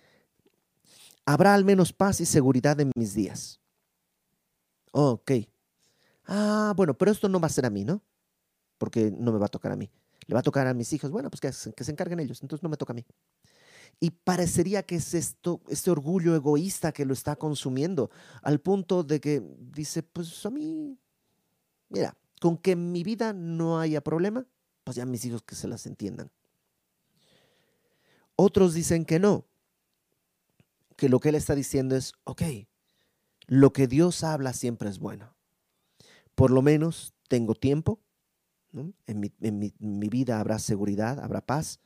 habrá 1.32 1.54
al 1.54 1.64
menos 1.64 1.92
paz 1.92 2.20
y 2.20 2.26
seguridad 2.26 2.78
en 2.80 2.92
mis 2.94 3.14
días. 3.14 3.60
ok. 4.92 5.32
Ah, 6.26 6.72
bueno, 6.76 6.94
pero 6.94 7.10
esto 7.10 7.28
no 7.28 7.40
va 7.40 7.46
a 7.46 7.50
ser 7.50 7.66
a 7.66 7.70
mí, 7.70 7.84
¿no? 7.84 8.02
Porque 8.78 9.10
no 9.10 9.32
me 9.32 9.38
va 9.38 9.46
a 9.46 9.48
tocar 9.48 9.72
a 9.72 9.76
mí 9.76 9.90
le 10.30 10.34
va 10.34 10.40
a 10.40 10.44
tocar 10.44 10.68
a 10.68 10.74
mis 10.74 10.92
hijos, 10.92 11.10
bueno, 11.10 11.28
pues 11.28 11.40
que, 11.40 11.84
se 11.84 11.90
encarguen 11.90 12.20
ellos, 12.20 12.40
entonces 12.40 12.62
no 12.62 12.68
me 12.68 12.76
toca 12.76 12.92
a 12.92 12.94
mí. 12.94 13.04
Y 13.98 14.10
parecería 14.10 14.84
que 14.84 14.94
es 14.94 15.12
esto, 15.12 15.60
este 15.68 15.90
orgullo 15.90 16.36
egoísta 16.36 16.92
que 16.92 17.04
lo 17.04 17.12
está 17.12 17.34
consumiendo, 17.34 18.10
al 18.42 18.60
punto 18.60 19.02
de 19.02 19.20
que 19.20 19.42
dice, 19.58 20.04
pues 20.04 20.46
a 20.46 20.50
mí, 20.50 20.96
mira, 21.88 22.16
con 22.40 22.56
que 22.56 22.72
en 22.72 22.92
mi 22.92 23.02
vida 23.02 23.32
no 23.32 23.80
haya 23.80 24.00
problema, 24.02 24.46
pues 24.84 24.96
ya 24.96 25.04
mis 25.04 25.24
hijos 25.24 25.42
que 25.42 25.56
se 25.56 25.66
las 25.66 25.84
entiendan. 25.86 26.30
Otros 28.36 28.72
dicen 28.72 29.04
que 29.04 29.18
no, 29.18 29.46
que 31.00 31.08
lo 31.08 31.18
que 31.18 31.30
él 31.30 31.34
está 31.34 31.54
diciendo 31.54 31.96
es, 31.96 32.12
ok, 32.24 32.42
lo 33.46 33.72
que 33.72 33.86
Dios 33.86 34.22
habla 34.22 34.52
siempre 34.52 34.90
es 34.90 34.98
bueno. 34.98 35.34
Por 36.34 36.50
lo 36.50 36.60
menos 36.60 37.14
tengo 37.26 37.54
tiempo, 37.54 38.00
en, 39.06 39.18
mi, 39.18 40.08
vida 40.10 40.40
habrá 40.40 40.58
seguridad, 40.58 41.18
habrá 41.18 41.40
paz. 41.40 41.80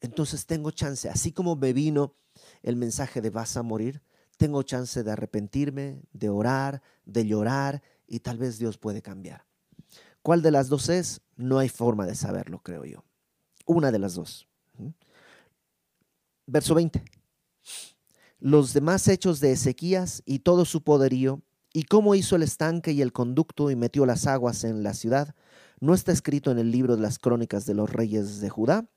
Entonces 0.00 0.46
tengo 0.46 0.70
chance, 0.70 1.10
así 1.10 1.30
como 1.30 1.56
me 1.56 1.74
vino 1.74 2.14
el 2.62 2.76
mensaje 2.76 3.20
de 3.20 3.28
vas 3.28 3.58
a 3.58 3.62
morir, 3.62 4.00
tengo 4.38 4.62
chance 4.62 5.02
de 5.02 5.10
arrepentirme, 5.10 6.00
de 6.14 6.30
orar, 6.30 6.80
de 7.04 7.26
llorar 7.26 7.82
y 8.06 8.20
tal 8.20 8.38
vez 8.38 8.58
Dios 8.58 8.78
puede 8.78 9.02
cambiar. 9.02 9.44
¿Cuál 10.22 10.40
de 10.40 10.52
las 10.52 10.70
dos 10.70 10.88
es? 10.88 11.20
No 11.36 11.58
hay 11.58 11.68
forma 11.68 12.06
de 12.06 12.14
saberlo, 12.14 12.62
creo 12.62 12.86
yo. 12.86 13.04
Una 13.66 13.92
de 13.92 13.98
las 13.98 14.14
dos. 14.14 14.48
Verso 16.46 16.74
20. 16.74 17.19
Los 18.38 18.72
demás 18.72 19.06
hechos 19.08 19.40
de 19.40 19.52
Ezequías 19.52 20.22
y 20.24 20.40
todo 20.40 20.64
su 20.64 20.82
poderío, 20.82 21.42
y 21.72 21.84
cómo 21.84 22.14
hizo 22.14 22.36
el 22.36 22.42
estanque 22.42 22.92
y 22.92 23.02
el 23.02 23.12
conducto 23.12 23.70
y 23.70 23.76
metió 23.76 24.06
las 24.06 24.26
aguas 24.26 24.64
en 24.64 24.82
la 24.82 24.94
ciudad, 24.94 25.34
no 25.80 25.94
está 25.94 26.12
escrito 26.12 26.50
en 26.50 26.58
el 26.58 26.70
libro 26.70 26.96
de 26.96 27.02
las 27.02 27.18
crónicas 27.18 27.64
de 27.64 27.74
los 27.74 27.90
reyes 27.90 28.40
de 28.40 28.50
Judá. 28.50 28.88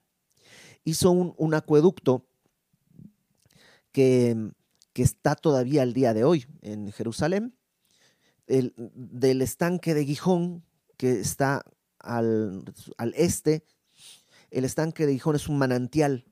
Hizo 0.83 1.11
un, 1.11 1.53
acueducto 1.53 2.25
que, 3.91 4.51
está 4.95 5.35
todavía 5.35 5.81
al 5.81 5.93
día 5.93 6.13
de 6.13 6.23
hoy 6.23 6.45
en 6.61 6.91
Jerusalén, 6.91 7.55
el, 8.47 8.73
del 8.77 9.41
estanque 9.41 9.93
de 9.93 10.05
Gijón, 10.05 10.65
que 10.97 11.19
está 11.19 11.63
al, 11.99 12.65
este. 13.15 13.63
El 14.51 14.65
estanque 14.65 15.05
de 15.05 15.13
Gijón 15.13 15.35
es 15.35 15.47
un 15.47 15.57
manantial. 15.57 16.25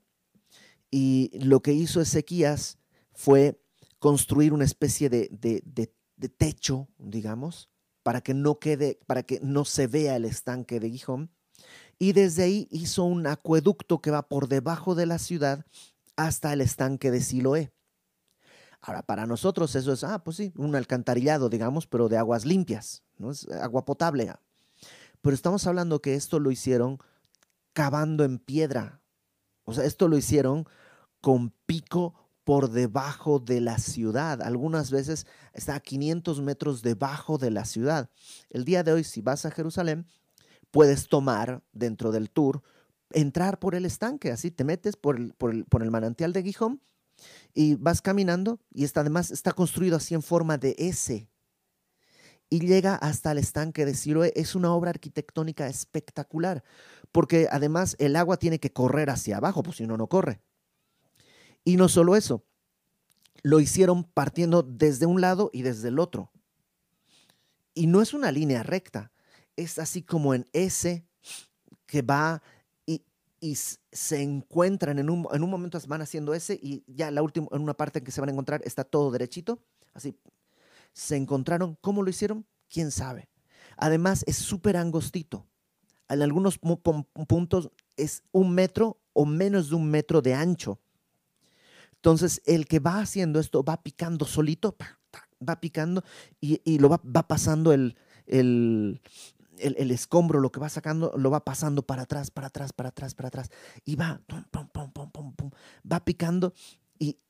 Y 0.92 1.32
lo 1.42 1.60
que 1.60 1.72
hizo 1.72 2.00
Ezequías 2.00 2.78
fue 3.12 3.60
construir 3.98 4.52
una 4.52 4.64
especie 4.64 5.08
de, 5.08 5.28
de 5.32 6.28
techo, 6.28 6.88
digamos, 6.98 7.68
para 8.04 8.20
que 8.20 8.34
no 8.34 8.60
quede, 8.60 9.00
para 9.06 9.24
que 9.24 9.40
no 9.42 9.64
se 9.64 9.88
vea 9.88 10.16
el 10.16 10.24
estanque 10.24 10.78
de 10.78 10.90
Gijón. 10.90 11.30
Y 11.98 12.12
desde 12.12 12.44
ahí 12.44 12.68
hizo 12.70 13.04
un 13.04 13.26
acueducto 13.26 14.00
que 14.00 14.10
va 14.10 14.28
por 14.28 14.48
debajo 14.48 14.94
de 14.94 15.06
la 15.06 15.18
ciudad 15.18 15.66
hasta 16.16 16.52
el 16.52 16.60
estanque 16.60 17.10
de 17.10 17.20
Siloé. 17.20 17.72
Ahora, 18.80 19.02
para 19.02 19.26
nosotros 19.26 19.74
eso 19.76 19.92
es, 19.92 20.02
ah, 20.02 20.24
pues 20.24 20.36
sí, 20.36 20.52
un 20.56 20.74
alcantarillado, 20.74 21.48
digamos, 21.48 21.86
pero 21.86 22.08
de 22.08 22.18
aguas 22.18 22.44
limpias, 22.44 23.04
¿no? 23.18 23.30
Es 23.30 23.48
agua 23.48 23.84
potable. 23.84 24.32
Pero 25.20 25.34
estamos 25.34 25.66
hablando 25.68 26.02
que 26.02 26.14
esto 26.14 26.40
lo 26.40 26.50
hicieron 26.50 26.98
cavando 27.72 28.24
en 28.24 28.38
piedra. 28.38 29.00
O 29.64 29.72
sea, 29.72 29.84
esto 29.84 30.08
lo 30.08 30.16
hicieron 30.16 30.66
con 31.22 31.54
pico 31.64 32.14
por 32.44 32.70
debajo 32.70 33.38
de 33.38 33.60
la 33.60 33.78
ciudad. 33.78 34.42
Algunas 34.42 34.90
veces 34.90 35.26
está 35.54 35.76
a 35.76 35.80
500 35.80 36.42
metros 36.42 36.82
debajo 36.82 37.38
de 37.38 37.50
la 37.50 37.64
ciudad. 37.64 38.10
El 38.50 38.64
día 38.64 38.82
de 38.82 38.92
hoy, 38.92 39.04
si 39.04 39.22
vas 39.22 39.46
a 39.46 39.50
Jerusalén, 39.50 40.06
puedes 40.70 41.08
tomar 41.08 41.62
dentro 41.72 42.10
del 42.10 42.28
tour, 42.28 42.62
entrar 43.12 43.58
por 43.60 43.74
el 43.74 43.86
estanque, 43.86 44.32
así 44.32 44.50
te 44.50 44.64
metes 44.64 44.96
por 44.96 45.16
el, 45.16 45.90
manantial 45.90 46.32
de 46.32 46.42
Gijón 46.42 46.82
y 47.54 47.76
vas 47.76 48.02
caminando 48.02 48.58
y 48.74 48.84
está, 48.84 49.00
además 49.00 49.30
está 49.30 49.52
construido 49.52 49.96
así 49.96 50.14
en 50.14 50.22
forma 50.22 50.58
de 50.58 50.74
S. 50.78 51.28
y 52.50 52.58
llega 52.58 52.96
hasta 52.96 53.30
el 53.30 53.38
estanque 53.38 53.86
de 53.86 53.94
Siloé. 53.94 54.32
Es 54.34 54.56
una 54.56 54.74
obra 54.74 54.90
arquitectónica 54.90 55.68
espectacular, 55.68 56.64
porque 57.12 57.46
además 57.50 57.94
el 58.00 58.16
agua 58.16 58.38
tiene 58.38 58.58
que 58.58 58.72
correr 58.72 59.08
hacia 59.08 59.36
abajo, 59.36 59.62
pues 59.62 59.76
si 59.76 59.86
no, 59.86 59.96
no 59.96 60.08
corre. 60.08 60.40
Y 61.64 61.76
no 61.76 61.88
solo 61.88 62.16
eso, 62.16 62.44
lo 63.42 63.60
hicieron 63.60 64.04
partiendo 64.04 64.62
desde 64.62 65.06
un 65.06 65.20
lado 65.20 65.50
y 65.52 65.62
desde 65.62 65.88
el 65.88 65.98
otro. 65.98 66.30
Y 67.74 67.86
no 67.86 68.02
es 68.02 68.14
una 68.14 68.30
línea 68.32 68.62
recta, 68.62 69.12
es 69.56 69.78
así 69.78 70.02
como 70.02 70.34
en 70.34 70.46
S 70.52 71.04
que 71.86 72.02
va 72.02 72.42
y, 72.86 73.02
y 73.40 73.54
se 73.54 74.22
encuentran 74.22 74.98
en 74.98 75.10
un, 75.10 75.26
en 75.32 75.42
un 75.42 75.50
momento 75.50 75.78
van 75.86 76.02
haciendo 76.02 76.34
S 76.34 76.58
y 76.60 76.84
ya 76.86 77.10
la 77.10 77.22
última, 77.22 77.48
en 77.52 77.62
una 77.62 77.74
parte 77.74 77.98
en 77.98 78.04
que 78.04 78.10
se 78.10 78.20
van 78.20 78.28
a 78.28 78.32
encontrar 78.32 78.62
está 78.64 78.84
todo 78.84 79.10
derechito, 79.10 79.58
así 79.94 80.16
se 80.92 81.16
encontraron. 81.16 81.76
¿Cómo 81.80 82.02
lo 82.02 82.10
hicieron? 82.10 82.46
¿Quién 82.68 82.90
sabe? 82.90 83.28
Además, 83.76 84.24
es 84.26 84.36
súper 84.36 84.76
angostito. 84.76 85.46
En 86.08 86.22
algunos 86.22 86.58
puntos 86.58 87.70
es 87.96 88.22
un 88.32 88.54
metro 88.54 89.00
o 89.12 89.24
menos 89.24 89.70
de 89.70 89.76
un 89.76 89.90
metro 89.90 90.20
de 90.20 90.34
ancho. 90.34 90.78
Entonces, 92.02 92.42
el 92.46 92.66
que 92.66 92.80
va 92.80 92.98
haciendo 92.98 93.38
esto 93.38 93.62
va 93.62 93.80
picando 93.80 94.24
solito, 94.24 94.74
va 95.48 95.60
picando 95.60 96.02
y, 96.40 96.78
lo 96.80 96.88
va, 96.88 96.98
pasando 96.98 97.72
el, 97.72 97.94
el, 98.26 99.00
escombro, 99.92 100.40
lo 100.40 100.50
que 100.50 100.58
va 100.58 100.68
sacando, 100.68 101.12
lo 101.16 101.30
va 101.30 101.44
pasando 101.44 101.86
para 101.86 102.02
atrás, 102.02 102.32
para 102.32 102.48
atrás, 102.48 102.72
para 102.72 102.88
atrás, 102.88 103.14
para 103.14 103.28
atrás. 103.28 103.50
Y 103.84 103.94
va, 103.94 104.20
va 105.92 106.04
picando 106.04 106.54
y 106.98 107.20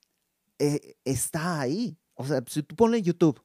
eh, 0.58 0.96
está 1.04 1.60
ahí. 1.60 1.98
O 2.14 2.24
sea, 2.24 2.42
si 2.46 2.62
tú 2.62 2.74
pones 2.74 3.02
YouTube 3.02 3.42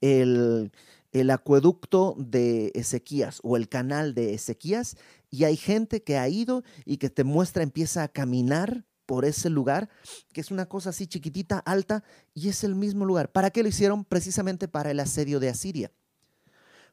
el, 0.00 0.72
el 1.12 1.28
acueducto 1.28 2.16
de 2.16 2.72
Ezequías 2.74 3.40
o 3.42 3.58
el 3.58 3.68
canal 3.68 4.14
de 4.14 4.32
Ezequías 4.32 4.96
y 5.28 5.44
hay 5.44 5.58
gente 5.58 6.02
que 6.02 6.16
ha 6.16 6.26
ido 6.26 6.64
y 6.86 6.96
que 6.96 7.10
te 7.10 7.22
muestra, 7.22 7.62
empieza 7.62 8.02
a 8.02 8.08
caminar 8.08 8.86
por 9.06 9.24
ese 9.24 9.50
lugar, 9.50 9.88
que 10.32 10.40
es 10.40 10.50
una 10.50 10.66
cosa 10.66 10.90
así 10.90 11.06
chiquitita, 11.06 11.58
alta, 11.58 12.04
y 12.32 12.48
es 12.48 12.64
el 12.64 12.74
mismo 12.74 13.04
lugar. 13.04 13.30
¿Para 13.32 13.50
qué 13.50 13.62
lo 13.62 13.68
hicieron? 13.68 14.04
Precisamente 14.04 14.68
para 14.68 14.90
el 14.90 15.00
asedio 15.00 15.40
de 15.40 15.48
Asiria. 15.48 15.92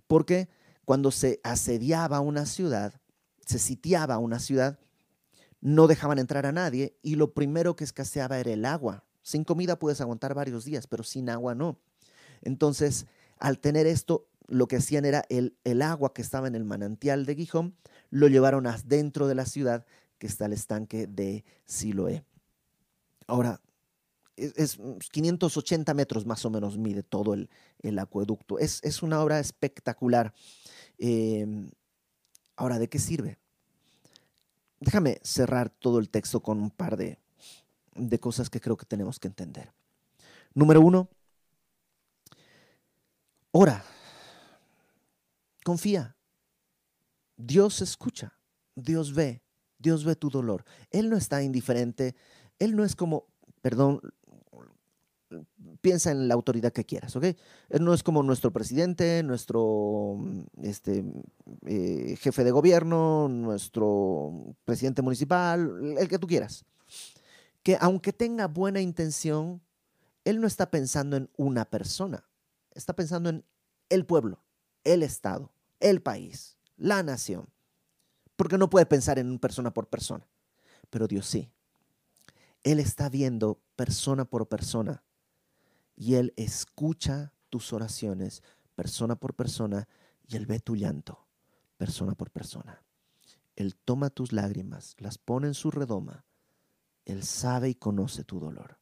Porque 0.08 0.50
cuando 0.86 1.12
se 1.12 1.40
asediaba 1.44 2.20
una 2.20 2.46
ciudad, 2.46 2.94
se 3.46 3.60
sitiaba 3.60 4.18
una 4.18 4.40
ciudad, 4.40 4.80
no 5.62 5.88
dejaban 5.88 6.20
entrar 6.20 6.46
a 6.46 6.52
nadie 6.52 6.98
y 7.02 7.16
lo 7.16 7.34
primero 7.34 7.76
que 7.76 7.84
escaseaba 7.84 8.40
era 8.40 8.52
el 8.52 8.66
agua. 8.66 9.06
Sin 9.22 9.44
comida 9.44 9.78
puedes 9.78 10.02
aguantar 10.02 10.34
varios 10.34 10.66
días, 10.66 10.88
pero 10.88 11.04
sin 11.04 11.30
agua 11.30 11.54
no. 11.54 11.80
Entonces, 12.42 13.06
al 13.38 13.60
tener 13.60 13.86
esto, 13.86 14.28
lo 14.48 14.68
que 14.68 14.78
hacían 14.78 15.06
era 15.06 15.24
el, 15.30 15.56
el 15.64 15.82
agua 15.82 16.14
que 16.14 16.22
estaba 16.22 16.48
en 16.48 16.56
el 16.56 16.66
manantial 16.66 17.26
de 17.26 17.36
Gijón, 17.36 17.76
lo 18.10 18.28
llevaron 18.28 18.68
dentro 18.86 19.28
de 19.28 19.36
la 19.36 19.46
ciudad, 19.46 19.86
que 20.22 20.28
está 20.28 20.46
el 20.46 20.54
estanque 20.54 21.08
de 21.08 21.44
Siloé. 21.66 22.24
Ahora, 23.26 23.60
es, 24.38 24.78
580 25.12 25.96
metros 25.96 26.28
más 26.28 26.46
o 26.46 26.52
menos 26.52 26.78
mide 26.78 27.02
todo 27.02 27.34
el, 27.34 27.50
acueducto. 27.98 28.60
Es, 28.60 28.82
es, 28.84 29.02
una 29.02 29.20
obra 29.20 29.40
espectacular. 29.40 30.32
Em, 31.00 31.72
ahora, 32.56 32.78
¿de 32.78 32.88
qué 32.88 33.00
sirve? 33.00 33.40
Déjame 34.80 35.20
cerrar 35.24 35.72
todo 35.72 35.98
el 35.98 36.12
texto 36.12 36.40
con 36.44 36.60
un 36.60 36.70
par 36.70 36.98
de, 36.98 37.18
de 37.96 38.20
cosas 38.20 38.52
que 38.52 38.62
creo 38.62 38.78
que 38.78 38.86
tenemos 38.86 39.20
que 39.20 39.28
entender. 39.28 39.74
Número 40.54 40.82
uno, 40.82 41.10
ora, 43.50 43.84
confía. 45.64 46.16
Dios 47.38 47.82
escucha, 47.82 48.38
Dios 48.76 49.16
ve, 49.16 49.42
Dios 49.82 50.06
ve 50.06 50.16
tu 50.16 50.30
dolor. 50.30 50.66
Él 50.92 51.10
no 51.10 51.18
está 51.18 51.42
indiferente, 51.44 52.16
Él 52.60 52.76
no 52.76 52.84
es 52.84 52.96
como, 52.96 53.26
perdón, 53.62 54.02
piensa 55.80 56.12
en 56.12 56.28
la 56.28 56.34
autoridad 56.34 56.74
que 56.74 56.86
quieras, 56.86 57.16
¿ok? 57.16 57.24
Él 57.70 57.84
no 57.84 57.94
es 57.94 58.04
como 58.04 58.22
nuestro 58.22 58.52
presidente, 58.52 59.24
nuestro 59.24 60.18
este, 60.62 61.06
eh, 61.66 62.18
jefe 62.20 62.44
de 62.44 62.52
gobierno, 62.52 63.30
nuestro 63.30 64.56
presidente 64.66 65.02
municipal, 65.02 65.96
el 65.98 66.08
que 66.08 66.20
tú 66.20 66.28
quieras 66.28 66.66
que 67.64 67.78
aunque 67.80 68.14
tenga 68.14 68.48
buena 68.48 68.82
intención, 68.82 69.62
él 70.26 70.40
no 70.40 70.48
está 70.48 70.72
pensando 70.72 71.18
en 71.18 71.30
una 71.38 71.66
persona, 71.66 72.28
está 72.74 72.94
pensando 72.94 73.30
en 73.30 73.44
el 73.90 74.06
pueblo, 74.06 74.44
el 74.84 75.04
Estado, 75.04 75.52
el 75.80 76.02
país, 76.02 76.58
la 76.78 77.04
nación, 77.04 77.48
porque 78.42 78.58
no 78.58 78.70
puede 78.70 78.88
pensar 78.88 79.20
en 79.20 79.38
persona 79.38 79.72
por 79.72 79.88
persona, 79.88 80.28
pero 80.90 81.08
Dios 81.08 81.28
sí. 81.28 81.52
Él 82.64 82.80
está 82.80 83.08
viendo 83.08 83.62
persona 83.76 84.26
por 84.26 84.48
persona 84.48 85.04
y 85.96 86.16
Él 86.16 86.34
escucha 86.36 87.34
tus 87.50 87.72
oraciones 87.72 88.42
persona 88.74 89.16
por 89.16 89.36
persona 89.36 89.88
y 90.28 90.38
Él 90.38 90.48
ve 90.48 90.60
tu 90.60 90.76
llanto 90.76 91.28
persona 91.78 92.16
por 92.16 92.32
persona. 92.32 92.84
Él 93.56 93.76
toma 93.76 94.10
tus 94.10 94.32
lágrimas, 94.34 94.96
las 94.98 95.20
pone 95.20 95.48
en 95.48 95.54
su 95.54 95.70
redoma 95.70 96.26
él 97.06 97.24
sabe 97.24 97.70
y 97.70 97.76
conoce 97.76 98.24
tu 98.24 98.40
dolor. 98.40 98.80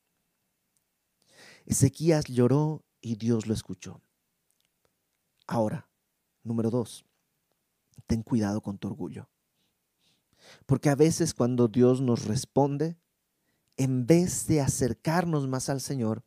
Ezequías 1.65 2.25
lloró 2.25 2.83
y 3.01 3.15
Dios 3.15 3.47
lo 3.47 3.53
escuchó. 3.53 4.01
Ahora, 5.47 5.89
número 6.43 6.69
dos, 6.69 7.05
ten 8.07 8.23
cuidado 8.23 8.61
con 8.61 8.77
tu 8.77 8.87
orgullo. 8.87 9.29
Porque 10.65 10.89
a 10.89 10.95
veces 10.95 11.33
cuando 11.33 11.67
Dios 11.67 12.01
nos 12.01 12.25
responde, 12.25 12.97
en 13.77 14.05
vez 14.05 14.47
de 14.47 14.61
acercarnos 14.61 15.47
más 15.47 15.69
al 15.69 15.81
Señor, 15.81 16.23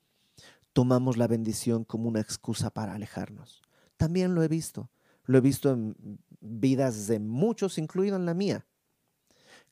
tomamos 0.73 1.17
la 1.17 1.29
bendición 1.29 1.85
como 1.85 2.09
una 2.09 2.21
excusa 2.21 2.71
para 2.71 2.95
alejarnos. 2.95 3.63
También 3.97 4.35
lo 4.35 4.43
he 4.43 4.49
visto. 4.49 4.91
Lo 5.25 5.39
he 5.39 5.41
visto 5.41 5.71
en 5.71 5.95
vidas 6.41 7.07
de 7.07 7.21
muchos, 7.21 7.79
incluido 7.79 8.17
en 8.17 8.27
la 8.27 8.35
mía 8.35 8.67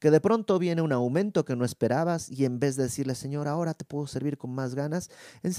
que 0.00 0.10
de 0.10 0.20
pronto 0.20 0.58
viene 0.58 0.80
un 0.82 0.92
aumento 0.92 1.44
que 1.44 1.54
no 1.54 1.64
esperabas 1.64 2.30
y 2.30 2.46
en 2.46 2.58
vez 2.58 2.74
de 2.76 2.84
decirle, 2.84 3.14
Señor, 3.14 3.46
ahora 3.46 3.74
te 3.74 3.84
puedo 3.84 4.06
servir 4.06 4.38
con 4.38 4.50
más 4.52 4.74
ganas, 4.74 5.10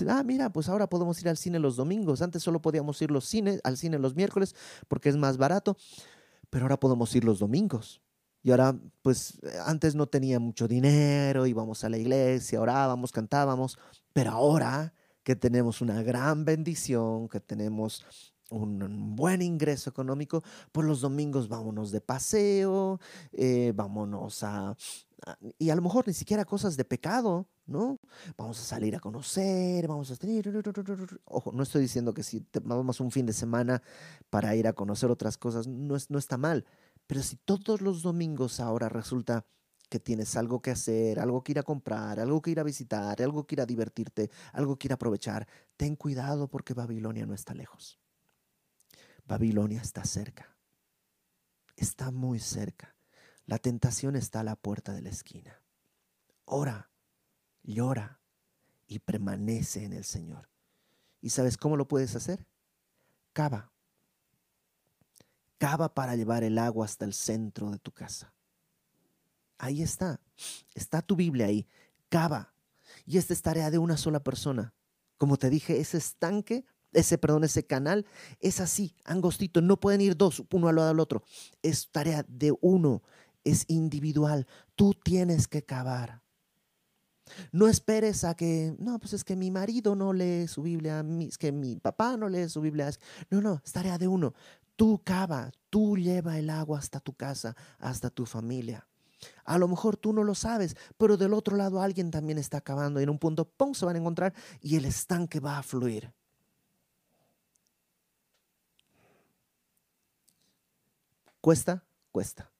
ah, 0.10 0.24
mira, 0.24 0.52
pues 0.52 0.68
ahora 0.68 0.90
podemos 0.90 1.22
ir 1.22 1.30
al 1.30 1.38
cine 1.38 1.60
los 1.60 1.76
domingos. 1.76 2.22
Antes 2.22 2.42
solo 2.42 2.62
podíamos 2.62 3.02
ir 3.02 3.12
los 3.12 3.32
al 3.64 3.78
cine 3.78 4.00
los 4.00 4.16
miércoles 4.16 4.56
porque 4.88 5.10
es 5.10 5.16
más 5.16 5.38
barato, 5.38 5.78
pero 6.50 6.66
ahora 6.66 6.80
podemos 6.80 7.16
ir 7.16 7.24
los 7.24 7.40
domingos. 7.40 8.02
Y 8.44 8.52
ahora, 8.52 8.76
pues 9.02 9.40
antes 9.66 9.96
no 9.96 10.08
tenía 10.08 10.40
mucho 10.40 10.68
dinero, 10.68 11.46
íbamos 11.46 11.84
a 11.84 11.90
la 11.90 11.98
iglesia, 11.98 12.60
orábamos, 12.62 13.12
cantábamos, 13.12 13.78
pero 14.14 14.32
ahora 14.32 14.94
que 15.24 15.36
tenemos 15.36 15.82
una 15.82 16.02
gran 16.02 16.46
bendición, 16.46 17.30
que 17.30 17.40
tenemos 17.40 18.04
un 18.52 19.16
buen 19.16 19.42
ingreso 19.42 19.90
económico, 19.90 20.44
por 20.72 20.86
los 20.86 21.02
domingos 21.02 21.48
vámonos 21.48 21.92
de 21.92 22.02
paseo, 22.02 23.00
eh, 23.32 23.72
vámonos 23.76 24.44
a, 24.44 24.76
Y 25.58 25.70
a 25.70 25.76
lo 25.76 25.82
mejor 25.82 26.08
ni 26.08 26.14
siquiera 26.14 26.46
cosas 26.46 26.76
de 26.76 26.84
pecado, 26.84 27.48
¿no? 27.66 28.00
Vamos 28.38 28.60
a 28.60 28.64
salir 28.64 28.96
a 28.96 29.00
conocer, 29.00 29.88
vamos 29.88 30.12
a 30.12 30.16
tener... 30.16 30.52
Ojo, 31.26 31.52
no 31.54 31.64
estoy 31.64 31.84
diciendo 31.84 32.14
que 32.14 32.24
si 32.24 32.46
vamos 32.64 33.00
un 33.00 33.12
fin 33.12 33.26
de 33.26 33.34
semana 33.34 33.82
para 34.30 34.56
ir 34.56 34.68
a 34.68 34.74
conocer 34.74 35.10
otras 35.12 35.38
cosas, 35.38 35.68
no, 35.68 35.96
es, 35.96 36.10
no 36.10 36.18
está 36.18 36.38
mal, 36.38 36.66
pero 37.12 37.24
si 37.24 37.36
todos 37.36 37.82
los 37.82 38.04
domingos 38.04 38.62
ahora 38.62 38.88
resulta 38.88 39.46
que 39.90 40.00
tienes 40.00 40.38
algo 40.38 40.62
que 40.62 40.72
hacer, 40.72 41.20
algo 41.20 41.44
que 41.44 41.52
ir 41.52 41.60
a 41.60 41.64
comprar, 41.64 42.22
algo 42.22 42.42
que 42.42 42.52
ir 42.52 42.60
a 42.62 42.64
visitar, 42.64 43.22
algo 43.22 43.46
que 43.46 43.56
ir 43.56 43.60
a 43.60 43.66
divertirte, 43.66 44.32
algo 44.54 44.78
que 44.78 44.88
ir 44.88 44.94
a 44.94 44.96
aprovechar, 44.96 45.46
ten 45.76 45.98
cuidado 45.98 46.48
porque 46.48 46.74
Babilonia 46.74 47.26
no 47.26 47.34
está 47.34 47.54
lejos. 47.54 48.00
Babilonia 49.28 49.82
está 49.82 50.06
cerca. 50.06 50.56
Está 51.76 52.12
muy 52.12 52.40
cerca. 52.40 52.96
La 53.46 53.58
tentación 53.58 54.16
está 54.16 54.40
a 54.40 54.46
la 54.46 54.56
puerta 54.56 54.94
de 54.94 55.02
la 55.02 55.10
esquina. 55.10 55.62
Ora, 56.46 56.92
llora 57.62 58.22
y 58.88 59.00
permanece 59.00 59.84
en 59.84 59.92
el 59.92 60.06
Señor. 60.06 60.48
¿Y 61.20 61.32
sabes 61.32 61.58
cómo 61.58 61.76
lo 61.76 61.90
puedes 61.90 62.16
hacer? 62.16 62.48
Cava. 63.34 63.74
Cava 65.62 65.94
para 65.94 66.16
llevar 66.16 66.44
el 66.44 66.58
agua 66.58 66.86
hasta 66.86 67.06
el 67.06 67.14
centro 67.14 67.70
de 67.70 67.78
tu 67.78 67.92
casa. 67.92 68.34
Ahí 69.60 69.84
está. 69.84 70.20
Está 70.74 71.04
tu 71.04 71.16
Biblia 71.16 71.46
ahí. 71.46 71.68
Cava. 72.10 72.52
Y 73.06 73.20
esta 73.20 73.34
es 73.34 73.44
tarea 73.44 73.70
de 73.70 73.78
una 73.78 73.96
sola 73.96 74.24
persona. 74.24 74.74
Como 75.20 75.38
te 75.38 75.52
dije, 75.52 75.80
ese 75.80 76.00
estanque 76.00 76.66
ese, 76.94 77.20
perdón, 77.20 77.44
ese 77.44 77.64
canal 77.64 78.08
es 78.40 78.60
así, 78.60 78.96
angostito, 79.06 79.62
no 79.62 79.80
pueden 79.80 80.02
ir 80.02 80.18
dos, 80.18 80.44
uno 80.52 80.68
al 80.68 80.78
lado 80.78 80.88
del 80.88 81.00
otro. 81.00 81.24
Es 81.62 81.92
tarea 81.92 82.26
de 82.28 82.54
uno, 82.60 83.04
es 83.44 83.66
individual. 83.68 84.48
Tú 84.76 84.96
tienes 84.96 85.48
que 85.48 85.64
cavar. 85.64 86.24
No 87.52 87.68
esperes 87.68 88.24
a 88.24 88.36
que, 88.36 88.76
no, 88.80 89.00
pues 89.00 89.14
es 89.14 89.24
que 89.24 89.36
mi 89.36 89.52
marido 89.52 89.96
no 89.96 90.14
lee 90.14 90.48
su 90.48 90.62
Biblia, 90.64 91.06
es 91.22 91.38
que 91.38 91.52
mi 91.52 91.78
papá 91.78 92.18
no 92.18 92.30
lee 92.30 92.50
su 92.50 92.62
Biblia. 92.62 92.90
No, 93.30 93.42
no, 93.42 93.62
es 93.64 93.72
tarea 93.72 93.98
de 93.98 94.08
uno. 94.08 94.34
Tú 94.76 95.02
cava, 95.04 95.52
tú 95.70 95.98
lleva 95.98 96.38
el 96.38 96.50
agua 96.50 96.80
hasta 96.80 97.00
tu 97.00 97.14
casa, 97.14 97.56
hasta 97.80 98.10
tu 98.10 98.26
familia. 98.26 98.88
A 99.46 99.58
lo 99.58 99.68
mejor 99.68 99.98
tú 99.98 100.14
no 100.14 100.24
lo 100.24 100.36
sabes, 100.36 100.76
pero 100.98 101.18
del 101.18 101.34
otro 101.34 101.56
lado 101.56 101.82
alguien 101.82 102.10
también 102.12 102.38
está 102.38 102.62
cavando 102.62 103.00
y 103.00 103.04
en 103.04 103.10
un 103.10 103.20
punto, 103.20 103.46
¡pum!, 103.46 103.74
se 103.74 103.86
van 103.86 103.96
a 103.96 104.00
encontrar 104.00 104.34
y 104.62 104.76
el 104.78 104.86
estanque 104.86 105.40
va 105.40 105.60
a 105.60 105.64
fluir. 105.64 106.12
Cuesta, 111.42 111.84
cuesta. 112.12 112.52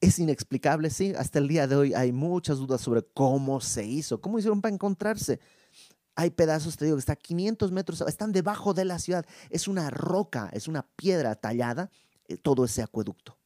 Es 0.00 0.18
inexplicable, 0.18 0.90
sí. 0.90 1.12
Hasta 1.16 1.38
el 1.38 1.48
día 1.48 1.66
de 1.66 1.76
hoy 1.76 1.94
hay 1.94 2.12
muchas 2.12 2.58
dudas 2.58 2.80
sobre 2.80 3.02
cómo 3.02 3.60
se 3.60 3.84
hizo, 3.84 4.20
cómo 4.20 4.38
hicieron 4.38 4.60
para 4.60 4.74
encontrarse. 4.74 5.40
Hay 6.14 6.30
pedazos, 6.30 6.76
te 6.76 6.84
digo, 6.84 6.96
que 6.96 7.00
están 7.00 7.16
500 7.16 7.72
metros, 7.72 8.00
están 8.02 8.32
debajo 8.32 8.74
de 8.74 8.84
la 8.84 8.98
ciudad. 8.98 9.24
Es 9.50 9.68
una 9.68 9.90
roca, 9.90 10.50
es 10.52 10.68
una 10.68 10.82
piedra 10.96 11.34
tallada, 11.34 11.90
eh, 12.26 12.36
todo 12.36 12.64
ese 12.64 12.82
acueducto. 12.82 13.38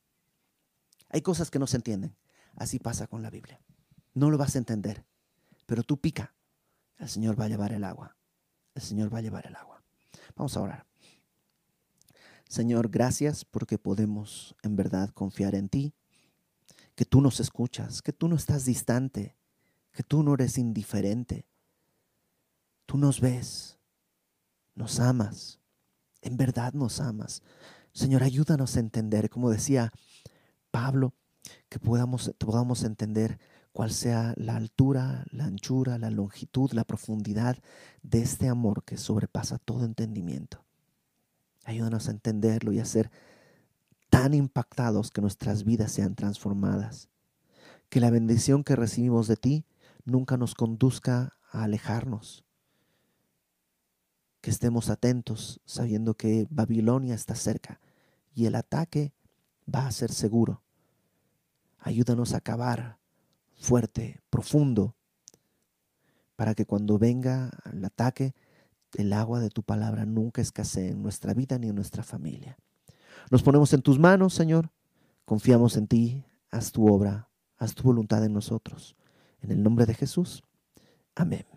Hay 1.08 1.22
cosas 1.22 1.50
que 1.50 1.58
no 1.58 1.66
se 1.66 1.76
entienden. 1.76 2.16
Así 2.56 2.78
pasa 2.78 3.06
con 3.06 3.22
la 3.22 3.30
Biblia. 3.30 3.60
No 4.14 4.30
lo 4.30 4.38
vas 4.38 4.54
a 4.56 4.58
entender, 4.58 5.04
pero 5.66 5.82
tú 5.82 6.00
pica. 6.00 6.34
El 6.98 7.08
Señor 7.08 7.38
va 7.38 7.44
a 7.44 7.48
llevar 7.48 7.72
el 7.72 7.84
agua. 7.84 8.16
El 8.74 8.82
Señor 8.82 9.12
va 9.12 9.18
a 9.18 9.22
llevar 9.22 9.46
el 9.46 9.54
agua. 9.54 9.82
Vamos 10.34 10.56
a 10.56 10.60
orar. 10.60 10.86
Señor, 12.48 12.88
gracias 12.88 13.44
porque 13.44 13.78
podemos 13.78 14.54
en 14.62 14.76
verdad 14.76 15.10
confiar 15.10 15.54
en 15.54 15.68
ti, 15.68 15.94
que 16.94 17.04
tú 17.04 17.20
nos 17.20 17.40
escuchas, 17.40 18.02
que 18.02 18.12
tú 18.12 18.28
no 18.28 18.36
estás 18.36 18.64
distante, 18.64 19.36
que 19.92 20.02
tú 20.02 20.22
no 20.22 20.34
eres 20.34 20.56
indiferente. 20.56 21.46
Tú 22.86 22.98
nos 22.98 23.20
ves, 23.20 23.78
nos 24.74 25.00
amas, 25.00 25.60
en 26.22 26.36
verdad 26.36 26.72
nos 26.72 27.00
amas. 27.00 27.42
Señor, 27.92 28.22
ayúdanos 28.22 28.76
a 28.76 28.80
entender, 28.80 29.28
como 29.30 29.50
decía 29.50 29.92
Pablo, 30.70 31.14
que 31.68 31.78
podamos, 31.78 32.32
podamos 32.38 32.84
entender 32.84 33.38
cuál 33.76 33.92
sea 33.92 34.32
la 34.38 34.56
altura, 34.56 35.26
la 35.30 35.44
anchura, 35.44 35.98
la 35.98 36.10
longitud, 36.10 36.72
la 36.72 36.84
profundidad 36.84 37.58
de 38.02 38.22
este 38.22 38.48
amor 38.48 38.84
que 38.84 38.96
sobrepasa 38.96 39.58
todo 39.58 39.84
entendimiento. 39.84 40.64
Ayúdanos 41.64 42.08
a 42.08 42.12
entenderlo 42.12 42.72
y 42.72 42.78
a 42.78 42.86
ser 42.86 43.10
tan 44.08 44.32
impactados 44.32 45.10
que 45.10 45.20
nuestras 45.20 45.64
vidas 45.64 45.92
sean 45.92 46.14
transformadas. 46.14 47.10
Que 47.90 48.00
la 48.00 48.08
bendición 48.08 48.64
que 48.64 48.76
recibimos 48.76 49.28
de 49.28 49.36
ti 49.36 49.66
nunca 50.06 50.38
nos 50.38 50.54
conduzca 50.54 51.36
a 51.50 51.64
alejarnos. 51.64 52.45
Que 54.46 54.52
estemos 54.52 54.90
atentos 54.90 55.60
sabiendo 55.64 56.14
que 56.14 56.46
Babilonia 56.50 57.16
está 57.16 57.34
cerca 57.34 57.80
y 58.32 58.46
el 58.46 58.54
ataque 58.54 59.12
va 59.66 59.88
a 59.88 59.90
ser 59.90 60.12
seguro. 60.12 60.62
Ayúdanos 61.80 62.32
a 62.32 62.36
acabar 62.36 62.96
fuerte, 63.58 64.20
profundo, 64.30 64.94
para 66.36 66.54
que 66.54 66.64
cuando 66.64 66.96
venga 66.96 67.50
el 67.72 67.84
ataque 67.84 68.36
el 68.94 69.14
agua 69.14 69.40
de 69.40 69.50
tu 69.50 69.64
palabra 69.64 70.06
nunca 70.06 70.42
escasee 70.42 70.90
en 70.90 71.02
nuestra 71.02 71.34
vida 71.34 71.58
ni 71.58 71.70
en 71.70 71.74
nuestra 71.74 72.04
familia. 72.04 72.56
Nos 73.32 73.42
ponemos 73.42 73.72
en 73.72 73.82
tus 73.82 73.98
manos, 73.98 74.32
Señor. 74.32 74.70
Confiamos 75.24 75.76
en 75.76 75.88
ti. 75.88 76.24
Haz 76.52 76.70
tu 76.70 76.86
obra, 76.86 77.28
haz 77.58 77.74
tu 77.74 77.82
voluntad 77.82 78.24
en 78.24 78.32
nosotros. 78.32 78.94
En 79.40 79.50
el 79.50 79.60
nombre 79.60 79.86
de 79.86 79.94
Jesús. 79.94 80.44
Amén. 81.16 81.55